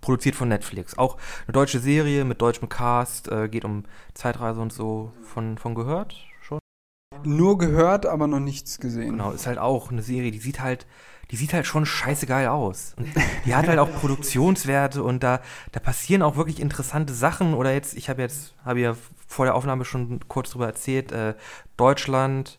produziert 0.00 0.34
von 0.34 0.48
Netflix. 0.48 0.96
Auch 0.98 1.16
eine 1.46 1.52
deutsche 1.52 1.78
Serie 1.78 2.24
mit 2.24 2.40
deutschem 2.40 2.68
Cast, 2.68 3.28
äh, 3.28 3.48
geht 3.48 3.64
um 3.64 3.84
Zeitreise 4.14 4.60
und 4.60 4.72
so. 4.72 5.12
Von, 5.22 5.58
von 5.58 5.74
gehört 5.74 6.16
schon? 6.42 6.58
Nur 7.24 7.58
gehört, 7.58 8.06
aber 8.06 8.26
noch 8.26 8.40
nichts 8.40 8.78
gesehen. 8.78 9.12
Genau, 9.12 9.32
ist 9.32 9.46
halt 9.46 9.58
auch 9.58 9.90
eine 9.90 10.02
Serie, 10.02 10.30
die 10.30 10.38
sieht 10.38 10.60
halt, 10.60 10.86
die 11.30 11.36
sieht 11.36 11.52
halt 11.52 11.66
schon 11.66 11.86
scheißegeil 11.86 12.48
aus. 12.48 12.94
Und 12.96 13.08
die 13.46 13.54
hat 13.54 13.68
halt 13.68 13.78
auch 13.78 13.92
Produktionswerte 13.92 15.02
und 15.02 15.22
da, 15.22 15.40
da 15.72 15.80
passieren 15.80 16.22
auch 16.22 16.36
wirklich 16.36 16.60
interessante 16.60 17.14
Sachen. 17.14 17.54
Oder 17.54 17.72
jetzt, 17.72 17.94
ich 17.94 18.08
habe 18.08 18.22
jetzt, 18.22 18.54
habe 18.64 18.80
ja 18.80 18.96
vor 19.26 19.44
der 19.44 19.54
Aufnahme 19.54 19.84
schon 19.84 20.20
kurz 20.28 20.50
drüber 20.50 20.66
erzählt, 20.66 21.12
äh, 21.12 21.34
Deutschland. 21.76 22.58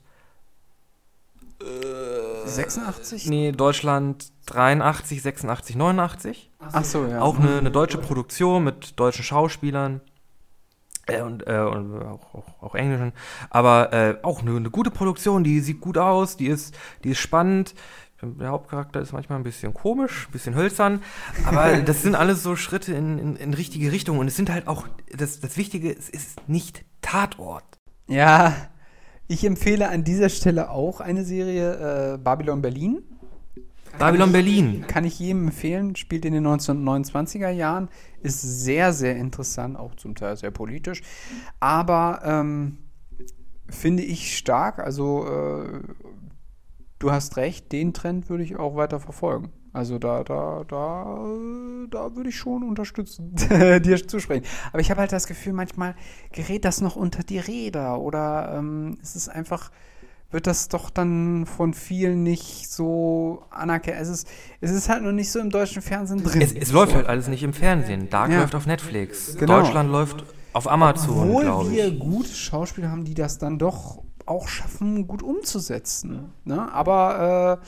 Äh, 1.61 2.47
86? 2.47 3.27
Nee, 3.27 3.51
Deutschland 3.51 4.31
83, 4.47 5.21
86, 5.21 5.75
89. 5.75 6.49
Ach 6.59 6.83
so, 6.83 7.05
ja. 7.05 7.21
Auch 7.21 7.39
eine, 7.39 7.57
eine 7.57 7.71
deutsche 7.71 7.97
Produktion 7.97 8.63
mit 8.63 8.99
deutschen 8.99 9.23
Schauspielern. 9.23 10.01
Äh, 11.07 11.21
und, 11.21 11.47
äh, 11.47 11.59
und 11.59 12.01
auch, 12.01 12.33
auch, 12.33 12.61
auch, 12.61 12.75
englischen. 12.75 13.13
Aber 13.49 13.91
äh, 13.93 14.17
auch 14.21 14.41
eine, 14.41 14.55
eine, 14.55 14.69
gute 14.69 14.91
Produktion, 14.91 15.43
die 15.43 15.59
sieht 15.59 15.81
gut 15.81 15.97
aus, 15.97 16.37
die 16.37 16.47
ist, 16.47 16.75
die 17.03 17.09
ist 17.09 17.19
spannend. 17.19 17.73
Der 18.21 18.49
Hauptcharakter 18.49 19.01
ist 19.01 19.13
manchmal 19.13 19.39
ein 19.39 19.43
bisschen 19.43 19.73
komisch, 19.73 20.27
ein 20.27 20.31
bisschen 20.31 20.53
hölzern, 20.53 21.01
aber 21.45 21.77
das 21.85 22.03
sind 22.03 22.13
alles 22.13 22.43
so 22.43 22.55
Schritte 22.55 22.93
in, 22.93 23.17
in, 23.17 23.35
in 23.35 23.53
richtige 23.55 23.91
Richtung. 23.91 24.19
Und 24.19 24.27
es 24.27 24.35
sind 24.35 24.51
halt 24.51 24.67
auch, 24.67 24.87
das, 25.11 25.39
das 25.39 25.57
Wichtige, 25.57 25.91
es 25.91 26.07
ist 26.07 26.47
nicht 26.47 26.85
Tatort. 27.01 27.63
Ja, 28.07 28.55
ich 29.31 29.45
empfehle 29.45 29.87
an 29.87 30.03
dieser 30.03 30.27
Stelle 30.27 30.69
auch 30.69 30.99
eine 30.99 31.23
Serie, 31.23 32.15
äh, 32.15 32.17
Babylon 32.17 32.61
Berlin. 32.61 33.01
Babylon 33.97 34.31
Berlin. 34.33 34.85
Kann 34.87 35.05
ich 35.05 35.19
jedem 35.19 35.47
empfehlen, 35.47 35.95
spielt 35.95 36.25
in 36.25 36.33
den 36.33 36.45
1929er 36.45 37.49
Jahren, 37.49 37.89
ist 38.21 38.41
sehr, 38.41 38.91
sehr 38.91 39.15
interessant, 39.15 39.77
auch 39.77 39.95
zum 39.95 40.15
Teil 40.15 40.35
sehr 40.35 40.51
politisch, 40.51 41.01
aber 41.61 42.21
ähm, 42.25 42.77
finde 43.69 44.03
ich 44.03 44.37
stark, 44.37 44.79
also 44.79 45.25
äh, 45.25 45.79
du 46.99 47.11
hast 47.11 47.37
recht, 47.37 47.71
den 47.71 47.93
Trend 47.93 48.29
würde 48.29 48.43
ich 48.43 48.57
auch 48.57 48.75
weiter 48.75 48.99
verfolgen. 48.99 49.51
Also 49.73 49.99
da, 49.99 50.23
da, 50.23 50.65
da, 50.67 51.25
da 51.89 52.15
würde 52.15 52.29
ich 52.29 52.37
schon 52.37 52.63
unterstützen, 52.63 53.33
dir 53.35 54.05
zu 54.05 54.19
sprechen. 54.19 54.45
Aber 54.73 54.81
ich 54.81 54.91
habe 54.91 54.99
halt 54.99 55.13
das 55.13 55.27
Gefühl, 55.27 55.53
manchmal 55.53 55.95
gerät 56.33 56.65
das 56.65 56.81
noch 56.81 56.97
unter 56.97 57.23
die 57.23 57.39
Räder 57.39 57.99
oder 57.99 58.53
ähm, 58.57 58.97
es 59.01 59.15
ist 59.15 59.29
einfach 59.29 59.71
wird 60.31 60.47
das 60.47 60.69
doch 60.69 60.89
dann 60.89 61.45
von 61.45 61.73
vielen 61.73 62.23
nicht 62.23 62.71
so 62.71 63.43
anerkannt. 63.49 63.97
Es 63.99 64.07
ist, 64.07 64.27
es 64.61 64.71
ist 64.71 64.87
halt 64.87 65.03
noch 65.03 65.11
nicht 65.11 65.29
so 65.29 65.39
im 65.39 65.49
deutschen 65.49 65.81
Fernsehen 65.81 66.23
drin. 66.23 66.41
Es, 66.41 66.53
es 66.53 66.71
läuft 66.71 66.95
halt 66.95 67.05
alles 67.07 67.27
nicht 67.27 67.43
im 67.43 67.53
Fernsehen. 67.53 68.09
Dark 68.09 68.31
ja. 68.31 68.39
läuft 68.39 68.55
auf 68.55 68.65
Netflix. 68.65 69.35
Genau. 69.35 69.59
Deutschland 69.59 69.91
läuft 69.91 70.23
auf 70.53 70.69
Amazon, 70.69 71.31
Obwohl 71.31 71.71
wir 71.71 71.91
gute 71.91 72.29
Schauspieler 72.29 72.89
haben, 72.89 73.03
die 73.03 73.13
das 73.13 73.37
dann 73.37 73.57
doch 73.57 74.03
auch 74.31 74.47
schaffen, 74.47 75.07
gut 75.07 75.21
umzusetzen. 75.21 76.31
Ne? 76.45 76.71
Aber 76.73 77.59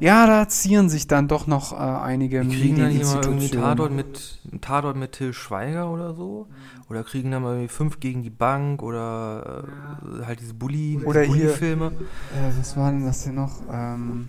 äh, 0.00 0.04
ja, 0.04 0.26
da 0.26 0.48
zieren 0.48 0.88
sich 0.88 1.06
dann 1.06 1.28
doch 1.28 1.46
noch 1.46 1.72
äh, 1.72 1.76
einige 1.76 2.42
Die 2.42 2.56
kriegen 2.56 2.78
dann 2.78 2.90
hier 2.90 3.06
mal 3.06 3.24
irgendwie 3.24 3.50
Tatort 3.50 3.92
mit, 3.92 4.40
Tatort 4.60 4.96
mit 4.96 5.12
Till 5.12 5.32
Schweiger 5.32 5.90
oder 5.90 6.14
so. 6.14 6.46
Oder 6.88 7.02
kriegen 7.02 7.30
dann 7.30 7.42
mal 7.42 7.68
fünf 7.68 8.00
gegen 8.00 8.22
die 8.22 8.30
Bank 8.30 8.82
oder 8.82 9.64
äh, 10.20 10.24
halt 10.24 10.40
diese 10.40 10.54
Bully, 10.54 11.00
oder 11.04 11.22
diese 11.22 11.32
Bully-Filme. 11.32 11.86
Äh, 11.86 12.58
was 12.58 12.76
war 12.76 12.90
denn 12.90 13.04
das 13.04 13.24
hier 13.24 13.32
noch? 13.32 13.60
Ähm 13.70 14.28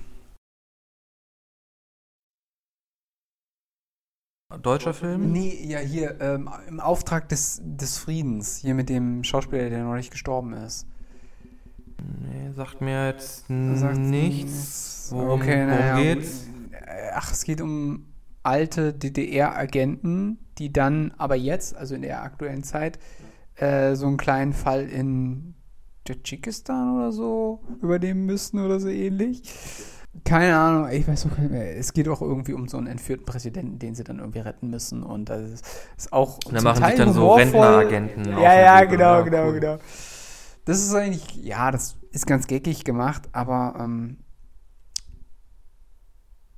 Deutscher 4.62 4.94
Film? 4.94 5.32
Nee, 5.32 5.66
ja, 5.68 5.80
hier, 5.80 6.22
ähm, 6.22 6.50
im 6.68 6.80
Auftrag 6.80 7.28
des, 7.30 7.62
des 7.64 7.98
Friedens, 7.98 8.58
hier 8.58 8.74
mit 8.74 8.90
dem 8.90 9.24
Schauspieler, 9.24 9.70
der 9.70 9.84
noch 9.84 9.96
nicht 9.96 10.12
gestorben 10.12 10.54
ist. 10.54 10.88
Nee, 12.02 12.52
sagt 12.56 12.82
mir 12.82 13.08
jetzt 13.08 13.46
sagt 13.48 13.98
nichts. 13.98 15.10
Worum, 15.12 15.42
okay, 15.42 15.66
worum 15.66 15.68
naja, 15.68 16.00
geht's? 16.02 16.48
Ach, 17.14 17.32
es 17.32 17.44
geht 17.44 17.62
um 17.62 18.06
alte 18.44 18.94
DDR-Agenten, 18.94 20.40
die 20.58 20.72
dann 20.72 21.14
aber 21.18 21.36
jetzt, 21.36 21.76
also 21.76 21.96
in 21.96 22.02
der 22.02 22.24
aktuellen 22.24 22.64
Zeit, 22.64 23.00
äh, 23.56 23.96
so 23.96 24.08
einen 24.08 24.18
kleinen 24.18 24.54
Fall 24.54 24.88
in 24.88 25.56
Tadschikistan 26.04 26.98
oder 26.98 27.12
so 27.12 27.62
übernehmen 27.82 28.26
müssten 28.26 28.60
oder 28.60 28.80
so 28.80 28.90
ähnlich. 28.90 29.42
Keine 30.24 30.56
Ahnung, 30.56 30.90
ich 30.90 31.08
weiß 31.08 31.26
auch 31.26 31.38
nicht 31.38 31.52
mehr. 31.52 31.76
Es 31.76 31.92
geht 31.92 32.08
auch 32.08 32.22
irgendwie 32.22 32.54
um 32.54 32.68
so 32.70 32.78
einen 32.78 32.88
entführten 32.88 33.26
Präsidenten, 33.26 33.80
den 33.80 33.96
sie 33.96 34.04
dann 34.04 34.20
irgendwie 34.20 34.40
retten 34.40 34.70
müssen. 34.70 35.04
Und 35.04 35.30
das 35.30 35.42
ist, 35.42 35.66
ist 35.98 36.14
auch. 36.14 36.40
Und 36.46 36.54
dann 36.54 36.64
machen 36.64 36.86
sich 36.86 36.96
dann 36.96 37.14
so 37.14 37.34
Rentneragenten. 37.34 38.30
Ja, 38.30 38.54
ja, 38.54 38.84
genau, 38.86 39.24
genau, 39.24 39.48
cool. 39.48 39.60
genau. 39.60 39.78
Das 40.66 40.82
ist 40.82 40.94
eigentlich, 40.94 41.36
ja, 41.36 41.72
das 41.72 41.98
ist 42.12 42.26
ganz 42.26 42.48
geckig 42.48 42.84
gemacht, 42.84 43.30
aber 43.32 43.76
ähm, 43.80 44.18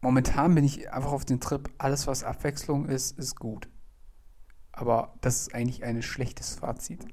momentan 0.01 0.55
bin 0.55 0.63
ich 0.63 0.91
einfach 0.91 1.11
auf 1.11 1.25
den 1.25 1.39
Trip, 1.39 1.69
alles 1.77 2.07
was 2.07 2.23
Abwechslung 2.23 2.87
ist, 2.87 3.17
ist 3.17 3.35
gut. 3.35 3.67
Aber 4.71 5.15
das 5.21 5.41
ist 5.41 5.55
eigentlich 5.55 5.83
ein 5.83 6.01
schlechtes 6.01 6.55
Fazit. 6.55 7.05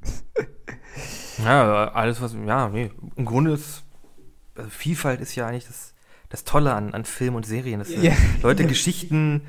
ja, 1.45 1.93
alles 1.93 2.21
was, 2.21 2.35
ja, 2.35 2.69
nee, 2.69 2.91
im 3.17 3.25
Grunde 3.25 3.53
ist, 3.53 3.85
also 4.55 4.71
Vielfalt 4.71 5.21
ist 5.21 5.35
ja 5.35 5.47
eigentlich 5.47 5.67
das 5.67 5.95
das 6.35 6.43
Tolle 6.43 6.75
an, 6.75 6.95
an 6.95 7.05
Film 7.05 7.37
und 7.37 7.47
Serien, 7.47 7.79
dass 7.79 7.91
ja. 7.91 8.13
Leute 8.43 8.67
Geschichten, 8.67 9.43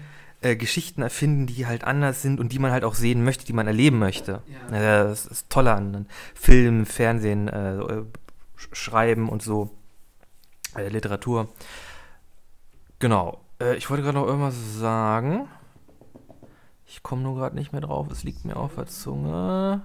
äh, 0.45 0.55
Geschichten 0.55 1.01
erfinden, 1.01 1.47
die 1.47 1.65
halt 1.65 1.83
anders 1.83 2.21
sind 2.21 2.39
und 2.39 2.51
die 2.51 2.59
man 2.59 2.71
halt 2.71 2.83
auch 2.83 2.93
sehen 2.93 3.23
möchte, 3.23 3.45
die 3.45 3.53
man 3.53 3.65
erleben 3.65 3.97
möchte. 3.97 4.43
Ja. 4.69 4.79
das 4.79 5.21
ist 5.21 5.31
das 5.31 5.47
Tolle 5.47 5.73
an, 5.73 5.95
an 5.95 6.07
Film, 6.35 6.85
Fernsehen, 6.85 7.47
äh, 7.47 8.03
Schreiben 8.55 9.27
und 9.27 9.41
so, 9.41 9.71
äh, 10.77 10.87
Literatur. 10.89 11.49
Genau. 12.99 13.41
Äh, 13.59 13.75
ich 13.77 13.89
wollte 13.89 14.03
gerade 14.03 14.19
noch 14.19 14.27
irgendwas 14.27 14.77
sagen. 14.77 15.47
Ich 16.85 17.01
komme 17.01 17.23
nur 17.23 17.35
gerade 17.35 17.55
nicht 17.55 17.71
mehr 17.71 17.81
drauf. 17.81 18.11
Es 18.11 18.23
liegt 18.23 18.45
mir 18.45 18.55
auf 18.55 18.75
der 18.75 18.85
Zunge. 18.85 19.81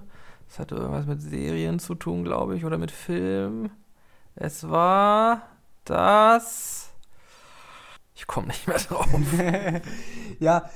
Es 0.47 0.59
hatte 0.59 0.75
irgendwas 0.75 1.07
mit 1.07 1.23
Serien 1.23 1.79
zu 1.79 1.95
tun, 1.95 2.23
glaube 2.23 2.55
ich, 2.55 2.65
oder 2.65 2.77
mit 2.77 2.91
Film. 2.91 3.71
Es 4.35 4.69
war 4.69 5.41
das. 5.85 6.90
Ich 8.13 8.27
komme 8.27 8.47
nicht 8.47 8.67
mehr 8.67 8.77
drauf. 8.77 9.07
ja, 10.39 10.69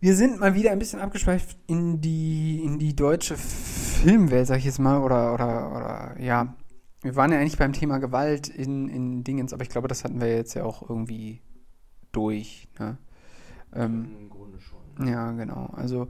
wir 0.00 0.16
sind 0.16 0.40
mal 0.40 0.54
wieder 0.54 0.72
ein 0.72 0.78
bisschen 0.78 1.00
abgeschweift 1.00 1.56
in 1.66 2.00
die, 2.00 2.62
in 2.64 2.78
die 2.78 2.96
deutsche 2.96 3.36
Filmwelt, 3.36 4.46
sag 4.46 4.58
ich 4.58 4.64
jetzt 4.64 4.78
mal, 4.78 5.02
oder, 5.02 5.34
oder, 5.34 5.76
oder, 5.76 6.20
ja. 6.20 6.54
Wir 7.02 7.16
waren 7.16 7.32
ja 7.32 7.38
eigentlich 7.38 7.58
beim 7.58 7.72
Thema 7.72 7.98
Gewalt 7.98 8.48
in, 8.48 8.88
in 8.88 9.24
Dingens, 9.24 9.52
aber 9.52 9.62
ich 9.62 9.70
glaube, 9.70 9.88
das 9.88 10.04
hatten 10.04 10.20
wir 10.20 10.34
jetzt 10.34 10.54
ja 10.54 10.64
auch 10.64 10.88
irgendwie 10.88 11.40
durch. 12.12 12.68
Ne? 12.78 12.98
Ähm, 13.74 14.16
Im 14.18 14.30
Grunde 14.30 14.58
schon. 14.60 15.06
Ja, 15.06 15.32
genau. 15.32 15.70
Also, 15.74 16.08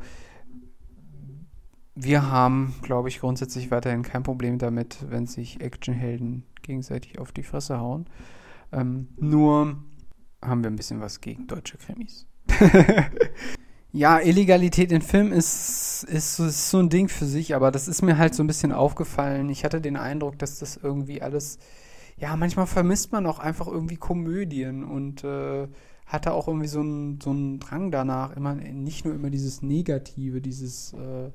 wir 1.95 2.31
haben, 2.31 2.75
glaube 2.83 3.09
ich, 3.09 3.21
grundsätzlich 3.21 3.71
weiterhin 3.71 4.03
kein 4.03 4.23
Problem 4.23 4.59
damit, 4.59 4.99
wenn 5.11 5.27
sich 5.27 5.61
Actionhelden 5.61 6.45
gegenseitig 6.63 7.19
auf 7.19 7.33
die 7.33 7.43
Fresse 7.43 7.79
hauen. 7.79 8.07
Ähm, 8.73 9.09
nur 9.17 9.83
haben 10.43 10.63
wir 10.63 10.71
ein 10.71 10.77
bisschen 10.77 11.01
was 11.01 11.21
gegen 11.21 11.47
deutsche 11.47 11.79
Krimis. 11.79 12.27
ja, 13.93 14.19
Illegalität 14.21 14.93
in 14.93 15.03
Filmen 15.03 15.33
ist, 15.33 16.05
ist, 16.05 16.39
ist, 16.39 16.71
so 16.71 16.79
ein 16.79 16.89
Ding 16.89 17.09
für 17.09 17.27
sich, 17.27 17.55
aber 17.55 17.71
das 17.71 17.89
ist 17.89 18.03
mir 18.03 18.19
halt 18.19 18.35
so 18.35 18.43
ein 18.43 18.47
bisschen 18.47 18.73
aufgefallen. 18.73 19.49
Ich 19.49 19.65
hatte 19.65 19.81
den 19.81 19.97
Eindruck, 19.97 20.39
dass 20.39 20.59
das 20.59 20.77
irgendwie 20.77 21.23
alles, 21.23 21.59
ja, 22.17 22.37
manchmal 22.37 22.67
vermisst 22.67 23.13
man 23.13 23.27
auch 23.27 23.39
einfach 23.39 23.67
irgendwie 23.67 23.97
Komödien 23.97 24.85
und 24.85 25.25
äh, 25.25 25.69
hatte 26.07 26.33
auch 26.33 26.49
irgendwie 26.49 26.69
so 26.69 26.81
einen 26.81 27.21
so 27.21 27.35
Drang 27.59 27.91
danach, 27.91 28.37
immer 28.37 28.55
nicht 28.55 29.05
nur 29.05 29.15
immer 29.15 29.31
dieses 29.31 29.63
Negative, 29.63 30.41
dieses 30.41 30.93
äh, 30.95 31.31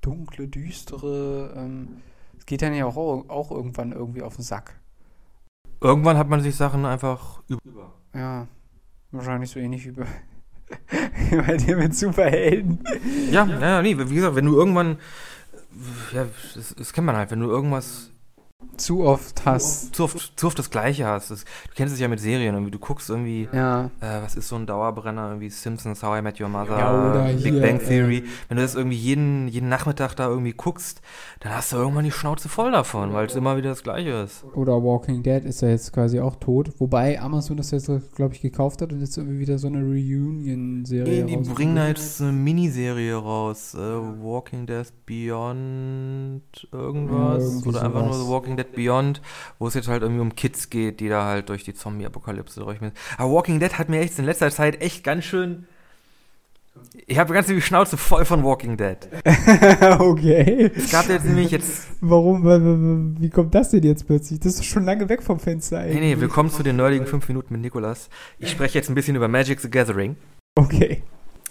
dunkle, 0.00 0.48
düstere. 0.48 1.54
Ähm, 1.56 1.88
es 2.38 2.46
geht 2.46 2.62
dann 2.62 2.74
ja 2.74 2.86
auch, 2.86 2.96
auch 2.96 3.50
irgendwann 3.50 3.92
irgendwie 3.92 4.22
auf 4.22 4.36
den 4.36 4.44
Sack. 4.44 4.80
Irgendwann 5.80 6.16
hat 6.16 6.28
man 6.28 6.40
sich 6.40 6.56
Sachen 6.56 6.86
einfach 6.86 7.42
über 7.48 7.92
ja, 8.14 8.46
wahrscheinlich 9.10 9.50
so 9.50 9.60
ähnlich 9.60 9.86
wie 9.86 9.92
bei, 9.92 10.06
bei 11.46 11.56
dir 11.56 11.76
mit 11.76 11.94
Superhelden. 11.94 12.84
Ja, 13.30 13.44
ja, 13.46 13.82
nee, 13.82 13.96
wie 13.98 14.14
gesagt, 14.14 14.36
wenn 14.36 14.46
du 14.46 14.56
irgendwann, 14.56 14.98
ja, 16.12 16.26
das, 16.54 16.74
das 16.74 16.92
kennt 16.92 17.06
man 17.06 17.16
halt, 17.16 17.30
wenn 17.30 17.40
du 17.40 17.48
irgendwas 17.48 18.10
zu 18.76 19.04
oft 19.04 19.44
hast. 19.44 19.94
Zu 19.94 20.04
oft, 20.04 20.32
zu 20.36 20.46
oft 20.46 20.58
das 20.58 20.70
Gleiche 20.70 21.06
hast. 21.06 21.30
Das, 21.30 21.44
du 21.44 21.74
kennst 21.74 21.94
es 21.94 22.00
ja 22.00 22.08
mit 22.08 22.20
Serien 22.20 22.54
irgendwie. 22.54 22.70
Du 22.70 22.78
guckst 22.78 23.08
irgendwie, 23.10 23.48
ja. 23.52 23.86
äh, 24.00 24.22
was 24.22 24.36
ist 24.36 24.48
so 24.48 24.56
ein 24.56 24.66
Dauerbrenner, 24.66 25.28
irgendwie 25.28 25.50
Simpsons, 25.50 26.02
How 26.02 26.18
I 26.18 26.22
Met 26.22 26.40
Your 26.40 26.48
Mother, 26.48 26.78
ja, 26.78 27.32
Big 27.32 27.52
hier, 27.52 27.60
Bang 27.60 27.78
Theory. 27.78 28.18
Äh, 28.18 28.24
Wenn 28.48 28.56
du 28.56 28.62
das 28.62 28.74
irgendwie 28.74 28.96
jeden, 28.96 29.48
jeden 29.48 29.68
Nachmittag 29.68 30.14
da 30.14 30.28
irgendwie 30.28 30.52
guckst, 30.52 31.00
dann 31.40 31.54
hast 31.54 31.72
du 31.72 31.76
irgendwann 31.76 32.04
die 32.04 32.10
Schnauze 32.10 32.48
voll 32.48 32.72
davon, 32.72 33.12
weil 33.12 33.26
es 33.26 33.34
immer 33.34 33.56
wieder 33.56 33.70
das 33.70 33.82
Gleiche 33.82 34.10
ist. 34.10 34.44
Oder 34.54 34.82
Walking 34.82 35.22
Dead 35.22 35.44
ist 35.44 35.62
ja 35.62 35.68
jetzt 35.68 35.92
quasi 35.92 36.20
auch 36.20 36.36
tot. 36.36 36.70
Wobei 36.78 37.20
Amazon 37.20 37.56
das 37.56 37.70
jetzt, 37.70 37.90
glaube 38.14 38.34
ich, 38.34 38.40
gekauft 38.40 38.82
hat 38.82 38.92
und 38.92 39.00
jetzt 39.00 39.16
irgendwie 39.16 39.38
wieder 39.38 39.58
so 39.58 39.68
eine 39.68 39.78
Reunion-Serie 39.78 41.24
Die, 41.24 41.36
die 41.36 41.50
bringen 41.50 41.76
da 41.76 41.88
jetzt 41.88 42.20
eine 42.20 42.32
Miniserie 42.32 43.16
raus. 43.16 43.74
Äh, 43.74 43.78
Walking 43.78 44.66
Dead 44.66 44.86
Beyond 45.06 46.68
irgendwas. 46.72 47.62
Ja, 47.62 47.68
Oder 47.68 47.82
einfach 47.82 48.04
nur 48.04 48.14
The 48.14 48.28
Walking 48.28 48.53
Dead 48.56 48.64
Dead 48.64 48.74
Beyond, 48.74 49.20
wo 49.58 49.68
es 49.68 49.74
jetzt 49.74 49.88
halt 49.88 50.02
irgendwie 50.02 50.22
um 50.22 50.34
Kids 50.34 50.70
geht, 50.70 51.00
die 51.00 51.08
da 51.08 51.24
halt 51.24 51.48
durch 51.48 51.64
die 51.64 51.74
Zombie-Apokalypse 51.74 52.60
durchmüssen. 52.60 52.96
Aber 53.18 53.32
Walking 53.32 53.60
Dead 53.60 53.78
hat 53.78 53.88
mir 53.88 54.00
echt 54.00 54.18
in 54.18 54.24
letzter 54.24 54.50
Zeit 54.50 54.80
echt 54.80 55.04
ganz 55.04 55.24
schön. 55.24 55.66
Ich 57.06 57.18
habe 57.18 57.32
ganz 57.32 57.46
die 57.46 57.60
Schnauze 57.60 57.96
voll 57.96 58.24
von 58.24 58.42
Walking 58.42 58.76
Dead. 58.76 58.98
okay. 60.00 60.72
Es 60.74 60.90
gab 60.90 61.08
jetzt 61.08 61.24
nämlich 61.24 61.50
jetzt. 61.52 61.86
Warum? 62.00 63.16
Wie 63.20 63.30
kommt 63.30 63.54
das 63.54 63.70
denn 63.70 63.84
jetzt 63.84 64.06
plötzlich? 64.06 64.40
Das 64.40 64.54
ist 64.54 64.64
schon 64.64 64.84
lange 64.84 65.08
weg 65.08 65.22
vom 65.22 65.38
Fenster 65.38 65.78
eigentlich. 65.78 66.00
Nee, 66.00 66.14
nee, 66.14 66.20
willkommen 66.20 66.50
zu 66.50 66.62
den 66.62 66.76
nerdigen 66.76 67.06
5 67.06 67.28
Minuten 67.28 67.52
mit 67.52 67.62
Nikolas. 67.62 68.08
Ich 68.38 68.50
spreche 68.50 68.78
jetzt 68.78 68.88
ein 68.88 68.94
bisschen 68.94 69.14
über 69.14 69.28
Magic 69.28 69.60
the 69.60 69.70
Gathering. 69.70 70.16
Okay. 70.56 71.02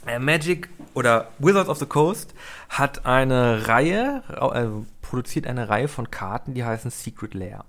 Äh, 0.05 0.19
Magic 0.19 0.69
oder 0.93 1.29
Wizards 1.39 1.69
of 1.69 1.77
the 1.79 1.85
Coast 1.85 2.33
hat 2.69 3.05
eine 3.05 3.67
Reihe, 3.67 4.23
äh, 4.29 4.67
produziert 5.01 5.47
eine 5.47 5.69
Reihe 5.69 5.87
von 5.87 6.11
Karten, 6.11 6.53
die 6.53 6.63
heißen 6.63 6.91
Secret 6.91 7.33
Lair. 7.33 7.65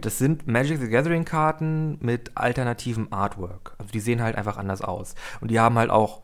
Das 0.00 0.18
sind 0.18 0.46
Magic 0.46 0.78
the 0.78 0.88
Gathering 0.88 1.24
Karten 1.24 1.98
mit 2.00 2.36
alternativem 2.36 3.08
Artwork. 3.12 3.74
Also 3.78 3.92
die 3.92 4.00
sehen 4.00 4.22
halt 4.22 4.36
einfach 4.36 4.56
anders 4.56 4.82
aus. 4.82 5.14
Und 5.40 5.50
die 5.50 5.58
haben 5.58 5.78
halt 5.78 5.90
auch 5.90 6.22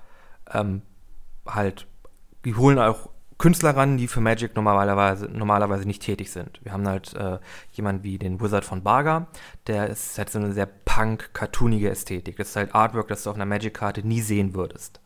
ähm, 0.52 0.82
halt, 1.46 1.86
die 2.44 2.54
holen 2.54 2.78
auch 2.78 3.08
Künstler 3.38 3.76
ran, 3.76 3.98
die 3.98 4.08
für 4.08 4.20
Magic 4.20 4.56
normalerweise, 4.56 5.26
normalerweise 5.26 5.86
nicht 5.86 6.02
tätig 6.02 6.30
sind. 6.30 6.58
Wir 6.62 6.72
haben 6.72 6.88
halt 6.88 7.14
äh, 7.14 7.38
jemanden 7.72 8.02
wie 8.02 8.18
den 8.18 8.40
Wizard 8.40 8.64
von 8.64 8.82
Barga, 8.82 9.26
der 9.66 9.88
ist 9.88 10.16
halt 10.16 10.30
so 10.30 10.38
eine 10.38 10.52
sehr 10.52 10.66
punk-cartoonige 10.66 11.90
Ästhetik. 11.90 12.36
Das 12.36 12.48
ist 12.50 12.56
halt 12.56 12.74
Artwork, 12.74 13.08
das 13.08 13.24
du 13.24 13.30
auf 13.30 13.36
einer 13.36 13.44
Magic-Karte 13.44 14.06
nie 14.06 14.22
sehen 14.22 14.54
würdest. 14.54 15.00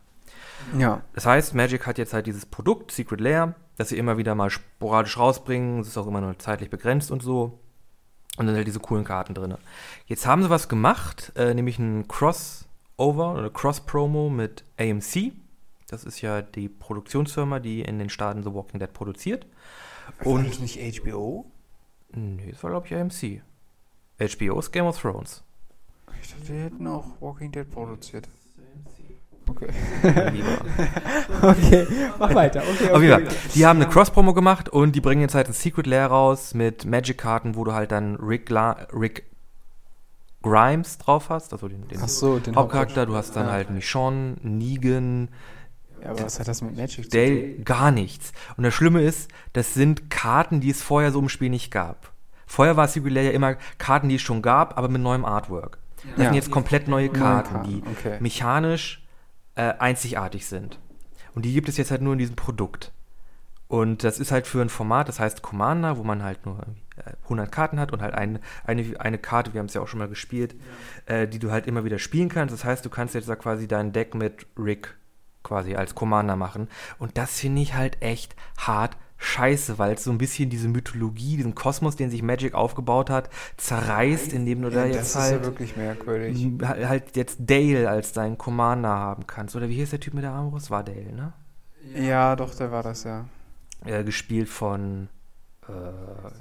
Ja. 0.78 1.02
Das 1.14 1.26
heißt, 1.26 1.54
Magic 1.54 1.86
hat 1.86 1.98
jetzt 1.98 2.12
halt 2.12 2.26
dieses 2.26 2.46
Produkt, 2.46 2.92
Secret 2.92 3.20
Lair, 3.20 3.54
das 3.76 3.88
sie 3.88 3.98
immer 3.98 4.18
wieder 4.18 4.34
mal 4.34 4.50
sporadisch 4.50 5.18
rausbringen. 5.18 5.80
Es 5.80 5.88
ist 5.88 5.98
auch 5.98 6.06
immer 6.06 6.20
nur 6.20 6.38
zeitlich 6.38 6.70
begrenzt 6.70 7.10
und 7.10 7.22
so. 7.22 7.58
Und 8.36 8.46
dann 8.46 8.54
halt 8.54 8.66
diese 8.66 8.80
coolen 8.80 9.04
Karten 9.04 9.34
drin. 9.34 9.56
Jetzt 10.06 10.26
haben 10.26 10.42
sie 10.42 10.50
was 10.50 10.68
gemacht, 10.68 11.32
äh, 11.34 11.52
nämlich 11.52 11.78
ein 11.78 12.06
Crossover 12.06 13.34
oder 13.34 13.50
Cross-Promo 13.50 14.30
mit 14.30 14.64
AMC. 14.78 15.32
Das 15.90 16.04
ist 16.04 16.20
ja 16.20 16.40
die 16.40 16.68
Produktionsfirma, 16.68 17.58
die 17.58 17.82
in 17.82 17.98
den 17.98 18.10
Staaten 18.10 18.42
The 18.44 18.54
Walking 18.54 18.78
Dead 18.78 18.92
produziert. 18.92 19.46
Und 20.24 20.50
war 20.50 20.60
nicht 20.60 21.00
HBO? 21.00 21.50
Nee, 22.12 22.50
das 22.52 22.62
war 22.62 22.70
glaube 22.70 22.86
ich 22.86 22.94
AMC. 22.94 23.42
HBO 24.18 24.58
ist 24.58 24.70
Game 24.70 24.86
of 24.86 25.00
Thrones. 25.00 25.42
Ich 26.22 26.32
dachte, 26.32 26.48
wir 26.48 26.64
hätten 26.64 26.86
auch 26.86 27.20
Walking 27.20 27.50
Dead 27.50 27.68
produziert. 27.68 28.28
Okay. 29.48 29.68
okay, 31.42 31.86
mach 32.18 32.34
weiter. 32.34 32.62
Okay, 32.62 32.90
okay. 32.92 33.12
okay. 33.14 33.36
Die 33.54 33.66
haben 33.66 33.80
eine 33.80 33.90
Cross-Promo 33.90 34.32
gemacht 34.32 34.68
und 34.68 34.94
die 34.94 35.00
bringen 35.00 35.22
jetzt 35.22 35.34
halt 35.34 35.48
ein 35.48 35.52
Secret 35.52 35.88
Lair 35.88 36.06
raus 36.06 36.54
mit 36.54 36.84
Magic-Karten, 36.84 37.56
wo 37.56 37.64
du 37.64 37.72
halt 37.72 37.90
dann 37.90 38.14
Rick, 38.16 38.48
La 38.48 38.86
Rick 38.92 39.24
Grimes 40.42 40.98
drauf 40.98 41.30
hast, 41.30 41.52
also 41.52 41.68
den, 41.68 41.86
den, 41.88 41.98
so, 42.06 42.38
den 42.38 42.54
Hauptcharakter. 42.54 43.06
Du 43.06 43.16
hast 43.16 43.34
dann 43.34 43.46
ja. 43.46 43.52
halt 43.52 43.70
Michonne, 43.70 44.36
Negan. 44.42 45.28
Ja, 46.02 46.10
aber 46.10 46.24
was 46.24 46.40
hat 46.40 46.48
das 46.48 46.62
mit 46.62 46.76
Magic 46.76 47.10
Dale, 47.10 47.40
zu 47.40 47.54
tun? 47.56 47.64
Gar 47.64 47.90
nichts. 47.90 48.32
Und 48.56 48.64
das 48.64 48.74
Schlimme 48.74 49.02
ist, 49.02 49.30
das 49.52 49.74
sind 49.74 50.10
Karten, 50.10 50.60
die 50.60 50.70
es 50.70 50.82
vorher 50.82 51.12
so 51.12 51.20
im 51.20 51.28
Spiel 51.28 51.50
nicht 51.50 51.70
gab. 51.70 52.12
Vorher 52.46 52.76
war 52.76 52.88
Secret 52.88 53.12
Lair 53.12 53.24
ja 53.24 53.30
immer 53.30 53.56
Karten, 53.78 54.08
die 54.08 54.16
es 54.16 54.22
schon 54.22 54.42
gab, 54.42 54.76
aber 54.76 54.88
mit 54.88 55.02
neuem 55.02 55.24
Artwork. 55.24 55.78
Das 56.02 56.18
ja. 56.18 56.24
sind 56.24 56.34
jetzt 56.34 56.50
komplett 56.50 56.88
neue 56.88 57.08
Karten, 57.08 57.62
die 57.62 57.82
okay. 57.90 58.16
mechanisch 58.20 59.06
äh, 59.54 59.74
einzigartig 59.78 60.46
sind. 60.46 60.78
Und 61.34 61.44
die 61.44 61.52
gibt 61.52 61.68
es 61.68 61.76
jetzt 61.76 61.90
halt 61.90 62.02
nur 62.02 62.14
in 62.14 62.18
diesem 62.18 62.36
Produkt. 62.36 62.92
Und 63.68 64.02
das 64.02 64.18
ist 64.18 64.32
halt 64.32 64.48
für 64.48 64.60
ein 64.60 64.68
Format, 64.68 65.08
das 65.08 65.20
heißt 65.20 65.42
Commander, 65.42 65.96
wo 65.96 66.02
man 66.02 66.24
halt 66.24 66.44
nur 66.44 66.58
100 67.24 67.52
Karten 67.52 67.78
hat 67.78 67.92
und 67.92 68.02
halt 68.02 68.14
ein, 68.14 68.40
eine, 68.64 68.98
eine 68.98 69.18
Karte, 69.18 69.54
wir 69.54 69.60
haben 69.60 69.66
es 69.66 69.74
ja 69.74 69.80
auch 69.80 69.88
schon 69.88 70.00
mal 70.00 70.08
gespielt, 70.08 70.56
ja. 71.08 71.14
äh, 71.14 71.28
die 71.28 71.38
du 71.38 71.50
halt 71.50 71.66
immer 71.66 71.84
wieder 71.84 71.98
spielen 71.98 72.28
kannst. 72.28 72.52
Das 72.52 72.64
heißt, 72.64 72.84
du 72.84 72.90
kannst 72.90 73.14
jetzt 73.14 73.28
da 73.28 73.36
quasi 73.36 73.68
dein 73.68 73.92
Deck 73.92 74.14
mit 74.14 74.46
Rick 74.58 74.96
quasi 75.42 75.74
als 75.74 75.94
Commander 75.94 76.36
machen. 76.36 76.68
Und 76.98 77.18
das 77.18 77.38
finde 77.38 77.62
ich 77.62 77.74
halt 77.74 78.00
echt 78.02 78.36
hart 78.58 78.96
scheiße, 79.20 79.78
weil 79.78 79.94
es 79.94 80.04
so 80.04 80.10
ein 80.10 80.18
bisschen 80.18 80.50
diese 80.50 80.68
Mythologie, 80.68 81.36
diesen 81.36 81.54
Kosmos, 81.54 81.94
den 81.94 82.10
sich 82.10 82.22
Magic 82.22 82.54
aufgebaut 82.54 83.10
hat, 83.10 83.28
zerreißt, 83.58 84.32
indem 84.32 84.62
du 84.62 84.70
da 84.70 84.86
jetzt 84.86 85.14
das 85.14 85.16
halt, 85.16 85.34
ist 85.34 85.40
ja 85.40 85.46
wirklich 85.46 85.76
merkwürdig. 85.76 86.48
halt 86.62 87.16
jetzt 87.16 87.38
Dale 87.38 87.88
als 87.88 88.12
deinen 88.12 88.38
Commander 88.38 88.88
haben 88.88 89.26
kannst. 89.26 89.54
Oder 89.54 89.68
wie 89.68 89.74
hieß 89.74 89.90
der 89.90 90.00
Typ 90.00 90.14
mit 90.14 90.24
der 90.24 90.32
Armbrust? 90.32 90.70
War 90.70 90.82
Dale, 90.82 91.12
ne? 91.12 91.32
Ja, 91.94 92.34
doch, 92.34 92.54
der 92.54 92.72
war 92.72 92.82
das, 92.82 93.04
ja. 93.04 93.26
Äh, 93.84 94.04
gespielt 94.04 94.48
von 94.48 95.08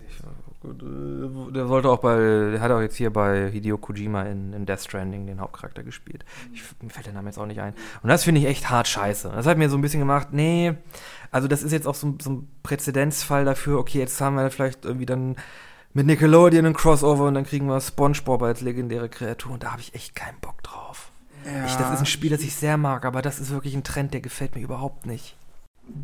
ich, 0.07 0.19
äh, 0.19 1.51
der 1.53 1.69
wollte 1.69 1.89
auch 1.89 1.99
bei, 1.99 2.17
der 2.51 2.61
hat 2.61 2.71
auch 2.71 2.81
jetzt 2.81 2.95
hier 2.95 3.11
bei 3.11 3.49
Hideo 3.49 3.77
Kojima 3.77 4.23
in, 4.23 4.53
in 4.53 4.65
Death 4.65 4.81
Stranding 4.81 5.25
den 5.25 5.39
Hauptcharakter 5.39 5.83
gespielt. 5.83 6.25
Ich, 6.53 6.63
mir 6.81 6.89
fällt 6.89 7.05
der 7.05 7.13
Name 7.13 7.29
jetzt 7.29 7.37
auch 7.37 7.45
nicht 7.45 7.61
ein. 7.61 7.73
Und 8.03 8.09
das 8.09 8.23
finde 8.23 8.41
ich 8.41 8.47
echt 8.47 8.69
hart 8.69 8.87
scheiße. 8.87 9.31
Das 9.33 9.45
hat 9.45 9.57
mir 9.57 9.69
so 9.69 9.77
ein 9.77 9.81
bisschen 9.81 9.99
gemacht, 9.99 10.29
nee, 10.31 10.75
also 11.31 11.47
das 11.47 11.63
ist 11.63 11.71
jetzt 11.71 11.87
auch 11.87 11.95
so, 11.95 12.15
so 12.21 12.31
ein 12.31 12.47
Präzedenzfall 12.63 13.45
dafür, 13.45 13.79
okay, 13.79 13.99
jetzt 13.99 14.19
haben 14.19 14.35
wir 14.35 14.49
vielleicht 14.51 14.85
irgendwie 14.85 15.05
dann 15.05 15.35
mit 15.93 16.05
Nickelodeon 16.05 16.65
ein 16.65 16.73
Crossover 16.73 17.25
und 17.25 17.33
dann 17.33 17.45
kriegen 17.45 17.67
wir 17.67 17.79
SpongeBob 17.81 18.41
als 18.43 18.61
legendäre 18.61 19.09
Kreatur 19.09 19.53
und 19.53 19.63
da 19.63 19.71
habe 19.71 19.81
ich 19.81 19.95
echt 19.95 20.15
keinen 20.15 20.39
Bock 20.39 20.61
drauf. 20.63 21.11
Ja, 21.45 21.65
ich, 21.65 21.75
das 21.75 21.93
ist 21.93 21.99
ein 21.99 22.05
Spiel, 22.05 22.29
das 22.29 22.41
ich 22.41 22.55
sehr 22.55 22.77
mag, 22.77 23.05
aber 23.05 23.21
das 23.21 23.39
ist 23.39 23.51
wirklich 23.51 23.73
ein 23.75 23.83
Trend, 23.83 24.13
der 24.13 24.21
gefällt 24.21 24.55
mir 24.55 24.61
überhaupt 24.61 25.05
nicht. 25.05 25.35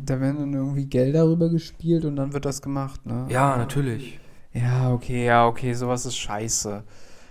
Da 0.04 0.20
werden 0.20 0.38
dann 0.38 0.52
irgendwie 0.52 0.86
Gelder 0.86 1.26
rüber 1.26 1.48
gespielt 1.48 2.04
und 2.04 2.16
dann 2.16 2.32
wird 2.32 2.44
das 2.44 2.62
gemacht, 2.62 3.04
ne? 3.06 3.26
Ja, 3.28 3.56
natürlich. 3.56 4.18
Ja, 4.52 4.92
okay, 4.92 5.26
ja, 5.26 5.46
okay, 5.46 5.72
sowas 5.74 6.06
ist 6.06 6.16
scheiße. 6.16 6.84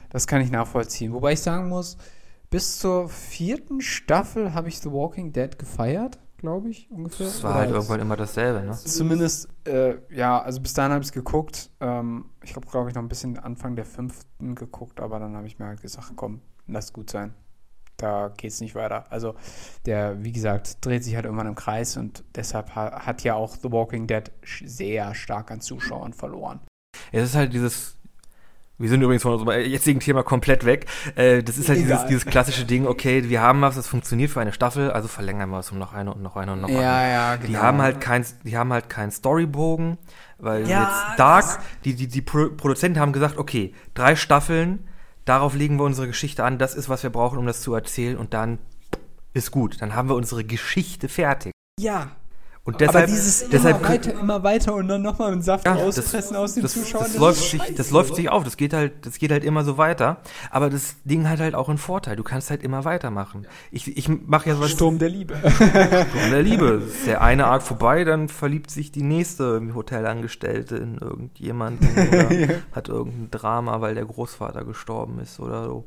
Das 0.09 0.27
kann 0.27 0.41
ich 0.41 0.51
nachvollziehen. 0.51 1.13
Wobei 1.13 1.33
ich 1.33 1.41
sagen 1.41 1.69
muss, 1.69 1.97
bis 2.49 2.79
zur 2.79 3.09
vierten 3.09 3.81
Staffel 3.81 4.53
habe 4.53 4.69
ich 4.69 4.79
The 4.79 4.91
Walking 4.91 5.33
Dead 5.33 5.57
gefeiert 5.57 6.19
glaube 6.45 6.69
ich, 6.69 6.89
ungefähr. 6.91 7.25
Das 7.25 7.43
war 7.43 7.51
Oder 7.51 7.59
halt 7.61 7.71
irgendwann 7.71 7.99
immer 7.99 8.15
dasselbe, 8.15 8.63
ne? 8.65 8.71
Zumindest, 8.73 9.49
äh, 9.65 9.95
ja, 10.13 10.39
also 10.39 10.61
bis 10.61 10.73
dahin 10.73 10.91
habe 10.91 11.01
ich 11.01 11.07
es 11.07 11.11
geguckt. 11.11 11.71
Ähm, 11.79 12.25
ich 12.43 12.55
habe, 12.55 12.67
glaube 12.67 12.89
ich, 12.89 12.95
noch 12.95 13.01
ein 13.01 13.07
bisschen 13.07 13.39
Anfang 13.39 13.75
der 13.75 13.85
fünften 13.85 14.53
geguckt, 14.53 14.99
aber 14.99 15.19
dann 15.19 15.35
habe 15.35 15.47
ich 15.47 15.57
mir 15.57 15.65
halt 15.65 15.81
gesagt, 15.81 16.11
komm, 16.15 16.41
lass 16.67 16.93
gut 16.93 17.09
sein. 17.09 17.33
Da 17.97 18.31
geht 18.35 18.51
es 18.51 18.61
nicht 18.61 18.75
weiter. 18.75 19.05
Also, 19.09 19.35
der, 19.85 20.23
wie 20.23 20.31
gesagt, 20.31 20.85
dreht 20.85 21.03
sich 21.03 21.15
halt 21.15 21.25
irgendwann 21.25 21.47
im 21.47 21.55
Kreis 21.55 21.95
und 21.97 22.23
deshalb 22.35 22.75
ha 22.75 23.05
hat 23.05 23.23
ja 23.23 23.35
auch 23.35 23.55
The 23.55 23.71
Walking 23.71 24.07
Dead 24.07 24.31
sehr 24.43 25.15
stark 25.15 25.51
an 25.51 25.61
Zuschauern 25.61 26.13
verloren. 26.13 26.59
Es 27.11 27.23
ist 27.23 27.35
halt 27.35 27.53
dieses 27.53 27.95
wir 28.77 28.89
sind 28.89 29.01
übrigens 29.01 29.23
von 29.23 29.33
unserem 29.33 29.61
jetzigen 29.61 29.99
Thema 30.01 30.23
komplett 30.23 30.65
weg. 30.65 30.85
Äh, 31.15 31.43
das 31.43 31.57
ist 31.57 31.69
halt 31.69 31.79
dieses, 31.79 32.05
dieses, 32.07 32.25
klassische 32.25 32.65
Ding, 32.65 32.87
okay, 32.87 33.29
wir 33.29 33.41
haben 33.41 33.61
was, 33.61 33.75
das 33.75 33.87
funktioniert 33.87 34.31
für 34.31 34.41
eine 34.41 34.51
Staffel, 34.51 34.91
also 34.91 35.07
verlängern 35.07 35.49
wir 35.49 35.59
es 35.59 35.71
um 35.71 35.79
noch 35.79 35.93
eine 35.93 36.13
und 36.13 36.21
noch 36.21 36.35
eine 36.35 36.53
und 36.53 36.61
noch 36.61 36.67
eine. 36.67 36.81
Ja, 36.81 37.07
ja, 37.07 37.35
genau. 37.37 37.47
Die 37.47 37.57
haben 37.57 37.81
halt 37.81 38.01
kein, 38.01 38.25
die 38.43 38.57
haben 38.57 38.73
halt 38.73 38.89
keinen 38.89 39.11
Storybogen, 39.11 39.97
weil 40.39 40.67
ja, 40.67 40.81
jetzt 40.81 41.19
Dark, 41.19 41.59
die, 41.85 41.95
die, 41.95 42.07
die 42.07 42.21
Produzenten 42.21 42.99
haben 42.99 43.13
gesagt, 43.13 43.37
okay, 43.37 43.73
drei 43.93 44.17
Staffeln, 44.17 44.85
darauf 45.25 45.55
legen 45.55 45.77
wir 45.77 45.83
unsere 45.83 46.07
Geschichte 46.07 46.43
an, 46.43 46.57
das 46.57 46.75
ist, 46.75 46.89
was 46.89 47.03
wir 47.03 47.09
brauchen, 47.09 47.37
um 47.37 47.45
das 47.45 47.61
zu 47.61 47.73
erzählen 47.73 48.17
und 48.17 48.33
dann 48.33 48.59
ist 49.33 49.51
gut. 49.51 49.81
Dann 49.81 49.95
haben 49.95 50.09
wir 50.09 50.15
unsere 50.15 50.43
Geschichte 50.43 51.09
fertig. 51.09 51.51
Ja, 51.79 52.11
und 52.65 52.81
deshalb, 52.81 52.95
aber 52.95 53.05
dieses 53.05 53.47
deshalb, 53.47 53.77
immer 53.77 53.89
weiter, 53.89 54.19
immer 54.19 54.43
weiter 54.43 54.73
und 54.73 54.87
dann 54.87 55.03
nochmal 55.03 55.31
einen 55.31 55.43
Saft 55.43 55.67
ja, 55.67 55.75
auspressen 55.75 56.33
das, 56.33 56.41
aus 56.41 56.53
den 56.55 56.63
das, 56.63 56.73
Zuschauern. 56.73 57.03
Das, 57.03 57.13
das 57.13 57.21
läuft 57.21 57.43
sich, 57.51 57.75
das 57.75 57.91
läuft 57.91 58.15
sich 58.15 58.29
auf, 58.29 58.43
das 58.43 58.57
geht 58.57 58.73
halt, 58.73 59.05
das 59.05 59.19
geht 59.19 59.31
halt 59.31 59.43
immer 59.43 59.63
so 59.63 59.77
weiter. 59.77 60.17
Aber 60.49 60.71
das 60.71 60.95
Ding 61.03 61.29
hat 61.29 61.39
halt 61.39 61.53
auch 61.53 61.69
einen 61.69 61.77
Vorteil. 61.77 62.15
Du 62.15 62.23
kannst 62.23 62.49
halt 62.49 62.63
immer 62.63 62.83
weitermachen. 62.83 63.45
Ich, 63.69 63.95
ich 63.95 64.09
mache 64.09 64.49
ja 64.49 64.59
was. 64.59 64.71
Sturm 64.71 64.97
der 64.97 65.09
Liebe. 65.09 65.35
Sturm 65.47 66.31
der 66.31 66.41
Liebe. 66.41 66.81
Ist 66.87 67.05
der 67.05 67.21
eine 67.21 67.45
Arc 67.45 67.61
vorbei, 67.61 68.03
dann 68.03 68.29
verliebt 68.29 68.71
sich 68.71 68.91
die 68.91 69.03
nächste 69.03 69.61
Hotelangestellte 69.75 70.77
in 70.77 70.97
irgendjemanden 70.97 71.87
oder 72.07 72.33
ja. 72.33 72.47
hat 72.71 72.89
irgendein 72.89 73.29
Drama, 73.29 73.81
weil 73.81 73.93
der 73.93 74.05
Großvater 74.05 74.65
gestorben 74.65 75.19
ist 75.19 75.39
oder 75.39 75.65
so. 75.65 75.85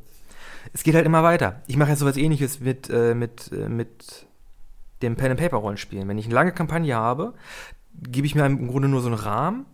Es 0.72 0.84
geht 0.84 0.94
halt 0.94 1.06
immer 1.06 1.24
weiter. 1.24 1.60
Ich 1.66 1.76
mache 1.76 1.90
jetzt 1.90 1.98
sowas 1.98 2.16
ähnliches 2.16 2.60
mit, 2.60 2.88
äh, 2.88 3.14
mit, 3.14 3.50
äh, 3.52 3.68
mit 3.68 4.27
dem 5.02 5.16
Pen-and-Paper-Rollenspielen. 5.16 6.08
Wenn 6.08 6.18
ich 6.18 6.26
eine 6.26 6.34
lange 6.34 6.52
Kampagne 6.52 6.94
habe, 6.94 7.34
gebe 7.94 8.26
ich 8.26 8.34
mir 8.34 8.46
im 8.46 8.68
Grunde 8.68 8.88
nur 8.88 9.00
so 9.00 9.08
einen 9.08 9.18
Rahmen, 9.18 9.66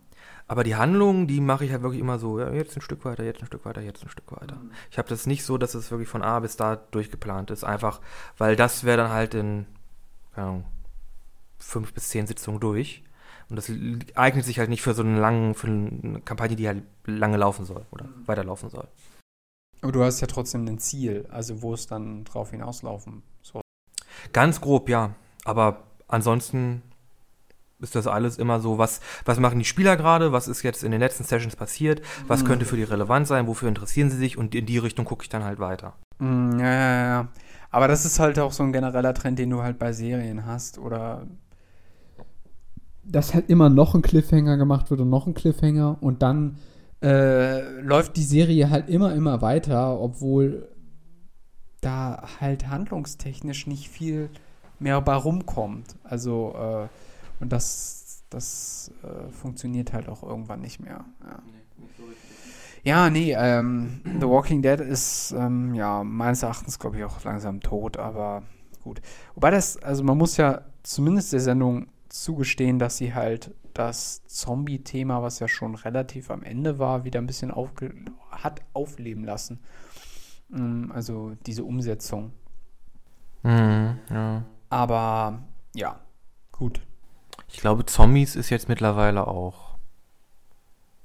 aber 0.47 0.63
die 0.63 0.75
Handlungen, 0.75 1.27
die 1.27 1.41
mache 1.41 1.65
ich 1.65 1.71
halt 1.71 1.81
wirklich 1.81 2.01
immer 2.01 2.19
so, 2.19 2.39
ja, 2.39 2.51
jetzt 2.51 2.75
ein 2.77 2.81
Stück 2.81 3.03
weiter, 3.03 3.23
jetzt 3.23 3.41
ein 3.41 3.47
Stück 3.47 3.65
weiter, 3.65 3.81
jetzt 3.81 4.03
ein 4.03 4.09
Stück 4.09 4.31
weiter. 4.31 4.57
Mhm. 4.57 4.71
Ich 4.91 4.97
habe 4.97 5.09
das 5.09 5.25
nicht 5.25 5.43
so, 5.43 5.57
dass 5.57 5.73
es 5.73 5.89
wirklich 5.89 6.09
von 6.09 6.21
A 6.21 6.39
bis 6.39 6.55
da 6.55 6.75
durchgeplant 6.75 7.49
ist, 7.49 7.63
einfach, 7.63 7.99
weil 8.37 8.55
das 8.55 8.83
wäre 8.83 8.97
dann 8.97 9.11
halt 9.11 9.33
in, 9.33 9.65
keine 10.33 10.47
Ahnung, 10.47 10.65
fünf 11.57 11.93
bis 11.93 12.09
zehn 12.09 12.27
Sitzungen 12.27 12.59
durch. 12.59 13.03
Und 13.49 13.57
das 13.57 13.71
eignet 14.15 14.45
sich 14.45 14.59
halt 14.59 14.69
nicht 14.69 14.81
für 14.81 14.93
so 14.93 15.03
einen 15.03 15.17
langen, 15.17 15.53
für 15.53 15.67
eine 15.67 16.21
Kampagne, 16.21 16.55
die 16.55 16.67
halt 16.67 16.83
lange 17.05 17.37
laufen 17.37 17.65
soll 17.65 17.85
oder 17.91 18.05
mhm. 18.05 18.27
weiterlaufen 18.27 18.69
soll. 18.69 18.87
Aber 19.81 19.91
du 19.91 20.03
hast 20.03 20.19
ja 20.19 20.27
trotzdem 20.27 20.65
ein 20.67 20.79
Ziel, 20.79 21.27
also 21.29 21.61
wo 21.61 21.73
es 21.73 21.85
dann 21.87 22.23
drauf 22.23 22.51
hinauslaufen. 22.51 23.23
Ganz 24.33 24.61
grob, 24.61 24.89
ja. 24.89 25.11
Aber 25.43 25.83
ansonsten 26.07 26.81
ist 27.79 27.95
das 27.95 28.07
alles 28.07 28.37
immer 28.37 28.59
so, 28.59 28.77
was, 28.77 29.01
was 29.25 29.39
machen 29.39 29.59
die 29.59 29.65
Spieler 29.65 29.97
gerade, 29.97 30.31
was 30.31 30.47
ist 30.47 30.63
jetzt 30.63 30.83
in 30.83 30.91
den 30.91 30.99
letzten 30.99 31.23
Sessions 31.23 31.55
passiert, 31.55 32.01
was 32.27 32.43
mhm. 32.43 32.47
könnte 32.47 32.65
für 32.65 32.77
die 32.77 32.83
relevant 32.83 33.27
sein, 33.27 33.47
wofür 33.47 33.67
interessieren 33.67 34.09
sie 34.09 34.17
sich 34.17 34.37
und 34.37 34.55
in 34.55 34.65
die 34.65 34.77
Richtung 34.77 35.05
gucke 35.05 35.23
ich 35.23 35.29
dann 35.29 35.43
halt 35.43 35.59
weiter. 35.59 35.93
Mhm, 36.19 36.59
ja, 36.59 36.73
ja, 36.73 37.05
ja. 37.05 37.27
Aber 37.71 37.87
das 37.87 38.05
ist 38.05 38.19
halt 38.19 38.39
auch 38.39 38.53
so 38.53 38.63
ein 38.63 38.71
genereller 38.71 39.13
Trend, 39.13 39.37
den 39.37 39.49
du 39.49 39.61
halt 39.61 39.77
bei 39.77 39.91
Serien 39.91 40.45
hast 40.45 40.77
oder 40.77 41.27
dass 43.03 43.33
halt 43.33 43.49
immer 43.49 43.69
noch 43.69 43.93
ein 43.93 44.01
Cliffhanger 44.01 44.57
gemacht 44.57 44.89
wird 44.89 45.01
und 45.01 45.09
noch 45.09 45.27
ein 45.27 45.33
Cliffhanger 45.33 45.97
und 46.01 46.23
dann 46.23 46.57
äh, 47.03 47.79
läuft 47.81 48.15
die 48.15 48.23
Serie 48.23 48.69
halt 48.69 48.89
immer, 48.89 49.13
immer 49.13 49.41
weiter, 49.41 49.99
obwohl 49.99 50.69
da 51.85 52.23
halt 52.39 52.67
handlungstechnisch 52.67 53.67
nicht 53.67 53.89
viel 53.89 54.29
mehr 54.79 54.99
bei 55.01 55.15
rumkommt. 55.15 55.95
Also, 56.03 56.53
äh, 56.55 56.87
und 57.41 57.51
das, 57.51 58.23
das 58.29 58.91
äh, 59.03 59.31
funktioniert 59.31 59.93
halt 59.93 60.09
auch 60.09 60.23
irgendwann 60.23 60.61
nicht 60.61 60.79
mehr. 60.79 61.05
Ja, 61.23 61.39
nee, 61.45 61.87
so 61.97 62.03
ja 62.83 63.09
nee, 63.09 63.33
ähm, 63.37 64.01
The 64.19 64.27
Walking 64.27 64.61
Dead 64.61 64.79
ist 64.79 65.33
ähm, 65.37 65.73
ja 65.73 66.03
meines 66.03 66.43
Erachtens, 66.43 66.79
glaube 66.79 66.97
ich, 66.97 67.03
auch 67.03 67.23
langsam 67.23 67.59
tot, 67.61 67.97
aber 67.97 68.43
gut. 68.83 69.01
Wobei 69.33 69.51
das, 69.51 69.77
also 69.77 70.03
man 70.03 70.17
muss 70.17 70.37
ja 70.37 70.61
zumindest 70.83 71.33
der 71.33 71.39
Sendung 71.39 71.87
zugestehen, 72.09 72.79
dass 72.79 72.97
sie 72.97 73.13
halt 73.13 73.53
das 73.73 74.23
Zombie-Thema, 74.27 75.21
was 75.21 75.39
ja 75.39 75.47
schon 75.47 75.75
relativ 75.75 76.31
am 76.31 76.43
Ende 76.43 76.79
war, 76.79 77.03
wieder 77.03 77.19
ein 77.19 77.27
bisschen 77.27 77.51
aufge 77.51 77.93
hat 78.31 78.61
aufleben 78.73 79.25
lassen. 79.25 79.59
Mm, 80.49 80.91
also 80.91 81.35
diese 81.45 81.63
Umsetzung. 81.63 82.31
Mhm, 83.43 83.99
ja. 84.09 84.43
Aber 84.69 85.39
ja, 85.73 85.99
gut. 86.51 86.81
Ich 87.47 87.59
glaube, 87.59 87.85
Zombies 87.85 88.35
ist 88.35 88.49
jetzt 88.49 88.69
mittlerweile 88.69 89.27
auch 89.27 89.75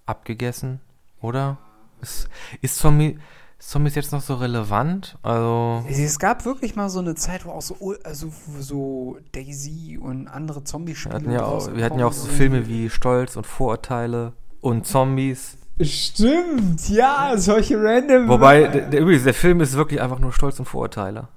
abgegessen, 0.07 0.81
oder? 1.21 1.59
Ist, 2.01 2.29
ist 2.63 2.79
Zombie, 2.79 3.19
Zombies 3.59 3.95
jetzt 3.95 4.11
noch 4.11 4.23
so 4.23 4.35
relevant? 4.37 5.19
Also 5.23 5.85
es 5.89 6.19
gab 6.19 6.45
wirklich 6.47 6.77
mal 6.77 6.89
so 6.89 7.01
eine 7.01 7.15
Zeit, 7.15 7.45
wo 7.45 7.51
auch 7.51 7.63
so, 7.63 7.95
also 8.05 8.33
so 8.59 9.19
Daisy 9.33 9.99
und 10.01 10.29
andere 10.29 10.65
Zombie-Spiele. 10.65 11.27
Wir, 11.27 11.33
ja 11.33 11.77
wir 11.77 11.85
hatten 11.85 11.99
ja 11.99 12.07
auch 12.07 12.13
so 12.13 12.27
Filme 12.27 12.67
wie 12.67 12.89
Stolz 12.89 13.37
und 13.37 13.47
Vorurteile 13.47 14.33
und 14.61 14.87
Zombies. 14.87 15.59
Stimmt, 15.81 16.89
ja, 16.89 17.35
solche 17.37 17.83
random. 17.83 18.29
Wobei, 18.29 18.69
der, 18.69 18.89
der, 18.89 19.01
übrigens, 19.01 19.25
der 19.25 19.35
Film 19.35 19.61
ist 19.61 19.75
wirklich 19.77 20.01
einfach 20.01 20.19
nur 20.19 20.33
Stolz 20.33 20.59
und 20.59 20.67
Vorurteile. 20.67 21.29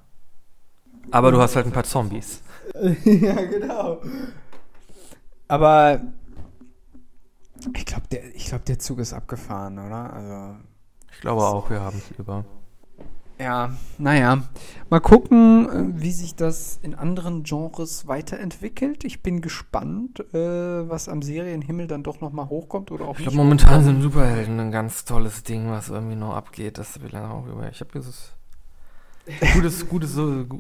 Aber 1.12 1.32
du 1.32 1.40
hast 1.40 1.56
halt 1.56 1.66
ein 1.66 1.72
paar 1.72 1.84
Zombies. 1.84 2.42
ja, 3.04 3.36
genau. 3.46 4.02
Aber 5.48 6.02
ich 7.76 7.86
glaube, 7.86 8.04
der, 8.12 8.22
glaub, 8.32 8.66
der 8.66 8.80
Zug 8.80 9.00
ist 9.00 9.14
abgefahren, 9.14 9.80
oder? 9.80 10.14
Also, 10.14 10.56
ich 11.12 11.22
glaube 11.22 11.44
auch, 11.44 11.70
wir 11.70 11.82
haben 11.82 11.98
es 11.98 12.18
über. 12.18 12.44
Ja, 13.40 13.72
naja. 13.98 14.44
Mal 14.90 15.00
gucken, 15.00 15.70
äh, 15.70 16.02
wie 16.02 16.12
sich 16.12 16.36
das 16.36 16.80
in 16.82 16.96
anderen 16.96 17.44
Genres 17.44 18.08
weiterentwickelt. 18.08 19.04
Ich 19.04 19.22
bin 19.22 19.42
gespannt, 19.42 20.20
äh, 20.34 20.90
was 20.90 21.10
am 21.10 21.22
Serienhimmel 21.22 21.88
dann 21.88 22.04
doch 22.04 22.22
nochmal 22.22 22.50
hochkommt 22.50 22.92
oder 22.92 23.06
auch 23.06 23.18
Ich 23.18 23.24
glaube, 23.24 23.38
momentan 23.38 23.84
sind 23.84 24.02
Superhelden 24.02 24.60
ein 24.60 24.72
ganz 24.72 25.06
tolles 25.06 25.44
Ding, 25.44 25.70
was 25.70 25.90
irgendwie 25.90 26.16
noch 26.16 26.36
abgeht. 26.36 26.78
Das 26.78 27.02
will 27.02 27.10
ich 27.10 27.18
auch 27.18 27.48
über. 27.48 27.68
Ich 27.70 27.80
habe 27.80 27.92
dieses 27.94 28.34
gutes, 29.54 29.88
gutes, 29.90 30.20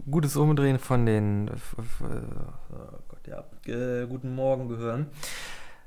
gutes 0.09 0.35
Umdrehen 0.35 0.79
von 0.79 1.05
den 1.05 1.51
oh 1.51 2.97
Gott, 3.07 3.27
ja, 3.27 3.43
äh, 3.71 4.07
guten 4.07 4.33
Morgen 4.35 4.67
gehören. 4.67 5.07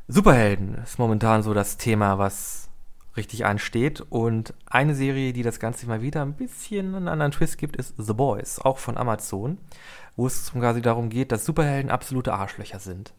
Superhelden 0.08 0.76
ist 0.84 0.98
momentan 0.98 1.42
so 1.42 1.52
das 1.52 1.78
Thema, 1.78 2.18
was 2.18 2.68
richtig 3.16 3.44
ansteht. 3.44 4.00
Und 4.08 4.54
eine 4.66 4.94
Serie, 4.94 5.32
die 5.32 5.42
das 5.42 5.60
Ganze 5.60 5.86
mal 5.86 6.02
wieder 6.02 6.22
ein 6.22 6.34
bisschen 6.34 6.94
einen 6.94 7.08
anderen 7.08 7.32
Twist 7.32 7.58
gibt, 7.58 7.76
ist 7.76 7.94
The 7.98 8.12
Boys, 8.12 8.58
auch 8.58 8.78
von 8.78 8.96
Amazon, 8.96 9.58
wo 10.16 10.26
es 10.26 10.52
quasi 10.52 10.82
darum 10.82 11.08
geht, 11.08 11.32
dass 11.32 11.44
Superhelden 11.44 11.90
absolute 11.90 12.32
Arschlöcher 12.32 12.78
sind. 12.78 13.12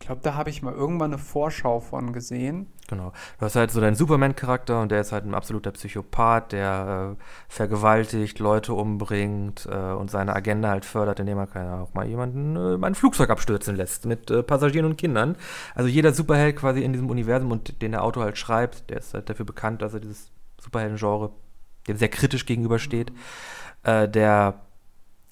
Ich 0.00 0.06
glaube, 0.06 0.20
da 0.22 0.34
habe 0.34 0.50
ich 0.50 0.60
mal 0.60 0.74
irgendwann 0.74 1.12
eine 1.12 1.22
Vorschau 1.22 1.80
von 1.80 2.12
gesehen. 2.12 2.66
Genau. 2.88 3.12
Du 3.38 3.46
hast 3.46 3.56
halt 3.56 3.70
so 3.70 3.80
deinen 3.80 3.94
Superman-Charakter 3.94 4.82
und 4.82 4.90
der 4.90 5.00
ist 5.00 5.12
halt 5.12 5.24
ein 5.24 5.34
absoluter 5.34 5.70
Psychopath, 5.70 6.52
der 6.52 7.16
äh, 7.16 7.22
vergewaltigt, 7.48 8.38
Leute 8.38 8.74
umbringt 8.74 9.66
äh, 9.70 9.92
und 9.92 10.10
seine 10.10 10.36
Agenda 10.36 10.68
halt 10.68 10.84
fördert, 10.84 11.20
indem 11.20 11.38
er 11.38 11.46
keine, 11.46 11.74
auch 11.76 11.94
mal 11.94 12.06
jemanden 12.06 12.56
äh, 12.56 12.76
mal 12.76 12.94
Flugzeug 12.94 13.30
abstürzen 13.30 13.76
lässt 13.76 14.04
mit 14.04 14.30
äh, 14.30 14.42
Passagieren 14.42 14.86
und 14.86 14.98
Kindern. 14.98 15.36
Also 15.74 15.88
jeder 15.88 16.12
Superheld 16.12 16.56
quasi 16.56 16.82
in 16.82 16.92
diesem 16.92 17.08
Universum 17.08 17.50
und 17.50 17.80
den 17.80 17.92
der 17.92 18.02
Autor 18.02 18.24
halt 18.24 18.36
schreibt, 18.36 18.90
der 18.90 18.98
ist 18.98 19.14
halt 19.14 19.30
dafür 19.30 19.46
bekannt, 19.46 19.80
dass 19.80 19.94
er 19.94 20.00
dieses 20.00 20.30
Superhelden-Genre 20.60 21.30
dem 21.88 21.96
sehr 21.96 22.08
kritisch 22.08 22.46
gegenübersteht. 22.46 23.12
Äh, 23.84 24.08
der 24.08 24.60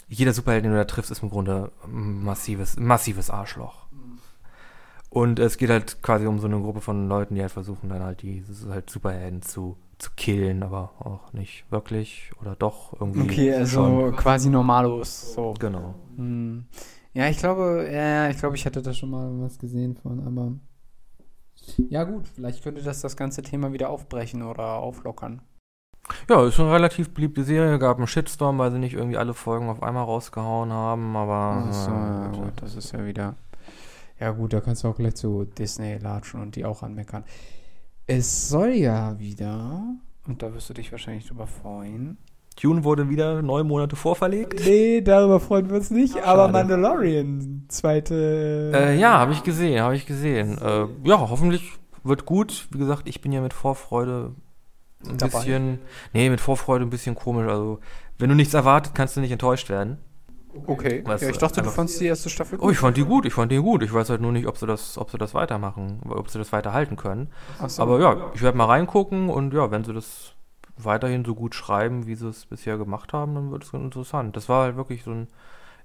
jeder 0.09 0.35
Superheld, 0.35 0.65
den 0.65 0.73
du 0.73 0.77
da 0.77 0.85
triffst, 0.85 1.11
ist 1.11 1.23
im 1.23 1.31
Grunde 1.31 1.73
ein 1.85 2.23
massives, 2.23 2.77
massives 2.79 3.31
Arschloch. 3.31 3.82
Und 5.13 5.39
es 5.39 5.59
geht 5.59 5.69
halt 5.69 6.01
quasi 6.01 6.27
um 6.27 6.39
so 6.39 6.47
eine 6.47 6.59
Gruppe 6.59 6.81
von 6.81 7.07
Leuten, 7.07 7.35
die 7.35 7.43
halt 7.43 7.53
versuchen 7.53 7.91
dann 7.91 8.03
halt 8.03 8.23
die 8.23 8.43
halt 8.71 8.89
Superhelden 8.89 9.43
zu, 9.43 9.77
zu 9.99 10.11
killen, 10.17 10.63
aber 10.63 10.93
auch 11.01 11.35
nicht 11.35 11.71
wirklich 11.71 12.31
oder 12.41 12.57
doch 12.57 12.99
irgendwie. 12.99 13.21
Okay, 13.21 13.55
also 13.55 13.85
schon. 13.85 14.17
quasi 14.17 14.49
normalos. 14.49 15.35
So. 15.35 15.53
Genau. 15.59 15.95
Hm. 16.17 16.65
Ja, 17.13 17.29
ich 17.29 17.37
glaube, 17.37 17.91
ja, 17.93 18.31
ich 18.31 18.39
glaube, 18.39 18.57
ich 18.57 18.65
hatte 18.65 18.81
da 18.81 18.95
schon 18.95 19.11
mal 19.11 19.31
was 19.43 19.59
gesehen 19.59 19.97
von, 19.97 20.27
aber 20.27 20.53
ja 21.91 22.05
gut, 22.05 22.27
vielleicht 22.27 22.63
könnte 22.63 22.83
das 22.83 23.03
das 23.03 23.15
ganze 23.15 23.43
Thema 23.43 23.75
wieder 23.75 23.91
aufbrechen 23.91 24.43
oder 24.43 24.77
auflockern. 24.77 25.43
Ja, 26.31 26.43
ist 26.47 26.59
eine 26.59 26.73
relativ 26.73 27.13
beliebte 27.13 27.45
Serie, 27.45 27.79
gab 27.79 27.99
einen 27.99 28.07
Shitstorm, 28.07 28.59
weil 28.59 28.73
sie 28.73 28.79
nicht 28.79 28.95
irgendwie 28.95 29.19
alle 29.19 29.35
Folgen 29.35 29.69
auf 29.69 29.83
einmal 29.83 30.05
rausgehauen 30.05 30.73
haben, 30.73 31.15
aber. 31.17 31.67
Ach 31.69 31.73
so, 31.73 31.91
ja, 31.91 32.29
gut, 32.29 32.55
das 32.63 32.77
ist 32.77 32.93
ja 32.93 33.05
wieder. 33.05 33.37
Ja, 34.23 34.31
gut, 34.31 34.53
da 34.53 34.61
kannst 34.61 34.85
du 34.85 34.89
auch 34.89 34.95
gleich 34.95 35.17
zu 35.17 35.47
Disney 35.47 35.99
latschen 35.99 36.41
und 36.41 36.55
die 36.55 36.65
auch 36.65 36.85
anmeckern. 36.85 37.25
Es 38.07 38.49
soll 38.49 38.69
ja 38.69 39.19
wieder, 39.19 39.83
und 40.29 40.45
da 40.45 40.55
wirst 40.55 40.71
du 40.71 40.75
dich 40.75 40.93
wahrscheinlich 40.93 41.27
drüber 41.27 41.49
freuen. 41.49 42.19
Tune 42.55 42.85
wurde 42.85 43.09
wieder 43.09 43.43
neun 43.43 43.67
Monate 43.67 43.97
vorverlegt. 43.97 44.65
Nee, 44.65 45.01
darüber 45.01 45.41
freuen 45.41 45.69
wir 45.69 45.75
uns 45.75 45.91
nicht, 45.91 46.19
Ach, 46.23 46.29
aber 46.29 46.47
Mandalorian, 46.47 47.65
zweite. 47.67 48.71
Äh, 48.73 49.01
ja, 49.01 49.19
habe 49.19 49.33
ich 49.33 49.43
gesehen, 49.43 49.83
habe 49.83 49.97
ich 49.97 50.07
gesehen. 50.07 50.57
Äh, 50.59 50.87
ja, 51.03 51.19
hoffentlich 51.19 51.73
wird 52.05 52.25
gut. 52.25 52.69
Wie 52.71 52.79
gesagt, 52.79 53.09
ich 53.09 53.23
bin 53.23 53.33
ja 53.33 53.41
mit 53.41 53.53
Vorfreude 53.53 54.37
ein 55.05 55.19
Dabei. 55.19 55.39
bisschen. 55.39 55.81
Nee, 56.13 56.31
mit 56.31 56.41
Vorfreude 56.41 56.85
ein 56.85 56.91
bisschen 56.91 57.17
komisch. 57.17 57.49
Also, 57.49 57.81
wenn 58.19 58.29
du 58.29 58.37
nichts 58.37 58.55
erwartet, 58.55 58.95
kannst 58.95 59.17
du 59.17 59.21
nicht 59.21 59.33
enttäuscht 59.33 59.69
werden. 59.69 59.99
Okay. 60.67 61.03
Weißt 61.05 61.23
ja, 61.23 61.31
ich 61.31 61.39
dachte, 61.39 61.63
du 61.63 61.71
fandst 61.71 62.01
die 62.01 62.07
erste 62.07 62.29
Staffel 62.29 62.59
gut. 62.59 62.69
Oh, 62.69 62.71
ich 62.71 62.79
fand 62.79 62.97
die 62.97 63.05
gut, 63.05 63.27
ich 63.27 63.35
fand 63.35 63.51
die 63.51 63.59
gut. 63.59 63.83
Ich 63.83 63.93
weiß 63.93 64.11
halt 64.11 64.21
nur 64.21 64.33
nicht, 64.33 64.47
ob 64.47 64.59
sie 64.59 64.67
das, 64.67 64.99
ob 64.99 65.11
sie 65.11 65.19
das 65.19 65.35
weitermachen, 65.35 66.01
ob 66.09 66.29
sie 66.31 66.39
das 66.39 66.53
weiterhalten 66.53 66.97
können. 66.97 67.31
So. 67.67 67.83
Aber 67.83 68.01
ja, 68.01 68.31
ich 68.35 68.43
werde 68.43 68.57
mal 68.57 68.67
reingucken 68.67 69.31
und 69.31 69.55
ja, 69.55 69.71
wenn 69.71 69.85
sie 69.85 69.93
das 69.93 70.35
weiterhin 70.77 71.25
so 71.25 71.35
gut 71.35 71.55
schreiben, 71.55 72.07
wie 72.07 72.15
sie 72.15 72.29
es 72.29 72.47
bisher 72.47 72.79
gemacht 72.79 73.13
haben, 73.13 73.35
dann 73.35 73.51
wird 73.51 73.65
es 73.65 73.73
interessant. 73.73 74.37
Das 74.37 74.49
war 74.49 74.65
halt 74.65 74.77
wirklich 74.77 75.05
so 75.05 75.13
ein 75.13 75.29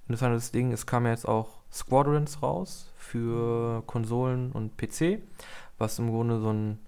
interessantes 0.08 0.52
Ding. 0.52 0.72
Es 0.72 0.86
kam 0.86 1.06
ja 1.06 1.12
jetzt 1.12 1.28
auch 1.28 1.60
Squadrons 1.72 2.42
raus 2.42 2.92
für 2.98 3.84
Konsolen 3.86 4.52
und 4.52 4.78
PC, 4.78 5.20
was 5.78 6.00
im 6.00 6.10
Grunde 6.10 6.40
so 6.40 6.52
ein 6.52 6.80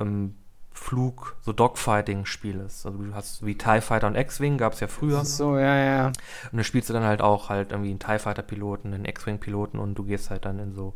ähm, 0.00 0.34
Flug, 0.74 1.36
so 1.42 1.52
Dogfighting-Spiel 1.52 2.60
ist. 2.60 2.86
Also 2.86 2.98
du 2.98 3.14
hast 3.14 3.44
wie 3.44 3.56
TIE 3.56 3.80
Fighter 3.80 4.06
und 4.06 4.16
X-Wing, 4.16 4.58
gab 4.58 4.72
es 4.72 4.80
ja 4.80 4.88
früher. 4.88 5.24
So, 5.24 5.56
ja, 5.56 5.76
ja. 5.76 6.06
Und 6.06 6.58
da 6.58 6.64
spielst 6.64 6.88
du 6.88 6.92
dann 6.94 7.04
halt 7.04 7.20
auch 7.20 7.48
halt 7.48 7.72
irgendwie 7.72 7.90
einen 7.90 7.98
TIE 7.98 8.18
Fighter-Piloten, 8.18 8.94
einen 8.94 9.04
X-Wing-Piloten 9.04 9.78
und 9.78 9.94
du 9.94 10.04
gehst 10.04 10.30
halt 10.30 10.44
dann 10.44 10.58
in 10.58 10.72
so, 10.72 10.94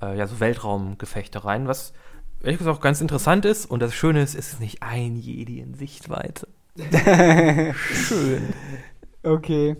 äh, 0.00 0.16
ja, 0.16 0.26
so 0.26 0.40
Weltraumgefechte 0.40 1.44
rein, 1.44 1.68
was 1.68 1.92
ehrlich 2.42 2.58
gesagt 2.58 2.76
auch 2.76 2.82
ganz 2.82 3.00
interessant 3.00 3.44
ist. 3.44 3.66
Und 3.66 3.80
das 3.80 3.94
Schöne 3.94 4.22
ist, 4.22 4.34
es 4.34 4.52
ist 4.52 4.60
nicht 4.60 4.82
ein 4.82 5.16
Jedi 5.16 5.60
in 5.60 5.74
Sichtweite. 5.74 6.48
Schön. 7.74 8.54
Okay. 9.22 9.76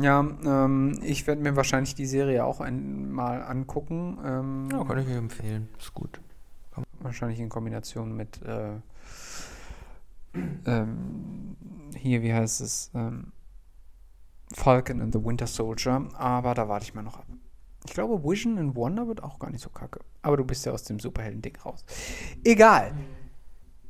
Ja, 0.00 0.20
ähm, 0.20 1.00
ich 1.02 1.26
werde 1.26 1.42
mir 1.42 1.56
wahrscheinlich 1.56 1.94
die 1.94 2.06
Serie 2.06 2.44
auch 2.44 2.60
einmal 2.60 3.42
angucken. 3.42 4.18
Ähm, 4.24 4.68
ja, 4.70 4.84
kann 4.84 4.98
ich 4.98 5.06
mir 5.06 5.16
empfehlen. 5.16 5.68
Ist 5.78 5.94
gut. 5.94 6.20
Wahrscheinlich 7.00 7.40
in 7.40 7.48
Kombination 7.48 8.16
mit 8.16 8.42
äh, 8.42 8.74
ähm, 10.66 11.56
hier, 11.96 12.22
wie 12.22 12.32
heißt 12.32 12.60
es? 12.60 12.90
Ähm, 12.94 13.32
Falcon 14.52 15.00
and 15.00 15.12
the 15.12 15.24
Winter 15.24 15.46
Soldier. 15.46 16.08
Aber 16.14 16.54
da 16.54 16.68
warte 16.68 16.84
ich 16.84 16.94
mal 16.94 17.02
noch 17.02 17.18
ab. 17.18 17.26
Ich 17.86 17.94
glaube, 17.94 18.22
Vision 18.22 18.58
and 18.58 18.74
Wonder 18.74 19.06
wird 19.06 19.22
auch 19.22 19.38
gar 19.38 19.50
nicht 19.50 19.62
so 19.62 19.70
kacke. 19.70 20.00
Aber 20.22 20.36
du 20.36 20.44
bist 20.44 20.66
ja 20.66 20.72
aus 20.72 20.84
dem 20.84 20.98
Superhelden-Ding 20.98 21.56
raus. 21.64 21.84
Egal. 22.44 22.92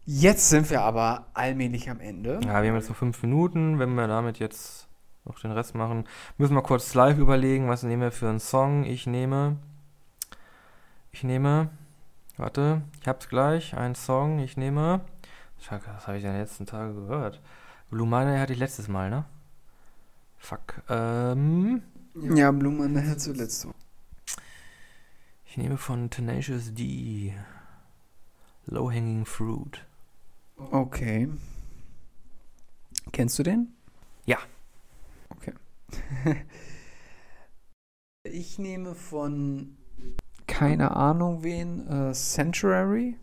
Jetzt 0.05 0.49
sind 0.49 0.71
wir 0.71 0.83
aber 0.83 1.27
allmählich 1.35 1.91
am 1.91 2.01
Ende. 2.01 2.41
Ja, 2.45 2.63
wir 2.63 2.71
haben 2.71 2.77
jetzt 2.77 2.89
noch 2.89 2.97
fünf 2.97 3.23
Minuten. 3.23 3.79
Wenn 3.79 3.95
wir 3.95 4.07
damit 4.07 4.39
jetzt 4.39 4.89
noch 5.25 5.39
den 5.41 5.51
Rest 5.51 5.75
machen, 5.75 6.07
müssen 6.39 6.55
wir 6.55 6.63
kurz 6.63 6.95
live 6.95 7.19
überlegen, 7.19 7.69
was 7.69 7.83
nehmen 7.83 8.03
wir 8.03 8.13
für 8.13 8.29
einen 8.29 8.41
Song. 8.41 8.85
Ich 8.85 9.07
nehme. 9.07 9.57
Ich 11.11 11.25
nehme. 11.25 11.71
Warte, 12.39 12.83
ich 13.01 13.09
hab's 13.09 13.29
gleich. 13.29 13.77
Ein 13.77 13.97
Song, 13.97 14.39
ich 14.39 14.57
nehme. 14.57 15.01
Das 15.59 15.73
habe 16.07 16.19
ich 16.19 16.25
in 16.25 16.31
den 16.31 16.41
letzten 16.41 16.67
Tagen 16.67 16.95
gehört. 16.95 17.43
Blue 17.91 18.07
Monday 18.07 18.39
hatte 18.39 18.53
ich 18.53 18.61
letztes 18.61 18.87
Mal, 18.87 19.11
ne? 19.11 19.25
Fuck. 20.37 20.83
Ähm. 20.89 21.83
Ja, 22.15 22.53
Blue 22.53 22.73
Monday 22.73 23.05
hat 23.05 23.21
zuletzt. 23.21 23.67
Ich 25.47 25.57
nehme 25.57 25.77
von 25.77 26.11
Tenacious 26.11 26.73
D. 26.75 27.35
Low 28.67 28.89
Hanging 28.89 29.25
Fruit. 29.25 29.85
Okay. 30.57 31.29
Kennst 33.11 33.37
du 33.41 33.43
den? 33.43 33.75
Ja. 34.27 34.39
Okay. 35.31 35.55
ich 38.23 38.61
nehme 38.61 38.95
von 38.95 39.78
keine 40.49 40.97
Ahnung 40.97 41.45
wen. 41.45 41.87
Äh, 41.87 42.15
Sanctuary 42.15 43.17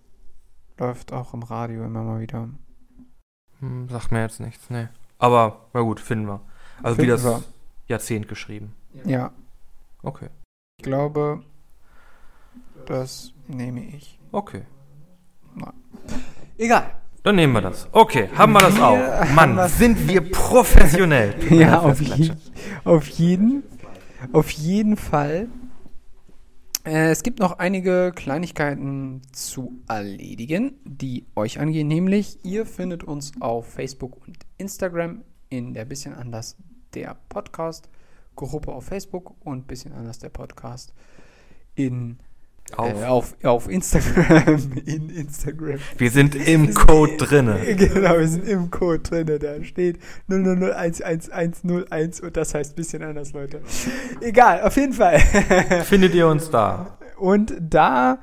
läuft 0.77 1.11
auch 1.11 1.33
im 1.33 1.43
Radio 1.43 1.83
immer 1.83 2.03
mal 2.03 2.21
wieder. 2.21 2.47
Hm, 3.59 3.89
sagt 3.89 4.13
mir 4.13 4.21
jetzt 4.21 4.39
nichts, 4.39 4.69
ne. 4.69 4.89
Aber, 5.17 5.67
na 5.73 5.81
gut, 5.81 5.99
finden 5.99 6.27
wir. 6.27 6.41
Also 6.81 6.95
finden 6.95 7.01
wie 7.01 7.11
das 7.11 7.23
wir. 7.25 7.43
Jahrzehnt 7.87 8.27
geschrieben. 8.29 8.73
Ja. 9.03 9.31
Okay. 10.01 10.29
Ich 10.77 10.83
glaube, 10.83 11.43
das 12.85 13.33
nehme 13.47 13.81
ich. 13.81 14.19
Okay. 14.31 14.63
Nein. 15.55 15.73
Egal. 16.57 16.91
Dann 17.23 17.35
nehmen 17.37 17.53
wir 17.53 17.61
das. 17.61 17.87
Okay, 17.91 18.29
haben 18.35 18.53
wir 18.53 18.59
das 18.59 18.79
auch. 18.79 18.99
Mann, 19.33 19.67
sind 19.67 20.07
wir 20.07 20.29
professionell. 20.29 21.33
ja, 21.49 21.79
auf, 21.79 21.99
je 21.99 22.31
auf 22.83 23.07
jeden, 23.07 23.63
auf 24.31 24.51
jeden 24.51 24.95
Fall. 24.95 25.47
Äh, 26.85 27.09
es 27.09 27.23
gibt 27.23 27.39
noch 27.39 27.57
einige 27.57 28.11
Kleinigkeiten 28.15 29.23
zu 29.31 29.81
erledigen, 29.87 30.79
die 30.83 31.25
euch 31.35 31.59
angehen. 31.59 31.87
Nämlich, 31.87 32.37
ihr 32.43 32.65
findet 32.67 33.03
uns 33.03 33.31
auf 33.41 33.67
Facebook 33.67 34.25
und 34.27 34.37
Instagram 34.57 35.23
in 35.49 35.73
der 35.73 35.85
Bisschen 35.85 36.13
anders 36.13 36.55
der 36.93 37.17
Podcast 37.27 37.89
Gruppe 38.35 38.71
auf 38.71 38.85
Facebook 38.85 39.35
und 39.43 39.65
Bisschen 39.65 39.93
anders 39.93 40.19
der 40.19 40.29
Podcast 40.29 40.93
in 41.73 42.19
auf, 42.75 43.01
äh, 43.01 43.05
auf, 43.05 43.35
auf, 43.43 43.69
Instagram. 43.69 44.71
In 44.85 45.09
Instagram. 45.09 45.79
Wir 45.97 46.11
sind 46.11 46.35
im 46.35 46.73
Code 46.73 47.17
drinne. 47.17 47.59
Genau, 47.75 48.17
wir 48.17 48.27
sind 48.27 48.47
im 48.47 48.71
Code 48.71 48.99
drinne. 48.99 49.37
Da 49.39 49.63
steht 49.63 49.99
000111101 50.29 52.21
und 52.23 52.35
das 52.35 52.53
heißt 52.53 52.75
bisschen 52.75 53.03
anders, 53.03 53.33
Leute. 53.33 53.61
Egal, 54.21 54.61
auf 54.63 54.75
jeden 54.77 54.93
Fall. 54.93 55.19
Findet 55.85 56.15
ihr 56.15 56.27
uns 56.27 56.49
da? 56.49 56.97
Und 57.17 57.53
da 57.59 58.19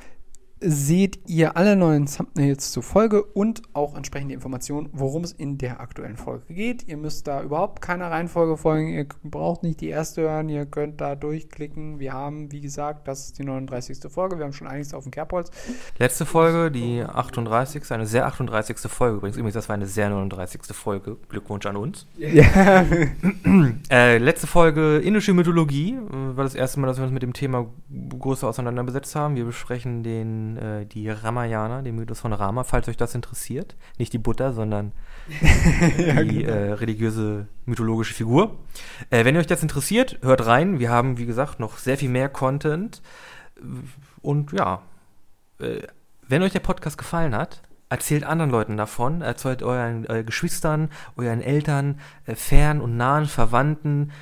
seht 0.64 1.18
ihr 1.26 1.56
alle 1.56 1.76
neuen 1.76 2.06
Thumbnails 2.06 2.70
zur 2.70 2.82
Folge 2.82 3.22
und 3.22 3.62
auch 3.72 3.96
entsprechende 3.96 4.34
Informationen, 4.34 4.88
worum 4.92 5.24
es 5.24 5.32
in 5.32 5.58
der 5.58 5.80
aktuellen 5.80 6.16
Folge 6.16 6.54
geht. 6.54 6.86
Ihr 6.88 6.96
müsst 6.96 7.26
da 7.26 7.42
überhaupt 7.42 7.82
keine 7.82 8.10
Reihenfolge 8.10 8.56
folgen. 8.56 8.88
Ihr 8.88 9.06
braucht 9.24 9.62
nicht 9.62 9.80
die 9.80 9.88
erste 9.88 10.22
hören. 10.22 10.48
Ihr 10.48 10.66
könnt 10.66 11.00
da 11.00 11.16
durchklicken. 11.16 11.98
Wir 11.98 12.12
haben, 12.12 12.52
wie 12.52 12.60
gesagt, 12.60 13.08
das 13.08 13.26
ist 13.26 13.38
die 13.38 13.44
39. 13.44 14.10
Folge. 14.10 14.38
Wir 14.38 14.44
haben 14.44 14.52
schon 14.52 14.68
einiges 14.68 14.94
auf 14.94 15.02
dem 15.02 15.10
Kerbholz. 15.10 15.50
Letzte 15.98 16.26
Folge, 16.26 16.70
die 16.70 17.02
38. 17.02 17.90
Eine 17.90 18.06
sehr 18.06 18.26
38. 18.26 18.78
Folge. 18.78 19.16
Übrigens, 19.16 19.36
übrigens 19.36 19.54
das 19.54 19.68
war 19.68 19.74
eine 19.74 19.86
sehr 19.86 20.10
39. 20.10 20.60
Folge. 20.72 21.16
Glückwunsch 21.28 21.66
an 21.66 21.76
uns. 21.76 22.06
Ja. 22.16 22.86
äh, 23.90 24.18
letzte 24.18 24.46
Folge 24.46 24.98
indische 24.98 25.32
Mythologie. 25.32 25.98
War 26.08 26.44
das 26.44 26.54
erste 26.54 26.78
Mal, 26.80 26.86
dass 26.86 26.98
wir 26.98 27.04
uns 27.04 27.12
mit 27.12 27.22
dem 27.22 27.32
Thema 27.32 27.66
größer 28.18 28.48
auseinandergesetzt 28.48 29.14
haben. 29.16 29.34
Wir 29.34 29.44
besprechen 29.44 30.02
den 30.02 30.51
äh, 30.56 30.86
die 30.86 31.08
Ramayana, 31.08 31.82
den 31.82 31.96
Mythos 31.96 32.20
von 32.20 32.32
Rama, 32.32 32.64
falls 32.64 32.88
euch 32.88 32.96
das 32.96 33.14
interessiert. 33.14 33.76
Nicht 33.98 34.12
die 34.12 34.18
Buddha, 34.18 34.52
sondern 34.52 34.92
ja, 35.98 36.22
die 36.22 36.38
genau. 36.40 36.52
äh, 36.52 36.72
religiöse 36.72 37.46
mythologische 37.64 38.14
Figur. 38.14 38.58
Äh, 39.10 39.24
wenn 39.24 39.34
ihr 39.34 39.40
euch 39.40 39.46
das 39.46 39.62
interessiert, 39.62 40.18
hört 40.22 40.46
rein. 40.46 40.78
Wir 40.78 40.90
haben, 40.90 41.18
wie 41.18 41.26
gesagt, 41.26 41.60
noch 41.60 41.78
sehr 41.78 41.98
viel 41.98 42.10
mehr 42.10 42.28
Content. 42.28 43.02
Und 44.20 44.52
ja, 44.52 44.82
äh, 45.58 45.82
wenn 46.28 46.42
euch 46.42 46.52
der 46.52 46.60
Podcast 46.60 46.98
gefallen 46.98 47.34
hat, 47.34 47.62
erzählt 47.88 48.24
anderen 48.24 48.50
Leuten 48.50 48.76
davon, 48.76 49.20
erzählt 49.20 49.62
euren 49.62 50.08
äh, 50.08 50.24
Geschwistern, 50.24 50.88
euren 51.16 51.42
Eltern, 51.42 52.00
äh, 52.26 52.34
fern 52.34 52.80
und 52.80 52.96
nahen 52.96 53.26
Verwandten, 53.26 54.12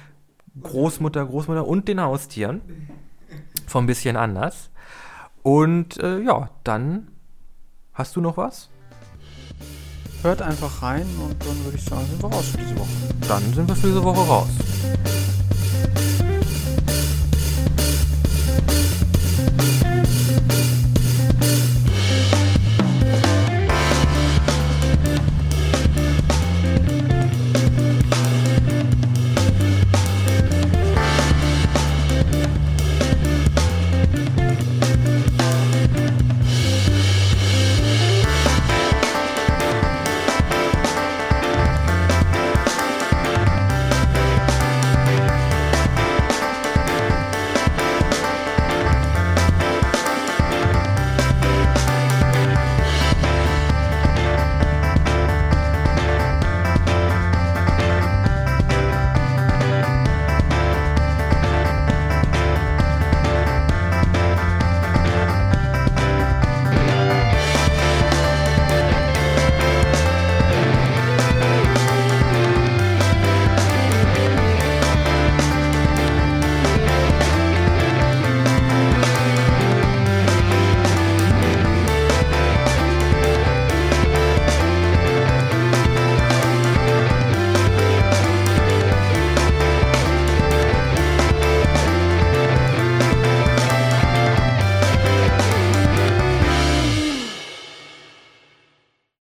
Großmutter, 0.60 1.24
Großmutter 1.24 1.66
und 1.66 1.86
den 1.86 2.00
Haustieren. 2.00 2.60
Von 3.66 3.84
ein 3.84 3.86
bisschen 3.86 4.16
anders. 4.16 4.70
Und 5.42 5.98
äh, 5.98 6.20
ja, 6.20 6.50
dann 6.64 7.08
hast 7.92 8.16
du 8.16 8.20
noch 8.20 8.36
was? 8.36 8.68
Hört 10.22 10.42
einfach 10.42 10.82
rein 10.82 11.06
und 11.22 11.42
dann 11.44 11.64
würde 11.64 11.78
ich 11.78 11.84
sagen, 11.84 12.04
sind 12.06 12.22
wir 12.22 12.30
raus 12.30 12.48
für 12.48 12.58
diese 12.58 12.78
Woche. 12.78 12.88
Dann 13.26 13.54
sind 13.54 13.68
wir 13.68 13.76
für 13.76 13.86
diese 13.86 14.04
Woche 14.04 14.20
raus. 14.20 14.48